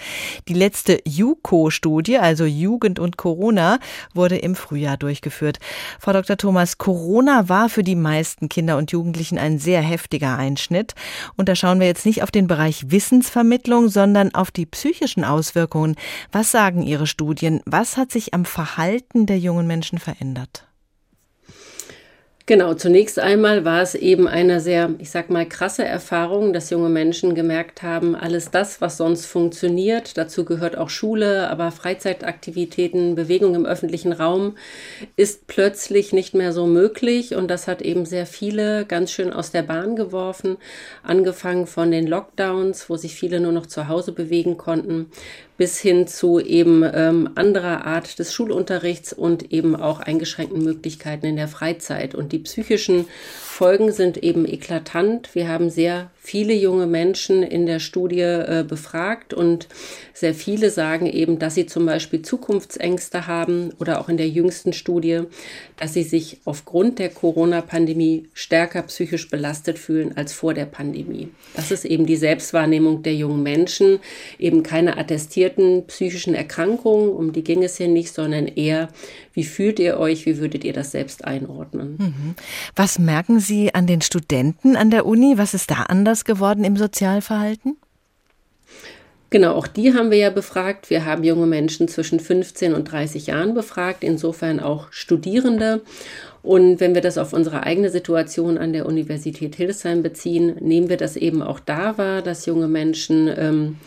Die 0.49 0.53
letzte 0.53 0.99
JUCO-Studie, 1.05 2.17
also 2.17 2.43
Jugend 2.43 2.99
und 2.99 3.15
Corona, 3.15 3.79
wurde 4.13 4.37
im 4.37 4.55
Frühjahr 4.55 4.97
durchgeführt. 4.97 5.59
Frau 5.97 6.11
Dr. 6.11 6.35
Thomas, 6.35 6.77
Corona 6.77 7.47
war 7.47 7.69
für 7.69 7.83
die 7.83 7.95
meisten 7.95 8.49
Kinder 8.49 8.75
und 8.75 8.91
Jugendlichen 8.91 9.37
ein 9.37 9.59
sehr 9.59 9.81
heftiger 9.81 10.37
Einschnitt. 10.37 10.93
Und 11.37 11.47
da 11.47 11.55
schauen 11.55 11.79
wir 11.79 11.87
jetzt 11.87 12.05
nicht 12.05 12.21
auf 12.21 12.31
den 12.31 12.47
Bereich 12.47 12.91
Wissensvermittlung, 12.91 13.87
sondern 13.87 14.35
auf 14.35 14.51
die 14.51 14.65
psychischen 14.65 15.23
Auswirkungen. 15.23 15.95
Was 16.33 16.51
sagen 16.51 16.81
Ihre 16.81 17.07
Studien? 17.07 17.44
Studien. 17.45 17.61
Was 17.65 17.97
hat 17.97 18.11
sich 18.11 18.33
am 18.33 18.43
Verhalten 18.45 19.27
der 19.27 19.37
jungen 19.37 19.67
Menschen 19.67 19.99
verändert? 19.99 20.65
Genau, 22.47 22.75
zunächst 22.75 23.17
einmal 23.17 23.65
war 23.65 23.81
es 23.81 23.95
eben 23.95 24.27
eine 24.27 24.59
sehr, 24.59 24.93
ich 24.99 25.09
sag 25.09 25.31
mal, 25.31 25.47
krasse 25.47 25.83
Erfahrung, 25.83 26.53
dass 26.53 26.69
junge 26.69 26.89
Menschen 26.89 27.33
gemerkt 27.33 27.81
haben, 27.81 28.15
alles 28.15 28.51
das, 28.51 28.81
was 28.81 28.97
sonst 28.97 29.25
funktioniert, 29.25 30.15
dazu 30.15 30.45
gehört 30.45 30.77
auch 30.77 30.91
Schule, 30.91 31.49
aber 31.49 31.71
Freizeitaktivitäten, 31.71 33.15
Bewegung 33.15 33.55
im 33.55 33.65
öffentlichen 33.65 34.11
Raum, 34.11 34.57
ist 35.15 35.47
plötzlich 35.47 36.13
nicht 36.13 36.35
mehr 36.35 36.53
so 36.53 36.67
möglich. 36.67 37.33
Und 37.33 37.47
das 37.47 37.67
hat 37.67 37.81
eben 37.81 38.05
sehr 38.05 38.27
viele 38.27 38.85
ganz 38.85 39.11
schön 39.11 39.33
aus 39.33 39.49
der 39.49 39.63
Bahn 39.63 39.95
geworfen, 39.95 40.57
angefangen 41.01 41.65
von 41.65 41.89
den 41.89 42.05
Lockdowns, 42.05 42.91
wo 42.91 42.95
sich 42.95 43.15
viele 43.15 43.39
nur 43.39 43.53
noch 43.53 43.65
zu 43.65 43.87
Hause 43.87 44.11
bewegen 44.11 44.55
konnten, 44.55 45.09
bis 45.57 45.79
hin 45.79 46.07
zu 46.07 46.39
eben 46.39 46.83
ähm, 46.83 47.29
anderer 47.35 47.85
Art 47.85 48.19
des 48.19 48.33
Schulunterrichts 48.33 49.13
und 49.13 49.51
eben 49.51 49.75
auch 49.75 49.99
eingeschränkten 49.99 50.63
Möglichkeiten 50.63 51.25
in 51.25 51.35
der 51.35 51.47
Freizeit. 51.47 52.13
Und 52.13 52.31
die 52.31 52.39
psychischen 52.39 53.07
Folgen 53.41 53.91
sind 53.91 54.17
eben 54.17 54.45
eklatant. 54.45 55.33
Wir 55.33 55.47
haben 55.47 55.69
sehr 55.69 56.11
viele 56.25 56.53
junge 56.53 56.87
Menschen 56.87 57.43
in 57.43 57.67
der 57.67 57.79
Studie 57.79 58.21
äh, 58.21 58.65
befragt 58.67 59.33
und 59.33 59.67
sehr 60.13 60.33
viele 60.33 60.71
sagen 60.71 61.05
eben, 61.05 61.39
dass 61.39 61.55
sie 61.55 61.65
zum 61.65 61.85
Beispiel 61.85 62.21
Zukunftsängste 62.21 63.27
haben 63.27 63.71
oder 63.79 63.99
auch 63.99 64.09
in 64.09 64.17
der 64.17 64.29
jüngsten 64.29 64.73
Studie, 64.73 65.23
dass 65.77 65.93
sie 65.93 66.03
sich 66.03 66.39
aufgrund 66.45 66.99
der 66.99 67.09
Corona-Pandemie 67.09 68.29
stärker 68.33 68.81
psychisch 68.83 69.29
belastet 69.29 69.77
fühlen 69.77 70.15
als 70.15 70.33
vor 70.33 70.53
der 70.53 70.65
Pandemie. 70.65 71.29
Das 71.53 71.69
ist 71.69 71.85
eben 71.85 72.05
die 72.05 72.15
Selbstwahrnehmung 72.15 73.03
der 73.03 73.13
jungen 73.13 73.43
Menschen, 73.43 73.99
eben 74.39 74.63
keine 74.63 74.97
attestierten 74.97 75.85
psychischen 75.85 76.33
Erkrankungen, 76.33 77.09
um 77.09 77.33
die 77.33 77.43
ging 77.43 77.61
es 77.61 77.77
hier 77.77 77.89
nicht, 77.89 78.13
sondern 78.13 78.47
eher, 78.47 78.87
wie 79.33 79.43
fühlt 79.43 79.79
ihr 79.79 79.97
euch, 79.97 80.25
wie 80.25 80.37
würdet 80.37 80.63
ihr 80.63 80.73
das 80.73 80.91
selbst 80.91 81.25
einordnen? 81.25 81.97
Mhm. 81.99 82.35
Was 82.75 82.99
merken 82.99 83.41
Sie 83.41 83.75
an 83.75 83.85
den 83.85 84.01
Studenten 84.01 84.77
an 84.77 84.91
der 84.91 85.05
Uni? 85.05 85.37
Was 85.37 85.53
ist 85.53 85.69
da 85.71 85.83
anders 85.83 86.14
geworden 86.23 86.63
im 86.63 86.77
Sozialverhalten? 86.77 87.77
Genau, 89.31 89.53
auch 89.53 89.67
die 89.67 89.93
haben 89.93 90.11
wir 90.11 90.17
ja 90.17 90.29
befragt. 90.29 90.89
Wir 90.89 91.03
haben 91.03 91.23
junge 91.23 91.47
Menschen 91.47 91.87
zwischen 91.87 92.19
15 92.19 92.73
und 92.73 92.89
30 92.89 93.27
Jahren 93.27 93.53
befragt, 93.53 94.03
insofern 94.03 94.59
auch 94.61 94.91
Studierende. 94.91 95.81
Und 96.41 96.79
wenn 96.79 96.93
wir 96.93 97.01
das 97.01 97.17
auf 97.17 97.33
unsere 97.33 97.63
eigene 97.63 97.89
Situation 97.89 98.57
an 98.57 98.71
der 98.71 98.85
Universität 98.85 99.55
Hildesheim 99.55 100.03
beziehen, 100.03 100.55
nehmen 100.61 100.89
wir 100.89 100.97
das 100.97 101.17
eben 101.17 101.41
auch 101.41 101.59
da 101.59 101.97
wahr, 101.97 102.21
dass 102.21 102.45
junge 102.45 102.67
Menschen 102.67 103.29
ähm, 103.35 103.77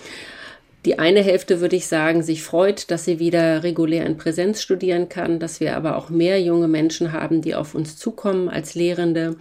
die 0.84 0.98
eine 0.98 1.22
Hälfte, 1.22 1.60
würde 1.60 1.76
ich 1.76 1.86
sagen, 1.86 2.22
sich 2.22 2.42
freut, 2.42 2.90
dass 2.90 3.04
sie 3.04 3.18
wieder 3.18 3.62
regulär 3.62 4.06
in 4.06 4.16
Präsenz 4.16 4.62
studieren 4.62 5.08
kann, 5.08 5.40
dass 5.40 5.60
wir 5.60 5.76
aber 5.76 5.96
auch 5.96 6.08
mehr 6.08 6.40
junge 6.40 6.68
Menschen 6.68 7.12
haben, 7.12 7.42
die 7.42 7.54
auf 7.54 7.74
uns 7.74 7.96
zukommen 7.96 8.48
als 8.48 8.74
Lehrende, 8.74 9.36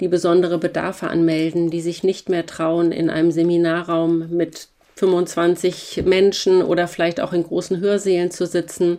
die 0.00 0.08
besondere 0.08 0.58
Bedarfe 0.58 1.08
anmelden, 1.08 1.70
die 1.70 1.82
sich 1.82 2.02
nicht 2.04 2.28
mehr 2.28 2.46
trauen, 2.46 2.90
in 2.90 3.10
einem 3.10 3.30
Seminarraum 3.30 4.30
mit 4.30 4.68
25 4.98 6.02
Menschen 6.04 6.62
oder 6.62 6.88
vielleicht 6.88 7.20
auch 7.20 7.32
in 7.32 7.44
großen 7.44 7.78
Hörsälen 7.80 8.30
zu 8.30 8.46
sitzen, 8.46 8.98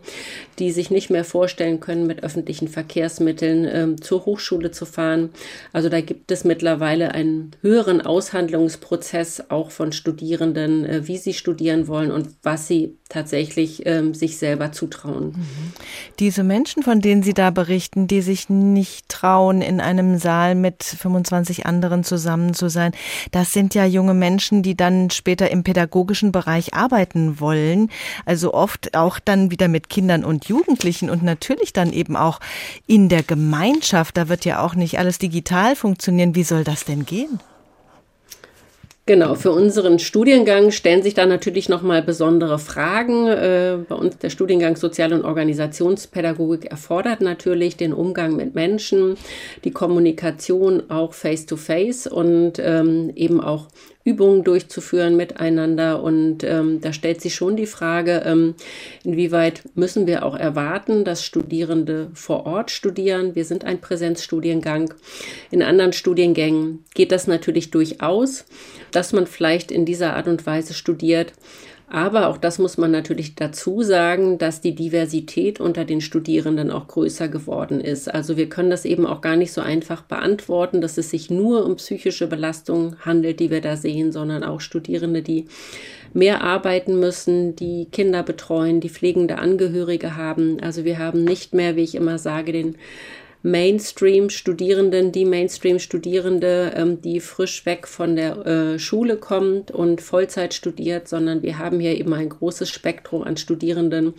die 0.59 0.71
sich 0.71 0.91
nicht 0.91 1.09
mehr 1.09 1.23
vorstellen 1.23 1.79
können, 1.79 2.05
mit 2.05 2.23
öffentlichen 2.23 2.67
Verkehrsmitteln 2.67 3.65
äh, 3.65 3.95
zur 4.01 4.25
Hochschule 4.25 4.71
zu 4.71 4.85
fahren. 4.85 5.29
Also 5.73 5.89
da 5.89 6.01
gibt 6.01 6.31
es 6.31 6.43
mittlerweile 6.43 7.13
einen 7.13 7.51
höheren 7.61 8.01
Aushandlungsprozess 8.01 9.45
auch 9.49 9.71
von 9.71 9.91
Studierenden, 9.91 10.85
äh, 10.85 11.07
wie 11.07 11.17
sie 11.17 11.33
studieren 11.33 11.87
wollen 11.87 12.11
und 12.11 12.29
was 12.43 12.67
sie 12.67 12.97
tatsächlich 13.09 13.85
äh, 13.85 14.13
sich 14.13 14.37
selber 14.37 14.71
zutrauen. 14.71 15.29
Mhm. 15.29 15.73
Diese 16.19 16.43
Menschen, 16.43 16.83
von 16.83 17.01
denen 17.01 17.23
Sie 17.23 17.33
da 17.33 17.49
berichten, 17.49 18.07
die 18.07 18.21
sich 18.21 18.49
nicht 18.49 19.09
trauen, 19.09 19.61
in 19.61 19.81
einem 19.81 20.19
Saal 20.19 20.53
mit 20.53 20.83
25 20.83 21.65
anderen 21.65 22.03
zusammen 22.03 22.53
zu 22.53 22.69
sein, 22.69 22.91
das 23.31 23.51
sind 23.51 23.73
ja 23.73 23.85
junge 23.85 24.13
Menschen, 24.13 24.61
die 24.61 24.77
dann 24.77 25.09
später 25.09 25.49
im 25.49 25.63
pädagogischen 25.63 26.31
Bereich 26.31 26.75
arbeiten 26.75 27.39
wollen. 27.39 27.89
Also 28.25 28.53
oft 28.53 28.95
auch 28.95 29.19
dann 29.19 29.49
wieder 29.49 29.67
mit 29.67 29.89
Kindern 29.89 30.23
und 30.23 30.47
Jugendlichen 30.49 31.09
und 31.09 31.23
natürlich 31.23 31.71
dann 31.71 31.93
eben 31.93 32.15
auch 32.15 32.39
in 32.87 33.07
der 33.07 33.23
Gemeinschaft. 33.23 34.17
Da 34.17 34.27
wird 34.27 34.43
ja 34.45 34.63
auch 34.63 34.75
nicht 34.75 34.99
alles 34.99 35.19
digital 35.19 35.75
funktionieren. 35.75 36.35
Wie 36.35 36.43
soll 36.43 36.63
das 36.63 36.83
denn 36.83 37.05
gehen? 37.05 37.39
Genau, 39.09 39.33
für 39.33 39.51
unseren 39.51 39.97
Studiengang 39.97 40.69
stellen 40.69 41.01
sich 41.01 41.15
da 41.15 41.25
natürlich 41.25 41.67
nochmal 41.67 42.03
besondere 42.03 42.59
Fragen. 42.59 43.25
Äh, 43.25 43.79
bei 43.89 43.95
uns 43.95 44.19
der 44.19 44.29
Studiengang 44.29 44.75
Sozial- 44.75 45.13
und 45.13 45.25
Organisationspädagogik 45.25 46.65
erfordert 46.65 47.19
natürlich 47.19 47.75
den 47.75 47.91
Umgang 47.91 48.35
mit 48.35 48.53
Menschen, 48.53 49.17
die 49.63 49.71
Kommunikation 49.71 50.91
auch 50.91 51.13
face-to-face 51.13 52.07
-face 52.07 52.09
und 52.09 52.59
ähm, 52.59 53.11
eben 53.15 53.41
auch 53.41 53.69
Übungen 54.05 54.43
durchzuführen 54.43 55.17
miteinander. 55.17 56.01
Und 56.01 56.43
ähm, 56.43 56.79
da 56.81 56.93
stellt 56.93 57.21
sich 57.21 57.35
schon 57.35 57.57
die 57.57 57.65
Frage, 57.65 58.23
ähm, 58.25 58.55
inwieweit 59.03 59.63
müssen 59.75 60.07
wir 60.07 60.25
auch 60.25 60.35
erwarten, 60.35 61.03
dass 61.03 61.23
Studierende 61.23 62.09
vor 62.13 62.45
Ort 62.45 62.71
studieren. 62.71 63.35
Wir 63.35 63.45
sind 63.45 63.65
ein 63.65 63.81
Präsenzstudiengang. 63.81 64.93
In 65.51 65.61
anderen 65.61 65.93
Studiengängen 65.93 66.85
geht 66.93 67.11
das 67.11 67.27
natürlich 67.27 67.71
durchaus, 67.71 68.45
dass 68.91 69.13
man 69.13 69.27
vielleicht 69.27 69.71
in 69.71 69.85
dieser 69.85 70.15
Art 70.15 70.27
und 70.27 70.45
Weise 70.45 70.73
studiert. 70.73 71.33
Aber 71.91 72.27
auch 72.27 72.37
das 72.37 72.59
muss 72.59 72.77
man 72.77 72.91
natürlich 72.91 73.33
dazu 73.35 73.81
sagen, 73.81 74.37
dass 74.37 74.61
die 74.61 74.75
Diversität 74.75 75.59
unter 75.59 75.85
den 75.85 76.01
Studierenden 76.01 76.69
auch 76.69 76.87
größer 76.87 77.27
geworden 77.27 77.81
ist. 77.81 78.13
Also 78.13 78.37
wir 78.37 78.47
können 78.47 78.69
das 78.69 78.85
eben 78.85 79.07
auch 79.07 79.21
gar 79.21 79.35
nicht 79.35 79.51
so 79.51 79.61
einfach 79.61 80.03
beantworten, 80.03 80.81
dass 80.81 80.99
es 80.99 81.09
sich 81.09 81.31
nur 81.31 81.65
um 81.65 81.77
psychische 81.77 82.27
Belastung 82.27 82.95
handelt, 83.01 83.39
die 83.39 83.49
wir 83.49 83.61
da 83.61 83.75
sehen, 83.75 84.11
sondern 84.11 84.43
auch 84.43 84.61
Studierende, 84.61 85.23
die 85.23 85.45
mehr 86.13 86.43
arbeiten 86.43 86.99
müssen, 86.99 87.55
die 87.55 87.87
Kinder 87.91 88.21
betreuen, 88.23 88.81
die 88.81 88.89
pflegende 88.89 89.39
Angehörige 89.39 90.15
haben. 90.15 90.59
Also 90.61 90.85
wir 90.85 90.99
haben 90.99 91.23
nicht 91.23 91.53
mehr, 91.53 91.75
wie 91.75 91.83
ich 91.83 91.95
immer 91.95 92.19
sage, 92.19 92.51
den 92.51 92.75
Mainstream-Studierenden, 93.41 95.11
die 95.11 95.25
Mainstream-Studierende, 95.25 96.73
ähm, 96.75 97.01
die 97.01 97.19
frisch 97.21 97.65
weg 97.65 97.87
von 97.87 98.15
der 98.15 98.45
äh, 98.45 98.79
Schule 98.79 99.17
kommt 99.17 99.71
und 99.71 100.01
Vollzeit 100.01 100.53
studiert, 100.53 101.07
sondern 101.07 101.41
wir 101.41 101.57
haben 101.57 101.79
hier 101.79 101.97
eben 101.97 102.13
ein 102.13 102.29
großes 102.29 102.69
Spektrum 102.69 103.23
an 103.23 103.37
Studierenden, 103.37 104.13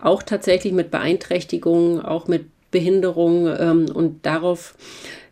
auch 0.00 0.22
tatsächlich 0.22 0.72
mit 0.72 0.90
Beeinträchtigungen, 0.90 2.00
auch 2.00 2.26
mit 2.26 2.46
Behinderung 2.72 3.46
ähm, 3.46 3.86
und 3.94 4.26
darauf 4.26 4.74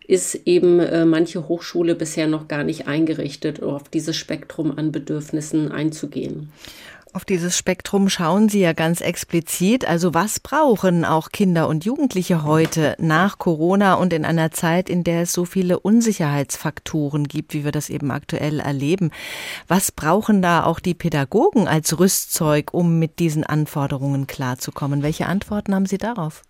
ist 0.06 0.34
eben 0.46 0.80
äh, 0.80 1.04
manche 1.04 1.48
Hochschule 1.48 1.94
bisher 1.94 2.26
noch 2.26 2.46
gar 2.46 2.62
nicht 2.62 2.86
eingerichtet, 2.86 3.62
auf 3.62 3.88
dieses 3.88 4.16
Spektrum 4.16 4.76
an 4.76 4.92
Bedürfnissen 4.92 5.72
einzugehen. 5.72 6.50
Auf 7.14 7.24
dieses 7.24 7.56
Spektrum 7.56 8.08
schauen 8.08 8.48
Sie 8.48 8.58
ja 8.58 8.72
ganz 8.72 9.00
explizit. 9.00 9.86
Also 9.86 10.14
was 10.14 10.40
brauchen 10.40 11.04
auch 11.04 11.30
Kinder 11.30 11.68
und 11.68 11.84
Jugendliche 11.84 12.42
heute 12.42 12.96
nach 12.98 13.38
Corona 13.38 13.94
und 13.94 14.12
in 14.12 14.24
einer 14.24 14.50
Zeit, 14.50 14.90
in 14.90 15.04
der 15.04 15.22
es 15.22 15.32
so 15.32 15.44
viele 15.44 15.78
Unsicherheitsfaktoren 15.78 17.28
gibt, 17.28 17.54
wie 17.54 17.62
wir 17.64 17.70
das 17.70 17.88
eben 17.88 18.10
aktuell 18.10 18.58
erleben? 18.58 19.12
Was 19.68 19.92
brauchen 19.92 20.42
da 20.42 20.64
auch 20.64 20.80
die 20.80 20.94
Pädagogen 20.94 21.68
als 21.68 22.00
Rüstzeug, 22.00 22.74
um 22.74 22.98
mit 22.98 23.20
diesen 23.20 23.44
Anforderungen 23.44 24.26
klarzukommen? 24.26 25.04
Welche 25.04 25.26
Antworten 25.26 25.72
haben 25.72 25.86
Sie 25.86 25.98
darauf? 25.98 26.42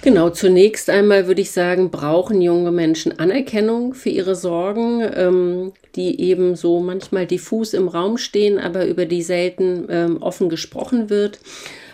Genau, 0.00 0.30
zunächst 0.30 0.90
einmal 0.90 1.26
würde 1.26 1.40
ich 1.40 1.50
sagen, 1.50 1.90
brauchen 1.90 2.40
junge 2.40 2.70
Menschen 2.70 3.18
Anerkennung 3.18 3.94
für 3.94 4.10
ihre 4.10 4.36
Sorgen, 4.36 5.02
ähm, 5.14 5.72
die 5.96 6.20
eben 6.20 6.54
so 6.54 6.78
manchmal 6.78 7.26
diffus 7.26 7.74
im 7.74 7.88
Raum 7.88 8.16
stehen, 8.16 8.58
aber 8.60 8.86
über 8.86 9.06
die 9.06 9.22
selten 9.22 9.86
ähm, 9.90 10.22
offen 10.22 10.48
gesprochen 10.48 11.10
wird. 11.10 11.40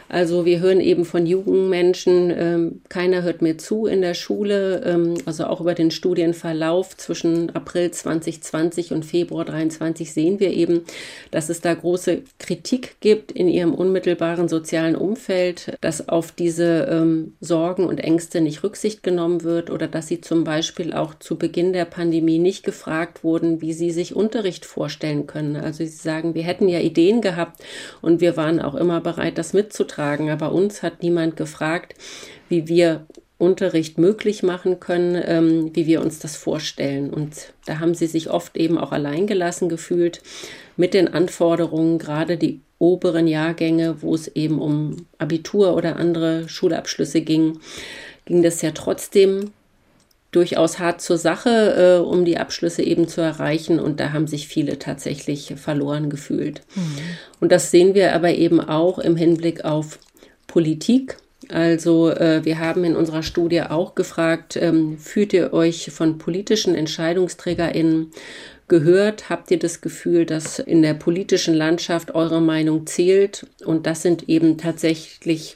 Also 0.09 0.45
wir 0.45 0.61
hören 0.61 0.81
eben 0.81 1.05
von 1.05 1.27
jungen 1.27 1.71
Menschen, 1.71 2.33
ähm, 2.37 2.83
keiner 2.89 3.23
hört 3.23 3.41
mir 3.41 3.57
zu 3.57 3.87
in 3.87 4.03
der 4.03 4.15
Schule, 4.15 4.83
ähm, 4.85 5.15
also 5.25 5.45
auch 5.45 5.61
über 5.61 5.75
den 5.75 5.91
Studienverlauf 5.91 6.97
zwischen 6.97 7.55
April 7.55 7.91
2020 7.91 8.93
und 8.93 9.05
Februar 9.05 9.47
2023 9.47 10.13
sehen 10.13 10.41
wir 10.41 10.53
eben, 10.53 10.83
dass 11.31 11.49
es 11.49 11.61
da 11.61 11.73
große 11.73 12.23
Kritik 12.39 12.97
gibt 13.01 13.33
in 13.33 13.49
ihrem 13.49 13.75
unmittelbaren 13.75 14.49
sozialen 14.49 14.95
Umfeld, 14.95 15.77
dass 15.81 16.09
auf 16.09 16.33
diese 16.33 16.87
ähm, 16.91 17.35
Sorgen 17.41 17.87
und 17.87 17.99
Ängste 17.99 18.41
nicht 18.41 18.63
Rücksicht 18.63 19.03
genommen 19.03 19.43
wird 19.43 19.71
oder 19.71 19.89
dass 19.89 20.09
sie 20.09 20.21
zum 20.21 20.45
Beispiel 20.45 20.93
auch 20.93 21.15
zu 21.15 21.37
Beginn 21.37 21.73
der 21.73 21.87
Pandemie 21.87 22.39
nicht 22.39 22.63
gefragt 22.63 23.25
wurden, 23.25 23.63
wie 23.63 23.73
sie 23.73 23.91
sich 23.91 24.15
Unterricht 24.15 24.67
vorstellen 24.67 25.27
können. 25.27 25.57
Also 25.57 25.79
sie 25.79 25.87
sagen, 25.89 26.35
wir 26.35 26.43
hätten 26.43 26.69
ja 26.69 26.81
Ideen 26.81 27.23
gehabt 27.23 27.63
und 28.03 28.21
wir 28.21 28.37
waren 28.37 28.61
auch 28.61 28.75
immer 28.75 29.01
bereit, 29.01 29.39
das 29.39 29.55
mitzutragen 29.55 29.94
beitragen. 29.95 30.31
Aber 30.31 30.53
uns 30.53 30.83
hat 30.83 31.03
niemand 31.03 31.37
gefragt, 31.37 31.95
wie 32.49 32.69
wir 32.69 33.07
Unterricht 33.37 33.99
möglich 33.99 34.43
machen 34.43 34.81
können, 34.81 35.21
ähm, 35.27 35.71
wie 35.75 35.87
wir 35.87 36.01
uns 36.01 36.19
das 36.19 36.37
vorstellen. 36.37 37.13
Und 37.13 37.53
da 37.67 37.81
haben 37.81 37.95
sie 37.95 38.07
sich 38.07 38.31
oft 38.31 38.57
eben 38.57 38.79
auch 38.79 38.93
alleingelassen 38.93 39.69
gefühlt 39.69 40.23
mit 40.77 40.95
den 40.95 41.13
Anforderungen, 41.13 41.99
gerade 41.99 42.37
die 42.37 42.61
oberen 42.79 43.27
Jahrgänge, 43.27 44.03
wo 44.03 44.15
es 44.15 44.29
eben 44.29 44.61
um 44.61 45.07
Abitur 45.19 45.77
oder 45.77 45.97
andere 45.97 46.49
Schulabschlüsse 46.49 47.23
ging, 47.23 47.59
ging 48.25 48.43
das 48.43 48.63
ja 48.63 48.71
trotzdem 48.71 49.51
durchaus 50.35 50.79
hart 50.79 51.01
zur 51.01 51.19
Sache, 51.19 52.01
äh, 52.01 52.05
um 52.05 52.25
die 52.25 52.39
Abschlüsse 52.39 52.83
eben 52.83 53.09
zu 53.09 53.21
erreichen. 53.21 53.79
Und 53.79 54.01
da 54.01 54.13
haben 54.13 54.27
sich 54.27 54.49
viele 54.49 54.79
tatsächlich 54.79 55.55
verloren 55.57 56.11
gefühlt. 56.11 56.63
Mhm. 56.75 56.99
Und 57.41 57.53
das 57.53 57.71
sehen 57.71 57.95
wir 57.95 58.15
aber 58.15 58.35
eben 58.35 58.61
auch 58.61 58.99
im 58.99 59.17
Hinblick 59.17 59.65
auf 59.65 59.99
Politik. 60.47 61.17
Also 61.51 62.11
äh, 62.11 62.45
wir 62.45 62.59
haben 62.59 62.85
in 62.85 62.97
unserer 62.97 63.23
Studie 63.23 63.63
auch 63.63 63.95
gefragt, 63.95 64.57
ähm, 64.57 64.99
fühlt 64.99 65.33
ihr 65.33 65.53
euch 65.53 65.91
von 65.91 66.19
politischen 66.19 66.75
Entscheidungsträgerinnen 66.75 68.13
gehört? 68.69 69.29
Habt 69.29 69.51
ihr 69.51 69.59
das 69.59 69.81
Gefühl, 69.81 70.27
dass 70.27 70.59
in 70.59 70.83
der 70.83 70.95
politischen 70.95 71.55
Landschaft 71.55 72.15
eure 72.15 72.41
Meinung 72.41 72.87
zählt? 72.87 73.47
Und 73.65 73.87
das 73.87 74.03
sind 74.03 74.29
eben 74.29 74.57
tatsächlich 74.57 75.55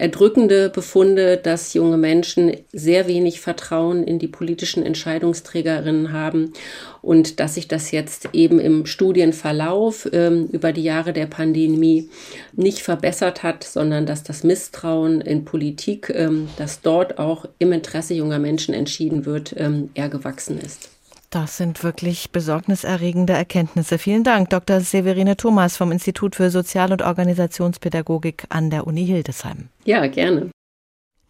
erdrückende 0.00 0.70
Befunde, 0.70 1.36
dass 1.36 1.74
junge 1.74 1.98
Menschen 1.98 2.56
sehr 2.72 3.06
wenig 3.06 3.40
Vertrauen 3.40 4.02
in 4.02 4.18
die 4.18 4.28
politischen 4.28 4.84
Entscheidungsträgerinnen 4.84 6.12
haben 6.12 6.54
und 7.02 7.38
dass 7.38 7.54
sich 7.54 7.68
das 7.68 7.90
jetzt 7.90 8.30
eben 8.32 8.58
im 8.58 8.86
Studienverlauf 8.86 10.08
ähm, 10.12 10.46
über 10.52 10.72
die 10.72 10.82
Jahre 10.82 11.12
der 11.12 11.26
Pandemie 11.26 12.08
nicht 12.54 12.78
verbessert 12.78 13.42
hat, 13.42 13.62
sondern 13.62 14.06
dass 14.06 14.22
das 14.22 14.42
Misstrauen 14.42 15.20
in 15.20 15.44
Politik, 15.44 16.10
ähm, 16.14 16.48
das 16.56 16.80
dort 16.80 17.18
auch 17.18 17.44
im 17.58 17.72
Interesse 17.72 18.14
junger 18.14 18.38
Menschen 18.38 18.72
entschieden 18.72 19.26
wird, 19.26 19.54
ähm, 19.58 19.90
eher 19.94 20.08
gewachsen 20.08 20.58
ist. 20.58 20.88
Das 21.30 21.56
sind 21.56 21.84
wirklich 21.84 22.32
besorgniserregende 22.32 23.34
Erkenntnisse. 23.34 23.98
Vielen 23.98 24.24
Dank, 24.24 24.50
Dr. 24.50 24.80
Severine 24.80 25.36
Thomas 25.36 25.76
vom 25.76 25.92
Institut 25.92 26.34
für 26.34 26.50
Sozial- 26.50 26.90
und 26.90 27.02
Organisationspädagogik 27.02 28.46
an 28.48 28.68
der 28.70 28.84
Uni 28.88 29.06
Hildesheim. 29.06 29.68
Ja, 29.84 30.08
gerne. 30.08 30.50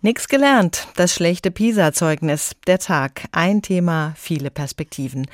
Nix 0.02 0.28
gelernt. 0.28 0.88
Das 0.96 1.14
schlechte 1.14 1.50
PISA-Zeugnis. 1.50 2.56
Der 2.66 2.78
Tag. 2.78 3.24
Ein 3.32 3.60
Thema, 3.60 4.14
viele 4.16 4.50
Perspektiven. 4.50 5.26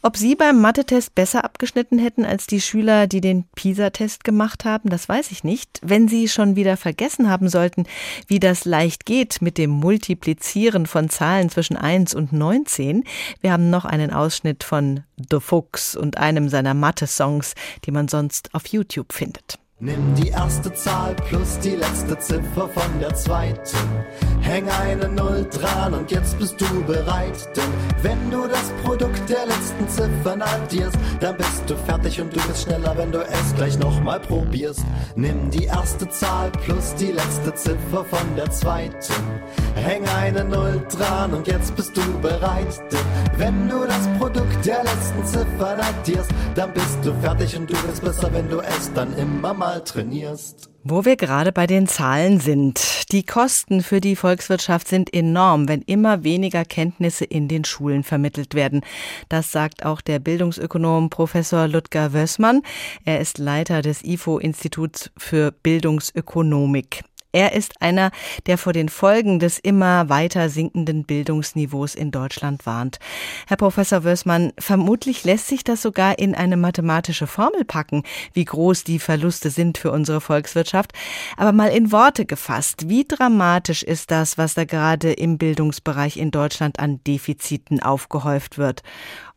Ob 0.00 0.16
Sie 0.16 0.34
beim 0.34 0.62
Mathe-Test 0.62 1.14
besser 1.14 1.44
abgeschnitten 1.44 1.98
hätten 1.98 2.24
als 2.24 2.46
die 2.46 2.62
Schüler, 2.62 3.06
die 3.06 3.20
den 3.20 3.44
PISA-Test 3.54 4.24
gemacht 4.24 4.64
haben, 4.64 4.88
das 4.88 5.10
weiß 5.10 5.30
ich 5.30 5.44
nicht. 5.44 5.78
Wenn 5.82 6.08
Sie 6.08 6.26
schon 6.28 6.56
wieder 6.56 6.78
vergessen 6.78 7.28
haben 7.28 7.50
sollten, 7.50 7.84
wie 8.26 8.40
das 8.40 8.64
leicht 8.64 9.04
geht 9.04 9.42
mit 9.42 9.58
dem 9.58 9.68
Multiplizieren 9.68 10.86
von 10.86 11.10
Zahlen 11.10 11.50
zwischen 11.50 11.76
1 11.76 12.14
und 12.14 12.32
19, 12.32 13.04
wir 13.42 13.52
haben 13.52 13.68
noch 13.68 13.84
einen 13.84 14.10
Ausschnitt 14.10 14.64
von 14.64 15.04
The 15.18 15.38
Fuchs 15.38 15.94
und 15.94 16.16
einem 16.16 16.48
seiner 16.48 16.72
Mathe-Songs, 16.72 17.54
die 17.84 17.90
man 17.90 18.08
sonst 18.08 18.54
auf 18.54 18.68
YouTube 18.68 19.12
findet. 19.12 19.58
Nimm 19.80 20.12
die 20.16 20.30
erste 20.30 20.74
Zahl 20.74 21.14
plus 21.14 21.60
die 21.60 21.76
letzte 21.76 22.18
Ziffer 22.18 22.68
von 22.68 22.98
der 23.00 23.14
zweiten. 23.14 23.76
Häng 24.40 24.68
eine 24.68 25.08
Null 25.08 25.46
dran 25.52 25.94
und 25.94 26.10
jetzt 26.10 26.36
bist 26.36 26.60
du 26.60 26.82
bereit. 26.82 27.48
Denn 27.54 28.02
wenn 28.02 28.28
du 28.28 28.48
das 28.48 28.72
Produkt 28.82 29.22
der 29.30 29.46
letzten 29.46 29.88
Ziffern 29.88 30.42
addierst, 30.42 30.98
dann 31.20 31.36
bist 31.36 31.62
du 31.68 31.76
fertig 31.76 32.20
und 32.20 32.34
du 32.34 32.40
bist 32.48 32.62
schneller, 32.62 32.96
wenn 32.96 33.12
du 33.12 33.20
es 33.20 33.54
gleich 33.54 33.78
nochmal 33.78 34.18
probierst. 34.18 34.84
Nimm 35.14 35.48
die 35.50 35.66
erste 35.66 36.08
Zahl 36.08 36.50
plus 36.50 36.96
die 36.96 37.12
letzte 37.12 37.54
Ziffer 37.54 38.04
von 38.04 38.34
der 38.36 38.50
zweiten. 38.50 39.14
Häng 39.76 40.08
eine 40.08 40.44
Null 40.44 40.82
dran 40.90 41.34
und 41.34 41.46
jetzt 41.46 41.76
bist 41.76 41.96
du 41.96 42.02
bereit. 42.20 42.80
Denn 42.90 42.98
wenn 43.36 43.68
du 43.68 43.84
das 43.84 44.08
Produkt 44.18 44.66
der 44.66 44.82
letzten 44.82 45.24
Ziffern 45.24 45.78
addierst, 45.78 46.30
dann 46.56 46.72
bist 46.72 46.98
du 47.04 47.12
fertig 47.20 47.56
und 47.56 47.70
du 47.70 47.74
bist 47.86 48.02
besser, 48.02 48.28
wenn 48.32 48.48
du 48.48 48.58
es 48.60 48.92
dann 48.92 49.16
immer 49.16 49.54
mal 49.54 49.67
mal 49.68 49.84
trainierst. 49.84 50.70
Wo 50.82 51.04
wir 51.04 51.16
gerade 51.16 51.52
bei 51.52 51.66
den 51.66 51.86
Zahlen 51.86 52.40
sind. 52.40 53.12
Die 53.12 53.22
Kosten 53.22 53.82
für 53.82 54.00
die 54.00 54.16
Volkswirtschaft 54.16 54.88
sind 54.88 55.12
enorm, 55.12 55.68
wenn 55.68 55.82
immer 55.82 56.24
weniger 56.24 56.64
Kenntnisse 56.64 57.26
in 57.26 57.48
den 57.48 57.64
Schulen 57.64 58.02
vermittelt 58.04 58.54
werden. 58.54 58.80
Das 59.28 59.52
sagt 59.52 59.84
auch 59.84 60.00
der 60.00 60.20
Bildungsökonom 60.20 61.10
Professor 61.10 61.68
Ludger 61.68 62.14
Wössmann. 62.14 62.62
Er 63.04 63.20
ist 63.20 63.36
Leiter 63.36 63.82
des 63.82 64.02
IFO-Instituts 64.02 65.10
für 65.18 65.52
Bildungsökonomik. 65.52 67.04
Er 67.30 67.52
ist 67.52 67.82
einer, 67.82 68.10
der 68.46 68.56
vor 68.56 68.72
den 68.72 68.88
Folgen 68.88 69.38
des 69.38 69.58
immer 69.58 70.08
weiter 70.08 70.48
sinkenden 70.48 71.04
Bildungsniveaus 71.04 71.94
in 71.94 72.10
Deutschland 72.10 72.64
warnt. 72.64 72.98
Herr 73.46 73.58
Professor 73.58 74.02
Wörsmann, 74.02 74.52
vermutlich 74.58 75.24
lässt 75.24 75.46
sich 75.46 75.62
das 75.62 75.82
sogar 75.82 76.18
in 76.18 76.34
eine 76.34 76.56
mathematische 76.56 77.26
Formel 77.26 77.66
packen, 77.66 78.02
wie 78.32 78.46
groß 78.46 78.84
die 78.84 78.98
Verluste 78.98 79.50
sind 79.50 79.76
für 79.76 79.92
unsere 79.92 80.22
Volkswirtschaft. 80.22 80.92
Aber 81.36 81.52
mal 81.52 81.68
in 81.68 81.92
Worte 81.92 82.24
gefasst, 82.24 82.88
wie 82.88 83.04
dramatisch 83.06 83.82
ist 83.82 84.10
das, 84.10 84.38
was 84.38 84.54
da 84.54 84.64
gerade 84.64 85.12
im 85.12 85.36
Bildungsbereich 85.36 86.16
in 86.16 86.30
Deutschland 86.30 86.78
an 86.78 87.04
Defiziten 87.04 87.82
aufgehäuft 87.82 88.56
wird, 88.56 88.82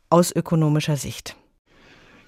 aus 0.08 0.34
ökonomischer 0.34 0.96
Sicht? 0.96 1.36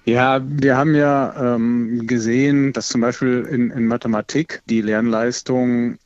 Ja, 0.05 0.39
wir 0.45 0.77
haben 0.77 0.93
ja 0.93 1.55
ähm, 1.55 2.05
gesehen, 2.05 2.73
dass 2.73 2.89
zum 2.89 3.01
Beispiel 3.01 3.47
in, 3.49 3.71
in 3.71 3.87
Mathematik 3.87 4.61
die 4.69 4.81
Lernleistungen 4.81 5.97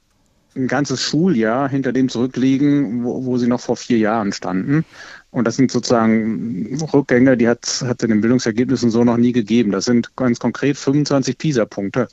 ein 0.56 0.68
ganzes 0.68 1.02
Schuljahr 1.02 1.70
hinter 1.70 1.92
dem 1.92 2.08
zurückliegen, 2.10 3.04
wo, 3.04 3.26
wo 3.26 3.38
sie 3.38 3.48
noch 3.48 3.60
vor 3.60 3.76
vier 3.76 3.98
Jahren 3.98 4.32
standen. 4.32 4.86
Und 5.32 5.46
das 5.46 5.58
sind 5.58 5.70
sozusagen 5.70 6.80
Rückgänge, 6.92 7.38
die 7.38 7.48
hat 7.48 7.64
es 7.64 7.82
in 7.82 8.10
den 8.10 8.22
Bildungsergebnissen 8.22 8.90
so 8.90 9.04
noch 9.04 9.18
nie 9.18 9.32
gegeben. 9.32 9.72
Das 9.72 9.86
sind 9.86 10.16
ganz 10.16 10.40
konkret 10.40 10.76
25 10.76 11.38
PISA-Punkte. 11.38 12.08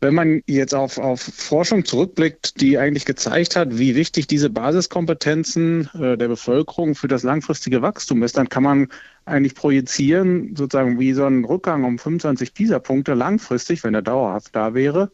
Wenn 0.00 0.14
man 0.14 0.42
jetzt 0.46 0.74
auf, 0.74 0.98
auf 0.98 1.20
Forschung 1.20 1.84
zurückblickt, 1.84 2.60
die 2.60 2.78
eigentlich 2.78 3.04
gezeigt 3.04 3.56
hat, 3.56 3.78
wie 3.78 3.96
wichtig 3.96 4.28
diese 4.28 4.48
Basiskompetenzen 4.48 5.88
äh, 5.94 6.16
der 6.16 6.28
Bevölkerung 6.28 6.94
für 6.94 7.08
das 7.08 7.24
langfristige 7.24 7.82
Wachstum 7.82 8.22
ist, 8.22 8.36
dann 8.36 8.48
kann 8.48 8.62
man 8.62 8.88
eigentlich 9.24 9.54
projizieren, 9.54 10.56
sozusagen 10.56 10.98
wie 10.98 11.12
so 11.12 11.24
ein 11.24 11.44
Rückgang 11.44 11.84
um 11.84 11.98
25 11.98 12.54
PISA-Punkte 12.54 13.14
langfristig, 13.14 13.84
wenn 13.84 13.94
er 13.94 14.02
dauerhaft 14.02 14.54
da 14.54 14.74
wäre, 14.74 15.12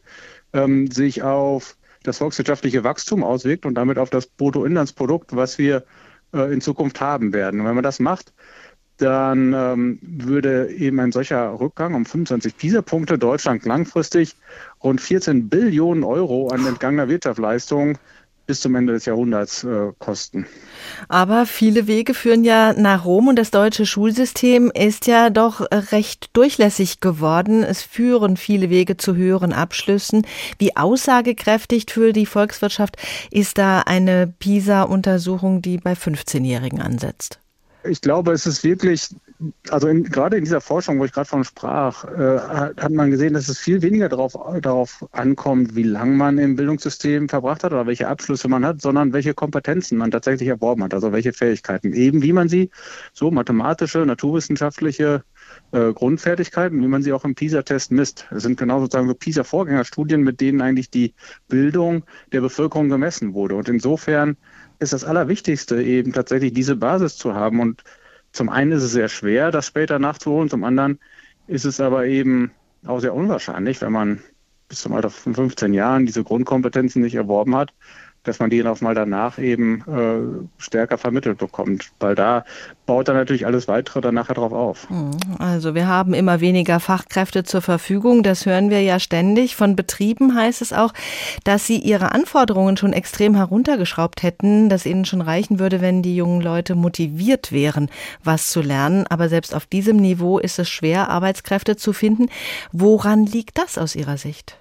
ähm, 0.53 0.89
sich 0.89 1.21
auf 1.21 1.77
das 2.03 2.17
volkswirtschaftliche 2.17 2.83
Wachstum 2.83 3.23
auswirkt 3.23 3.65
und 3.65 3.75
damit 3.75 3.97
auf 3.97 4.09
das 4.09 4.25
Bruttoinlandsprodukt, 4.25 5.35
was 5.35 5.57
wir 5.57 5.85
äh, 6.33 6.51
in 6.51 6.61
Zukunft 6.61 7.01
haben 7.01 7.33
werden. 7.33 7.59
Und 7.59 7.67
wenn 7.67 7.75
man 7.75 7.83
das 7.83 7.99
macht, 7.99 8.33
dann 8.97 9.53
ähm, 9.53 9.99
würde 10.01 10.71
eben 10.71 10.99
ein 10.99 11.11
solcher 11.11 11.59
Rückgang 11.59 11.93
um 11.93 12.05
25 12.05 12.57
PISA-Punkte 12.57 13.17
Deutschland 13.17 13.65
langfristig 13.65 14.35
rund 14.83 14.99
14 14.99 15.49
Billionen 15.49 16.03
Euro 16.03 16.49
an 16.49 16.65
entgangener 16.65 17.07
Wirtschaftsleistung 17.07 17.97
bis 18.49 18.61
zum 18.61 18.73
Ende 18.73 18.93
des 18.93 19.05
Jahrhunderts 19.05 19.63
äh, 19.63 19.91
kosten. 19.99 20.47
Aber 21.07 21.45
viele 21.45 21.85
Wege 21.85 22.15
führen 22.15 22.43
ja 22.43 22.73
nach 22.73 23.05
Rom 23.05 23.27
und 23.27 23.35
das 23.35 23.51
deutsche 23.51 23.85
Schulsystem 23.85 24.71
ist 24.73 25.05
ja 25.05 25.29
doch 25.29 25.61
recht 25.91 26.31
durchlässig 26.33 26.99
geworden. 26.99 27.61
Es 27.61 27.83
führen 27.83 28.37
viele 28.37 28.71
Wege 28.71 28.97
zu 28.97 29.15
höheren 29.15 29.53
Abschlüssen. 29.53 30.25
Wie 30.57 30.75
aussagekräftig 30.75 31.85
für 31.91 32.11
die 32.11 32.25
Volkswirtschaft 32.25 32.97
ist 33.29 33.59
da 33.59 33.81
eine 33.81 34.25
PISA-Untersuchung, 34.39 35.61
die 35.61 35.77
bei 35.77 35.93
15-Jährigen 35.93 36.81
ansetzt? 36.81 37.37
Ich 37.83 38.01
glaube, 38.01 38.31
es 38.31 38.47
ist 38.47 38.63
wirklich 38.63 39.09
also 39.69 39.87
in, 39.87 40.03
gerade 40.03 40.37
in 40.37 40.43
dieser 40.43 40.59
Forschung, 40.59 40.99
wo 40.99 41.05
ich 41.05 41.13
gerade 41.13 41.29
von 41.29 41.43
sprach, 41.43 42.03
äh, 42.03 42.39
hat 42.39 42.91
man 42.91 43.09
gesehen, 43.09 43.33
dass 43.33 43.47
es 43.47 43.57
viel 43.57 43.81
weniger 43.81 44.09
darauf, 44.09 44.33
darauf 44.61 45.05
ankommt, 45.11 45.75
wie 45.75 45.83
lange 45.83 46.15
man 46.15 46.37
im 46.37 46.55
Bildungssystem 46.55 47.29
verbracht 47.29 47.63
hat 47.63 47.71
oder 47.71 47.87
welche 47.87 48.07
Abschlüsse 48.07 48.49
man 48.49 48.65
hat, 48.65 48.81
sondern 48.81 49.13
welche 49.13 49.33
Kompetenzen 49.33 49.97
man 49.97 50.11
tatsächlich 50.11 50.49
erworben 50.49 50.83
hat, 50.83 50.93
also 50.93 51.13
welche 51.13 51.31
Fähigkeiten. 51.31 51.93
Eben 51.93 52.21
wie 52.21 52.33
man 52.33 52.49
sie, 52.49 52.69
so 53.13 53.31
mathematische, 53.31 53.99
naturwissenschaftliche 53.99 55.23
äh, 55.71 55.93
Grundfertigkeiten, 55.93 56.81
wie 56.81 56.87
man 56.87 57.01
sie 57.01 57.13
auch 57.13 57.23
im 57.23 57.35
PISA-Test 57.35 57.91
misst. 57.91 58.27
Es 58.31 58.43
sind 58.43 58.59
genau 58.59 58.81
sozusagen 58.81 59.07
so 59.07 59.13
PISA-Vorgängerstudien, 59.13 60.21
mit 60.21 60.41
denen 60.41 60.61
eigentlich 60.61 60.89
die 60.89 61.13
Bildung 61.47 62.03
der 62.33 62.41
Bevölkerung 62.41 62.89
gemessen 62.89 63.33
wurde. 63.33 63.55
Und 63.55 63.69
insofern 63.69 64.35
ist 64.79 64.93
das 64.93 65.03
Allerwichtigste 65.03 65.81
eben 65.81 66.11
tatsächlich 66.11 66.53
diese 66.53 66.75
Basis 66.75 67.17
zu 67.17 67.35
haben. 67.35 67.59
Und 67.59 67.83
zum 68.31 68.49
einen 68.49 68.71
ist 68.71 68.83
es 68.83 68.91
sehr 68.91 69.09
schwer, 69.09 69.51
das 69.51 69.67
später 69.67 69.99
nachzuholen, 69.99 70.49
zum 70.49 70.63
anderen 70.63 70.99
ist 71.47 71.65
es 71.65 71.79
aber 71.79 72.05
eben 72.05 72.51
auch 72.85 72.99
sehr 72.99 73.13
unwahrscheinlich, 73.13 73.81
wenn 73.81 73.91
man 73.91 74.21
bis 74.67 74.81
zum 74.81 74.93
Alter 74.93 75.09
von 75.09 75.33
15 75.33 75.73
Jahren 75.73 76.05
diese 76.05 76.23
Grundkompetenzen 76.23 77.01
nicht 77.01 77.15
erworben 77.15 77.55
hat, 77.55 77.73
dass 78.23 78.39
man 78.39 78.49
die 78.49 78.63
auch 78.65 78.81
mal 78.81 78.95
danach 78.95 79.39
eben 79.39 79.81
äh, 79.87 80.61
stärker 80.61 80.97
vermittelt 80.97 81.37
bekommt. 81.37 81.91
Weil 81.99 82.15
da 82.15 82.43
baut 82.85 83.07
dann 83.07 83.15
natürlich 83.15 83.45
alles 83.45 83.67
weitere 83.67 84.01
dann 84.01 84.15
nachher 84.15 84.33
drauf 84.33 84.51
auf. 84.51 84.89
Hm, 84.89 85.11
also 85.39 85.73
wir 85.75 85.87
haben 85.87 86.13
immer 86.13 86.41
weniger 86.41 86.79
Fachkräfte 86.79 87.43
zur 87.43 87.61
Verfügung. 87.61 88.23
Das 88.23 88.45
hören 88.45 88.69
wir 88.69 88.81
ja 88.81 88.99
ständig. 88.99 89.55
Von 89.55 89.75
Betrieben 89.75 90.35
heißt 90.35 90.61
es 90.61 90.73
auch, 90.73 90.93
dass 91.43 91.65
sie 91.65 91.77
ihre 91.77 92.11
Anforderungen 92.11 92.77
schon 92.77 92.93
extrem 92.93 93.35
heruntergeschraubt 93.35 94.23
hätten, 94.23 94.69
dass 94.69 94.85
ihnen 94.85 95.05
schon 95.05 95.21
reichen 95.21 95.59
würde, 95.59 95.81
wenn 95.81 96.01
die 96.01 96.15
jungen 96.15 96.41
Leute 96.41 96.75
motiviert 96.75 97.51
wären, 97.51 97.89
was 98.23 98.47
zu 98.47 98.61
lernen. 98.61 99.05
Aber 99.07 99.29
selbst 99.29 99.55
auf 99.55 99.65
diesem 99.65 99.97
Niveau 99.97 100.39
ist 100.39 100.59
es 100.59 100.69
schwer, 100.69 101.09
Arbeitskräfte 101.09 101.77
zu 101.77 101.93
finden. 101.93 102.27
Woran 102.71 103.25
liegt 103.25 103.57
das 103.57 103.77
aus 103.77 103.95
Ihrer 103.95 104.17
Sicht? 104.17 104.57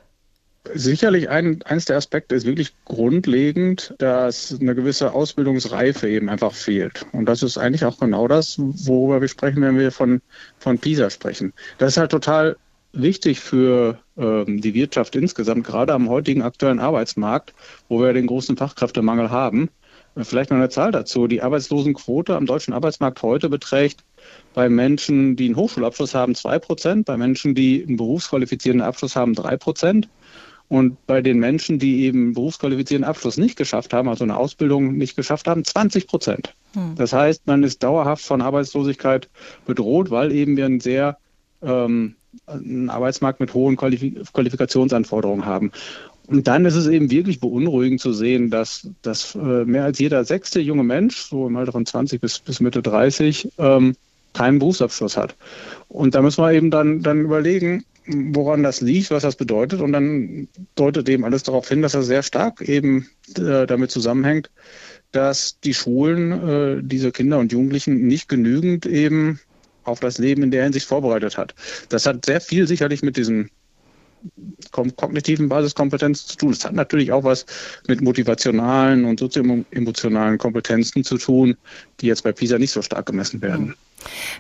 Sicherlich 0.75 1.29
ein, 1.29 1.63
eines 1.63 1.85
der 1.87 1.97
Aspekte 1.97 2.35
ist 2.35 2.47
wirklich 2.47 2.73
grundlegend, 2.85 3.95
dass 3.99 4.57
eine 4.61 4.75
gewisse 4.75 5.13
Ausbildungsreife 5.13 6.09
eben 6.09 6.29
einfach 6.29 6.53
fehlt. 6.53 7.07
Und 7.13 7.27
das 7.27 7.43
ist 7.43 7.59
eigentlich 7.59 7.85
auch 7.85 7.99
genau 7.99 8.29
das, 8.29 8.57
worüber 8.59 9.21
wir 9.21 9.29
sprechen, 9.29 9.63
wenn 9.63 9.79
wir 9.79 9.93
von, 9.93 10.21
von 10.59 10.79
PISA 10.79 11.11
sprechen. 11.11 11.53
Das 11.79 11.93
ist 11.93 11.97
halt 11.97 12.11
total 12.11 12.57
wichtig 12.93 13.41
für 13.41 13.99
ähm, 14.17 14.61
die 14.61 14.75
Wirtschaft 14.75 15.17
insgesamt, 15.17 15.67
gerade 15.67 15.93
am 15.93 16.09
heutigen 16.09 16.43
aktuellen 16.43 16.81
Arbeitsmarkt, 16.81 17.55
wo 17.89 18.01
wir 18.01 18.13
den 18.13 18.27
großen 18.27 18.57
Fachkräftemangel 18.57 19.31
haben. 19.31 19.71
Vielleicht 20.17 20.51
noch 20.51 20.57
eine 20.57 20.69
Zahl 20.69 20.91
dazu. 20.91 21.29
Die 21.29 21.43
Arbeitslosenquote 21.43 22.35
am 22.35 22.47
deutschen 22.47 22.75
Arbeitsmarkt 22.75 23.23
heute 23.23 23.49
beträgt 23.49 24.05
bei 24.53 24.69
Menschen, 24.69 25.37
die 25.37 25.47
einen 25.47 25.57
Hochschulabschluss 25.57 26.15
haben, 26.15 26.33
2%, 26.33 27.05
bei 27.05 27.17
Menschen, 27.17 27.55
die 27.55 27.85
einen 27.87 27.97
berufsqualifizierenden 27.97 28.87
Abschluss 28.87 29.15
haben, 29.15 29.35
3%. 29.35 30.09
Und 30.69 31.07
bei 31.07 31.23
den 31.23 31.39
Menschen, 31.39 31.79
die 31.79 32.05
eben 32.05 32.35
berufsqualifizierten 32.35 33.05
Abschluss 33.05 33.39
nicht 33.39 33.57
geschafft 33.57 33.95
haben, 33.95 34.09
also 34.09 34.25
eine 34.25 34.37
Ausbildung 34.37 34.97
nicht 34.97 35.17
geschafft 35.17 35.49
haben, 35.49 35.65
20 35.65 36.07
Prozent. 36.07 36.55
Hm. 36.75 36.95
Das 36.97 37.13
heißt, 37.13 37.47
man 37.47 37.63
ist 37.63 37.83
dauerhaft 37.83 38.25
von 38.25 38.43
Arbeitslosigkeit 38.43 39.31
bedroht, 39.67 40.11
weil 40.11 40.31
eben 40.33 40.57
wir 40.57 40.67
einen 40.67 40.81
sehr 40.81 41.17
ähm, 41.63 42.17
einen 42.47 42.91
Arbeitsmarkt 42.91 43.41
mit 43.41 43.55
hohen 43.55 43.77
Qualif 43.77 44.33
Qualifikationsanforderungen 44.33 45.47
haben. 45.47 45.73
Und 46.27 46.47
dann 46.47 46.67
ist 46.67 46.75
es 46.75 46.87
eben 46.87 47.11
wirklich 47.11 47.41
beunruhigend 47.41 48.01
zu 48.01 48.13
sehen, 48.13 48.51
dass, 48.51 48.87
dass 49.01 49.35
äh, 49.35 49.65
mehr 49.65 49.85
als 49.85 49.99
jeder 49.99 50.25
sechste 50.25 50.61
junge 50.61 50.85
Mensch, 50.85 51.23
so 51.23 51.47
im 51.47 51.57
Alter 51.57 51.73
von 51.73 51.87
20 51.87 52.21
bis, 52.21 52.39
bis 52.41 52.61
Mitte 52.61 52.83
30, 52.83 53.51
ähm, 53.57 53.97
keinen 54.35 54.59
Berufsabschluss 54.59 55.17
hat. 55.17 55.35
Und 55.89 56.15
da 56.15 56.21
müssen 56.21 56.45
wir 56.45 56.53
eben 56.53 56.71
dann, 56.71 57.01
dann 57.03 57.23
überlegen, 57.23 57.85
woran 58.09 58.63
das 58.63 58.81
liegt, 58.81 59.11
was 59.11 59.23
das 59.23 59.37
bedeutet. 59.37 59.81
Und 59.81 59.93
dann 59.93 60.49
deutet 60.75 61.09
eben 61.09 61.25
alles 61.25 61.43
darauf 61.43 61.69
hin, 61.69 61.83
dass 61.83 61.93
das 61.93 62.07
sehr 62.07 62.23
stark 62.23 62.61
eben 62.63 63.09
äh, 63.37 63.67
damit 63.67 63.91
zusammenhängt, 63.91 64.51
dass 65.13 65.61
die 65.61 65.75
Schulen 65.75 66.33
äh, 66.33 66.83
diese 66.83 67.13
Kinder 67.13 67.39
und 67.39 67.53
Jugendlichen 67.53 68.07
nicht 68.07 68.29
genügend 68.29 68.87
eben 68.87 69.41
auf 69.85 70.01
das 70.01 70.19
Leben 70.19 70.43
in 70.43 70.51
der 70.51 70.65
Hinsicht 70.65 70.87
vorbereitet 70.87 71.39
hat. 71.39 71.55
Das 71.89 72.07
hat 72.07 72.25
sehr 72.25 72.41
viel 72.41 72.67
sicherlich 72.67 73.03
mit 73.03 73.17
diesen 73.17 73.51
kognitiven 74.73 75.49
Basiskompetenzen 75.49 76.29
zu 76.29 76.37
tun. 76.37 76.51
Es 76.51 76.65
hat 76.65 76.75
natürlich 76.75 77.13
auch 77.13 77.25
was 77.25 77.47
mit 77.87 78.01
motivationalen 78.01 79.05
und 79.05 79.21
sozioemotionalen 79.21 80.39
Kompetenzen 80.39 81.05
zu 81.05 81.19
tun, 81.19 81.57
die 82.01 82.07
jetzt 82.07 82.25
bei 82.25 82.33
PISA 82.33 82.59
nicht 82.59 82.73
so 82.73 82.83
stark 82.83 83.07
gemessen 83.07 83.41
werden. 83.43 83.77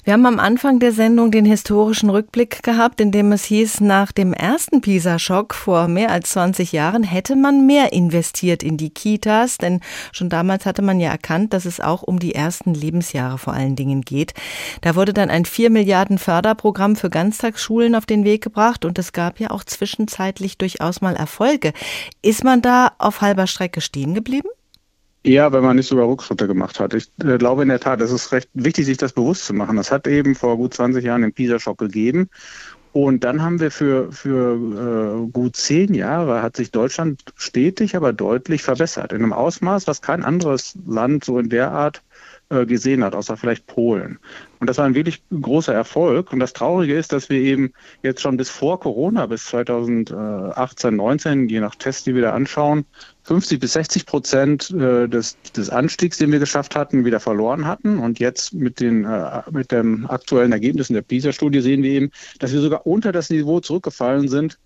Wir 0.04 0.12
haben 0.12 0.26
am 0.26 0.38
Anfang 0.38 0.78
der 0.78 0.92
Sendung 0.92 1.30
den 1.30 1.44
historischen 1.44 2.10
Rückblick 2.10 2.62
gehabt, 2.62 3.00
in 3.00 3.10
dem 3.10 3.32
es 3.32 3.44
hieß, 3.44 3.80
nach 3.80 4.12
dem 4.12 4.32
ersten 4.32 4.80
PISA-Schock 4.80 5.54
vor 5.54 5.88
mehr 5.88 6.10
als 6.10 6.30
20 6.30 6.72
Jahren 6.72 7.02
hätte 7.02 7.36
man 7.36 7.66
mehr 7.66 7.92
investiert 7.92 8.62
in 8.62 8.76
die 8.76 8.90
Kitas, 8.90 9.58
denn 9.58 9.80
schon 10.12 10.28
damals 10.28 10.66
hatte 10.66 10.82
man 10.82 11.00
ja 11.00 11.10
erkannt, 11.10 11.52
dass 11.52 11.64
es 11.64 11.80
auch 11.80 12.02
um 12.02 12.18
die 12.18 12.34
ersten 12.34 12.74
Lebensjahre 12.74 13.38
vor 13.38 13.52
allen 13.52 13.76
Dingen 13.76 14.02
geht. 14.02 14.34
Da 14.80 14.94
wurde 14.94 15.12
dann 15.12 15.30
ein 15.30 15.44
4 15.44 15.70
Milliarden 15.70 16.18
Förderprogramm 16.18 16.96
für 16.96 17.10
Ganztagsschulen 17.10 17.94
auf 17.94 18.06
den 18.06 18.24
Weg 18.24 18.42
gebracht 18.42 18.84
und 18.84 18.98
es 18.98 19.12
gab 19.12 19.40
ja 19.40 19.50
auch 19.50 19.64
zwischenzeitlich 19.64 20.58
durchaus 20.58 21.00
mal 21.00 21.16
Erfolge. 21.16 21.72
Ist 22.22 22.44
man 22.44 22.62
da 22.62 22.92
auf 22.98 23.20
halber 23.20 23.46
Strecke 23.46 23.80
stehen 23.80 24.14
geblieben? 24.14 24.48
Ja, 25.28 25.52
wenn 25.52 25.62
man 25.62 25.76
nicht 25.76 25.88
sogar 25.88 26.08
Rückschritte 26.08 26.46
gemacht 26.46 26.80
hat. 26.80 26.94
Ich 26.94 27.10
äh, 27.22 27.36
glaube 27.36 27.60
in 27.60 27.68
der 27.68 27.80
Tat, 27.80 28.00
es 28.00 28.10
ist 28.10 28.32
recht 28.32 28.48
wichtig, 28.54 28.86
sich 28.86 28.96
das 28.96 29.12
bewusst 29.12 29.44
zu 29.44 29.52
machen. 29.52 29.76
Das 29.76 29.92
hat 29.92 30.06
eben 30.06 30.34
vor 30.34 30.56
gut 30.56 30.72
20 30.72 31.04
Jahren 31.04 31.20
den 31.20 31.34
PISA-Schock 31.34 31.76
gegeben. 31.76 32.30
Und 32.92 33.24
dann 33.24 33.42
haben 33.42 33.60
wir 33.60 33.70
für, 33.70 34.10
für 34.10 35.26
äh, 35.26 35.30
gut 35.30 35.54
zehn 35.54 35.92
Jahre 35.92 36.40
hat 36.40 36.56
sich 36.56 36.70
Deutschland 36.70 37.22
stetig, 37.36 37.94
aber 37.94 38.14
deutlich 38.14 38.62
verbessert. 38.62 39.12
In 39.12 39.22
einem 39.22 39.34
Ausmaß, 39.34 39.86
was 39.86 40.00
kein 40.00 40.24
anderes 40.24 40.78
Land 40.86 41.24
so 41.24 41.38
in 41.38 41.50
der 41.50 41.72
Art 41.72 42.02
gesehen 42.48 43.04
hat, 43.04 43.14
außer 43.14 43.36
vielleicht 43.36 43.66
Polen. 43.66 44.18
Und 44.60 44.68
das 44.68 44.78
war 44.78 44.86
ein 44.86 44.94
wirklich 44.94 45.22
großer 45.30 45.74
Erfolg. 45.74 46.32
Und 46.32 46.40
das 46.40 46.54
Traurige 46.54 46.96
ist, 46.96 47.12
dass 47.12 47.28
wir 47.28 47.38
eben 47.38 47.72
jetzt 48.02 48.22
schon 48.22 48.36
bis 48.36 48.48
vor 48.48 48.80
Corona, 48.80 49.26
bis 49.26 49.44
2018, 49.46 50.96
19, 50.96 51.48
je 51.48 51.60
nach 51.60 51.74
Test, 51.74 52.06
die 52.06 52.14
wir 52.14 52.22
da 52.22 52.32
anschauen, 52.32 52.86
50 53.24 53.60
bis 53.60 53.74
60 53.74 54.06
Prozent 54.06 54.70
äh, 54.70 55.06
des, 55.08 55.36
des 55.54 55.68
Anstiegs, 55.68 56.16
den 56.16 56.32
wir 56.32 56.38
geschafft 56.38 56.74
hatten, 56.74 57.04
wieder 57.04 57.20
verloren 57.20 57.66
hatten. 57.66 57.98
Und 57.98 58.18
jetzt 58.18 58.54
mit 58.54 58.80
den 58.80 59.04
äh, 59.04 59.42
mit 59.50 59.70
den 59.70 60.06
aktuellen 60.06 60.52
Ergebnissen 60.52 60.94
der 60.94 61.02
PISA-Studie 61.02 61.60
sehen 61.60 61.82
wir 61.82 61.90
eben, 61.90 62.10
dass 62.38 62.52
wir 62.52 62.60
sogar 62.60 62.86
unter 62.86 63.12
das 63.12 63.28
Niveau 63.28 63.60
zurückgefallen 63.60 64.28
sind, 64.28 64.58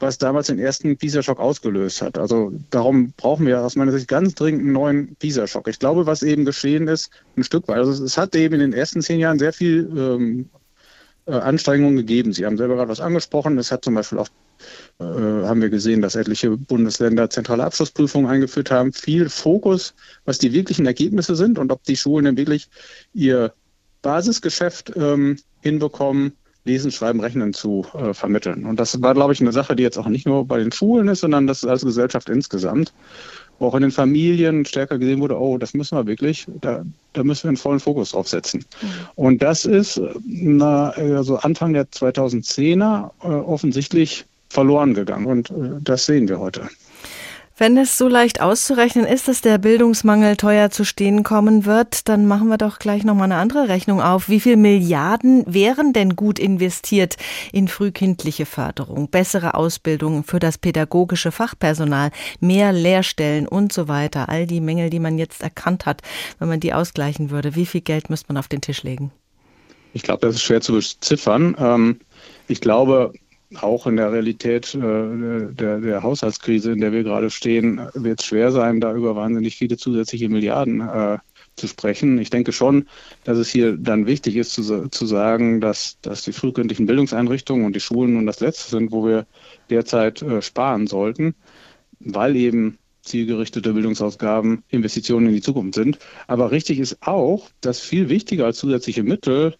was 0.00 0.18
damals 0.18 0.48
den 0.48 0.58
ersten 0.58 0.96
PISA-Schock 0.96 1.40
ausgelöst 1.40 2.02
hat. 2.02 2.18
Also 2.18 2.52
darum 2.70 3.12
brauchen 3.16 3.46
wir 3.46 3.62
aus 3.62 3.76
meiner 3.76 3.92
Sicht 3.92 4.08
ganz 4.08 4.34
dringend 4.34 4.62
einen 4.62 4.72
neuen 4.72 5.16
PISA-Schock. 5.16 5.68
Ich 5.68 5.78
glaube, 5.78 6.06
was 6.06 6.22
eben 6.22 6.44
geschehen 6.44 6.88
ist, 6.88 7.10
ein 7.36 7.44
Stück 7.44 7.68
weit, 7.68 7.78
also 7.78 8.04
es 8.04 8.18
hat 8.18 8.34
eben 8.34 8.54
in 8.54 8.60
den 8.60 8.72
ersten 8.72 9.02
zehn 9.02 9.20
Jahren 9.20 9.38
sehr 9.38 9.52
viel 9.52 9.90
ähm, 9.96 10.50
äh, 11.26 11.32
Anstrengungen 11.32 11.96
gegeben. 11.96 12.32
Sie 12.32 12.44
haben 12.44 12.56
selber 12.56 12.76
gerade 12.76 12.90
was 12.90 13.00
angesprochen. 13.00 13.58
Es 13.58 13.72
hat 13.72 13.84
zum 13.84 13.94
Beispiel 13.94 14.18
auch 14.18 14.28
äh, 14.98 15.04
haben 15.04 15.60
wir 15.60 15.70
gesehen, 15.70 16.00
dass 16.00 16.14
etliche 16.14 16.56
Bundesländer 16.56 17.28
zentrale 17.30 17.64
Abschlussprüfungen 17.64 18.30
eingeführt 18.30 18.70
haben. 18.70 18.92
Viel 18.92 19.28
Fokus, 19.28 19.94
was 20.24 20.38
die 20.38 20.52
wirklichen 20.52 20.86
Ergebnisse 20.86 21.36
sind 21.36 21.58
und 21.58 21.72
ob 21.72 21.82
die 21.84 21.96
Schulen 21.96 22.24
denn 22.24 22.36
wirklich 22.36 22.68
ihr 23.12 23.52
Basisgeschäft 24.02 24.92
ähm, 24.96 25.38
hinbekommen, 25.60 26.32
Lesen, 26.66 26.90
Schreiben, 26.90 27.20
Rechnen 27.20 27.54
zu 27.54 27.86
äh, 27.94 28.12
vermitteln. 28.12 28.66
Und 28.66 28.78
das 28.80 29.00
war, 29.00 29.14
glaube 29.14 29.32
ich, 29.32 29.40
eine 29.40 29.52
Sache, 29.52 29.76
die 29.76 29.82
jetzt 29.82 29.96
auch 29.96 30.08
nicht 30.08 30.26
nur 30.26 30.44
bei 30.44 30.58
den 30.58 30.72
Schulen 30.72 31.08
ist, 31.08 31.20
sondern 31.20 31.46
das 31.46 31.64
als 31.64 31.82
Gesellschaft 31.82 32.28
insgesamt. 32.28 32.92
Wo 33.58 33.68
auch 33.68 33.74
in 33.74 33.82
den 33.82 33.90
Familien 33.90 34.66
stärker 34.66 34.98
gesehen 34.98 35.20
wurde, 35.20 35.40
oh, 35.40 35.56
das 35.56 35.72
müssen 35.72 35.96
wir 35.96 36.06
wirklich, 36.06 36.46
da, 36.60 36.84
da 37.14 37.24
müssen 37.24 37.44
wir 37.44 37.48
einen 37.48 37.56
vollen 37.56 37.80
Fokus 37.80 38.10
drauf 38.10 38.28
setzen. 38.28 38.66
Mhm. 38.82 38.88
Und 39.14 39.42
das 39.42 39.64
ist 39.64 39.98
na, 40.26 40.90
also 40.90 41.36
Anfang 41.38 41.72
der 41.72 41.86
2010er 41.86 43.10
äh, 43.22 43.26
offensichtlich 43.26 44.26
verloren 44.50 44.92
gegangen. 44.92 45.26
Und 45.26 45.50
äh, 45.50 45.80
das 45.80 46.04
sehen 46.04 46.28
wir 46.28 46.38
heute. 46.38 46.68
Wenn 47.58 47.78
es 47.78 47.96
so 47.96 48.06
leicht 48.06 48.42
auszurechnen 48.42 49.06
ist, 49.06 49.28
dass 49.28 49.40
der 49.40 49.56
Bildungsmangel 49.56 50.36
teuer 50.36 50.68
zu 50.68 50.84
stehen 50.84 51.22
kommen 51.22 51.64
wird, 51.64 52.06
dann 52.06 52.26
machen 52.26 52.48
wir 52.48 52.58
doch 52.58 52.78
gleich 52.78 53.02
nochmal 53.02 53.32
eine 53.32 53.40
andere 53.40 53.70
Rechnung 53.70 54.02
auf. 54.02 54.28
Wie 54.28 54.40
viel 54.40 54.56
Milliarden 54.56 55.42
wären 55.46 55.94
denn 55.94 56.16
gut 56.16 56.38
investiert 56.38 57.16
in 57.52 57.68
frühkindliche 57.68 58.44
Förderung, 58.44 59.08
bessere 59.08 59.54
Ausbildung 59.54 60.22
für 60.22 60.38
das 60.38 60.58
pädagogische 60.58 61.32
Fachpersonal, 61.32 62.10
mehr 62.40 62.72
Lehrstellen 62.72 63.48
und 63.48 63.72
so 63.72 63.88
weiter? 63.88 64.28
All 64.28 64.46
die 64.46 64.60
Mängel, 64.60 64.90
die 64.90 65.00
man 65.00 65.16
jetzt 65.16 65.42
erkannt 65.42 65.86
hat, 65.86 66.02
wenn 66.38 66.48
man 66.48 66.60
die 66.60 66.74
ausgleichen 66.74 67.30
würde. 67.30 67.54
Wie 67.54 67.64
viel 67.64 67.80
Geld 67.80 68.10
müsste 68.10 68.28
man 68.28 68.36
auf 68.36 68.48
den 68.48 68.60
Tisch 68.60 68.82
legen? 68.82 69.12
Ich 69.94 70.02
glaube, 70.02 70.26
das 70.26 70.34
ist 70.34 70.42
schwer 70.42 70.60
zu 70.60 70.74
beziffern. 70.74 71.56
Ähm, 71.58 72.00
ich 72.48 72.60
glaube, 72.60 73.14
auch 73.54 73.86
in 73.86 73.96
der 73.96 74.12
Realität 74.12 74.74
äh, 74.74 74.78
der, 74.80 75.80
der 75.80 76.02
Haushaltskrise, 76.02 76.72
in 76.72 76.80
der 76.80 76.92
wir 76.92 77.04
gerade 77.04 77.30
stehen, 77.30 77.80
wird 77.94 78.20
es 78.20 78.26
schwer 78.26 78.50
sein, 78.52 78.80
da 78.80 78.94
über 78.94 79.14
wahnsinnig 79.14 79.56
viele 79.56 79.76
zusätzliche 79.76 80.28
Milliarden 80.28 80.80
äh, 80.80 81.18
zu 81.56 81.68
sprechen. 81.68 82.18
Ich 82.18 82.30
denke 82.30 82.52
schon, 82.52 82.86
dass 83.24 83.38
es 83.38 83.48
hier 83.48 83.76
dann 83.76 84.06
wichtig 84.06 84.36
ist 84.36 84.52
zu, 84.52 84.88
zu 84.88 85.06
sagen, 85.06 85.60
dass, 85.60 85.98
dass 86.02 86.22
die 86.22 86.32
frühkindlichen 86.32 86.86
Bildungseinrichtungen 86.86 87.64
und 87.64 87.74
die 87.74 87.80
Schulen 87.80 88.14
nun 88.14 88.26
das 88.26 88.40
Letzte 88.40 88.70
sind, 88.70 88.92
wo 88.92 89.06
wir 89.06 89.26
derzeit 89.70 90.22
äh, 90.22 90.42
sparen 90.42 90.86
sollten, 90.86 91.34
weil 92.00 92.36
eben 92.36 92.78
zielgerichtete 93.02 93.72
Bildungsausgaben 93.72 94.64
Investitionen 94.68 95.28
in 95.28 95.34
die 95.34 95.40
Zukunft 95.40 95.74
sind. 95.74 95.98
Aber 96.26 96.50
richtig 96.50 96.80
ist 96.80 96.98
auch, 97.00 97.48
dass 97.60 97.80
viel 97.80 98.08
wichtiger 98.08 98.44
als 98.44 98.58
zusätzliche 98.58 99.04
Mittel 99.04 99.54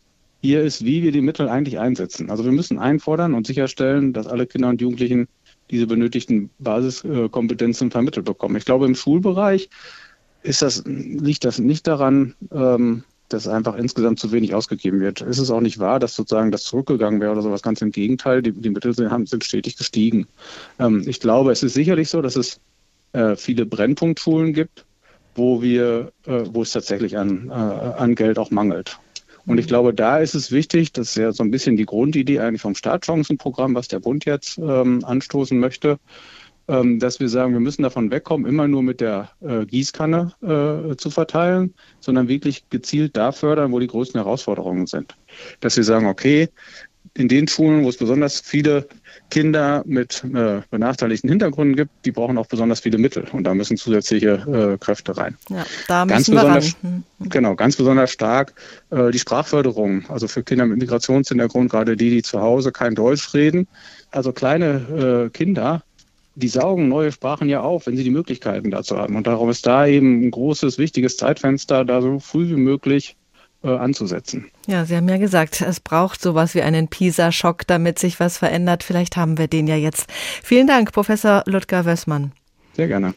hier 0.46 0.62
ist, 0.62 0.84
wie 0.84 1.02
wir 1.02 1.12
die 1.12 1.20
Mittel 1.20 1.48
eigentlich 1.48 1.78
einsetzen. 1.78 2.30
Also 2.30 2.44
wir 2.44 2.52
müssen 2.52 2.78
einfordern 2.78 3.34
und 3.34 3.46
sicherstellen, 3.46 4.12
dass 4.12 4.26
alle 4.26 4.46
Kinder 4.46 4.68
und 4.68 4.80
Jugendlichen 4.80 5.28
diese 5.70 5.86
benötigten 5.86 6.50
Basiskompetenzen 6.60 7.90
vermittelt 7.90 8.26
bekommen. 8.26 8.56
Ich 8.56 8.64
glaube, 8.64 8.86
im 8.86 8.94
Schulbereich 8.94 9.68
ist 10.42 10.62
das, 10.62 10.84
liegt 10.86 11.44
das 11.44 11.58
nicht 11.58 11.86
daran, 11.88 12.34
ähm, 12.52 13.02
dass 13.28 13.48
einfach 13.48 13.76
insgesamt 13.76 14.20
zu 14.20 14.30
wenig 14.30 14.54
ausgegeben 14.54 15.00
wird. 15.00 15.20
Es 15.20 15.40
ist 15.40 15.50
auch 15.50 15.60
nicht 15.60 15.80
wahr, 15.80 15.98
dass 15.98 16.14
sozusagen 16.14 16.52
das 16.52 16.62
zurückgegangen 16.62 17.20
wäre 17.20 17.32
oder 17.32 17.42
sowas. 17.42 17.62
Ganz 17.62 17.82
im 17.82 17.90
Gegenteil, 17.90 18.40
die, 18.40 18.52
die 18.52 18.70
Mittel 18.70 18.94
sind, 18.94 19.28
sind 19.28 19.42
stetig 19.42 19.76
gestiegen. 19.76 20.28
Ähm, 20.78 21.02
ich 21.06 21.18
glaube, 21.18 21.50
es 21.50 21.64
ist 21.64 21.74
sicherlich 21.74 22.08
so, 22.08 22.22
dass 22.22 22.36
es 22.36 22.60
äh, 23.12 23.34
viele 23.34 23.66
Brennpunktschulen 23.66 24.52
gibt, 24.52 24.84
wo 25.34 25.60
wir, 25.60 26.12
äh, 26.26 26.44
wo 26.52 26.62
es 26.62 26.70
tatsächlich 26.70 27.18
an, 27.18 27.48
äh, 27.48 27.52
an 27.52 28.14
Geld 28.14 28.38
auch 28.38 28.52
mangelt. 28.52 28.96
Und 29.46 29.58
ich 29.58 29.68
glaube, 29.68 29.94
da 29.94 30.18
ist 30.18 30.34
es 30.34 30.50
wichtig, 30.50 30.92
das 30.92 31.10
ist 31.10 31.16
ja 31.16 31.32
so 31.32 31.44
ein 31.44 31.50
bisschen 31.50 31.76
die 31.76 31.86
Grundidee 31.86 32.40
eigentlich 32.40 32.62
vom 32.62 32.74
Startchancenprogramm, 32.74 33.74
was 33.74 33.88
der 33.88 34.00
Bund 34.00 34.24
jetzt 34.24 34.58
ähm, 34.58 35.04
anstoßen 35.04 35.58
möchte, 35.58 35.98
ähm, 36.68 36.98
dass 36.98 37.20
wir 37.20 37.28
sagen, 37.28 37.52
wir 37.52 37.60
müssen 37.60 37.84
davon 37.84 38.10
wegkommen, 38.10 38.46
immer 38.46 38.66
nur 38.66 38.82
mit 38.82 39.00
der 39.00 39.30
äh, 39.40 39.64
Gießkanne 39.64 40.32
äh, 40.42 40.96
zu 40.96 41.10
verteilen, 41.10 41.74
sondern 42.00 42.26
wirklich 42.26 42.68
gezielt 42.70 43.16
da 43.16 43.30
fördern, 43.30 43.70
wo 43.70 43.78
die 43.78 43.86
größten 43.86 44.20
Herausforderungen 44.20 44.86
sind. 44.86 45.16
Dass 45.60 45.76
wir 45.76 45.84
sagen, 45.84 46.06
okay, 46.06 46.48
in 47.16 47.28
den 47.28 47.48
Schulen, 47.48 47.84
wo 47.84 47.88
es 47.88 47.96
besonders 47.96 48.40
viele 48.40 48.86
Kinder 49.30 49.82
mit 49.86 50.22
äh, 50.24 50.60
benachteiligten 50.70 51.28
Hintergründen 51.28 51.76
gibt, 51.76 51.90
die 52.04 52.12
brauchen 52.12 52.38
auch 52.38 52.46
besonders 52.46 52.80
viele 52.80 52.98
Mittel 52.98 53.24
und 53.32 53.44
da 53.44 53.54
müssen 53.54 53.76
zusätzliche 53.76 54.74
äh, 54.76 54.78
Kräfte 54.78 55.16
rein. 55.16 55.36
Ja, 55.48 55.64
da 55.88 56.04
müssen 56.04 56.14
ganz 56.14 56.28
wir 56.28 56.34
besonders, 56.34 56.76
ran. 56.82 57.04
Hm. 57.18 57.28
Genau, 57.30 57.54
ganz 57.54 57.76
besonders 57.76 58.10
stark 58.10 58.54
äh, 58.90 59.10
die 59.10 59.18
Sprachförderung, 59.18 60.04
also 60.08 60.28
für 60.28 60.42
Kinder 60.42 60.66
mit 60.66 60.78
Migrationshintergrund, 60.78 61.70
gerade 61.70 61.96
die, 61.96 62.10
die 62.10 62.22
zu 62.22 62.40
Hause 62.40 62.72
kein 62.72 62.94
Deutsch 62.94 63.34
reden. 63.34 63.66
Also 64.10 64.32
kleine 64.32 65.26
äh, 65.26 65.30
Kinder, 65.30 65.82
die 66.36 66.48
saugen 66.48 66.88
neue 66.88 67.10
Sprachen 67.10 67.48
ja 67.48 67.62
auf, 67.62 67.86
wenn 67.86 67.96
sie 67.96 68.04
die 68.04 68.10
Möglichkeiten 68.10 68.70
dazu 68.70 68.96
haben. 68.96 69.16
Und 69.16 69.26
darum 69.26 69.50
ist 69.50 69.66
da 69.66 69.86
eben 69.86 70.26
ein 70.26 70.30
großes, 70.30 70.78
wichtiges 70.78 71.16
Zeitfenster, 71.16 71.84
da 71.84 72.02
so 72.02 72.20
früh 72.20 72.48
wie 72.50 72.60
möglich 72.60 73.16
äh, 73.62 73.68
anzusetzen. 73.68 74.50
Ja, 74.66 74.84
Sie 74.84 74.96
haben 74.96 75.08
ja 75.08 75.18
gesagt, 75.18 75.60
es 75.60 75.80
braucht 75.80 76.20
sowas 76.20 76.54
wie 76.54 76.62
einen 76.62 76.88
PISA-Schock, 76.88 77.66
damit 77.66 77.98
sich 77.98 78.20
was 78.20 78.38
verändert. 78.38 78.82
Vielleicht 78.82 79.16
haben 79.16 79.38
wir 79.38 79.48
den 79.48 79.66
ja 79.66 79.76
jetzt. 79.76 80.12
Vielen 80.42 80.66
Dank, 80.66 80.92
Professor 80.92 81.42
Ludger 81.46 81.84
Wössmann. 81.84 82.32
Sehr 82.74 82.88
gerne. 82.88 83.14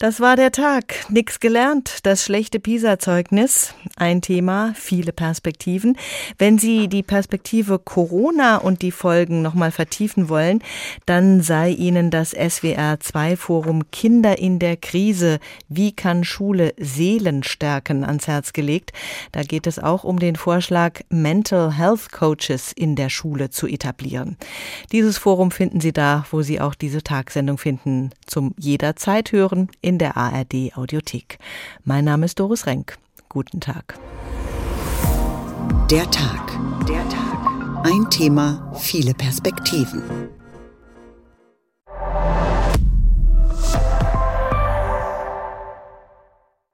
Das 0.00 0.18
war 0.18 0.34
der 0.34 0.50
Tag. 0.50 1.04
Nix 1.10 1.40
gelernt. 1.40 1.98
Das 2.04 2.24
schlechte 2.24 2.58
PISA-Zeugnis. 2.58 3.74
Ein 3.96 4.22
Thema, 4.22 4.72
viele 4.74 5.12
Perspektiven. 5.12 5.98
Wenn 6.38 6.56
Sie 6.56 6.88
die 6.88 7.02
Perspektive 7.02 7.78
Corona 7.78 8.56
und 8.56 8.80
die 8.80 8.92
Folgen 8.92 9.42
nochmal 9.42 9.72
vertiefen 9.72 10.30
wollen, 10.30 10.62
dann 11.04 11.42
sei 11.42 11.72
Ihnen 11.72 12.10
das 12.10 12.34
SWR2-Forum 12.34 13.90
Kinder 13.90 14.38
in 14.38 14.58
der 14.58 14.78
Krise. 14.78 15.38
Wie 15.68 15.92
kann 15.92 16.24
Schule 16.24 16.72
Seelen 16.78 17.42
stärken 17.42 18.02
ans 18.02 18.26
Herz 18.26 18.54
gelegt? 18.54 18.94
Da 19.32 19.42
geht 19.42 19.66
es 19.66 19.78
auch 19.78 20.04
um 20.04 20.18
den 20.18 20.36
Vorschlag, 20.36 21.02
Mental 21.10 21.76
Health 21.76 22.10
Coaches 22.10 22.72
in 22.74 22.96
der 22.96 23.10
Schule 23.10 23.50
zu 23.50 23.66
etablieren. 23.66 24.38
Dieses 24.92 25.18
Forum 25.18 25.50
finden 25.50 25.82
Sie 25.82 25.92
da, 25.92 26.24
wo 26.30 26.40
Sie 26.40 26.58
auch 26.58 26.74
diese 26.74 27.02
Tagsendung 27.02 27.58
finden, 27.58 28.12
zum 28.26 28.54
jederzeit 28.58 29.32
hören 29.32 29.68
in 29.90 29.98
der 29.98 30.16
ARD 30.16 30.76
Audiothek. 30.76 31.38
Mein 31.84 32.04
Name 32.04 32.26
ist 32.26 32.38
Doris 32.38 32.66
Renk. 32.66 32.96
Guten 33.28 33.60
Tag. 33.60 33.98
Der 35.90 36.08
Tag. 36.10 36.58
Der 36.88 37.02
Tag. 37.08 37.84
Ein 37.84 38.08
Thema, 38.08 38.72
viele 38.78 39.14
Perspektiven. 39.14 40.30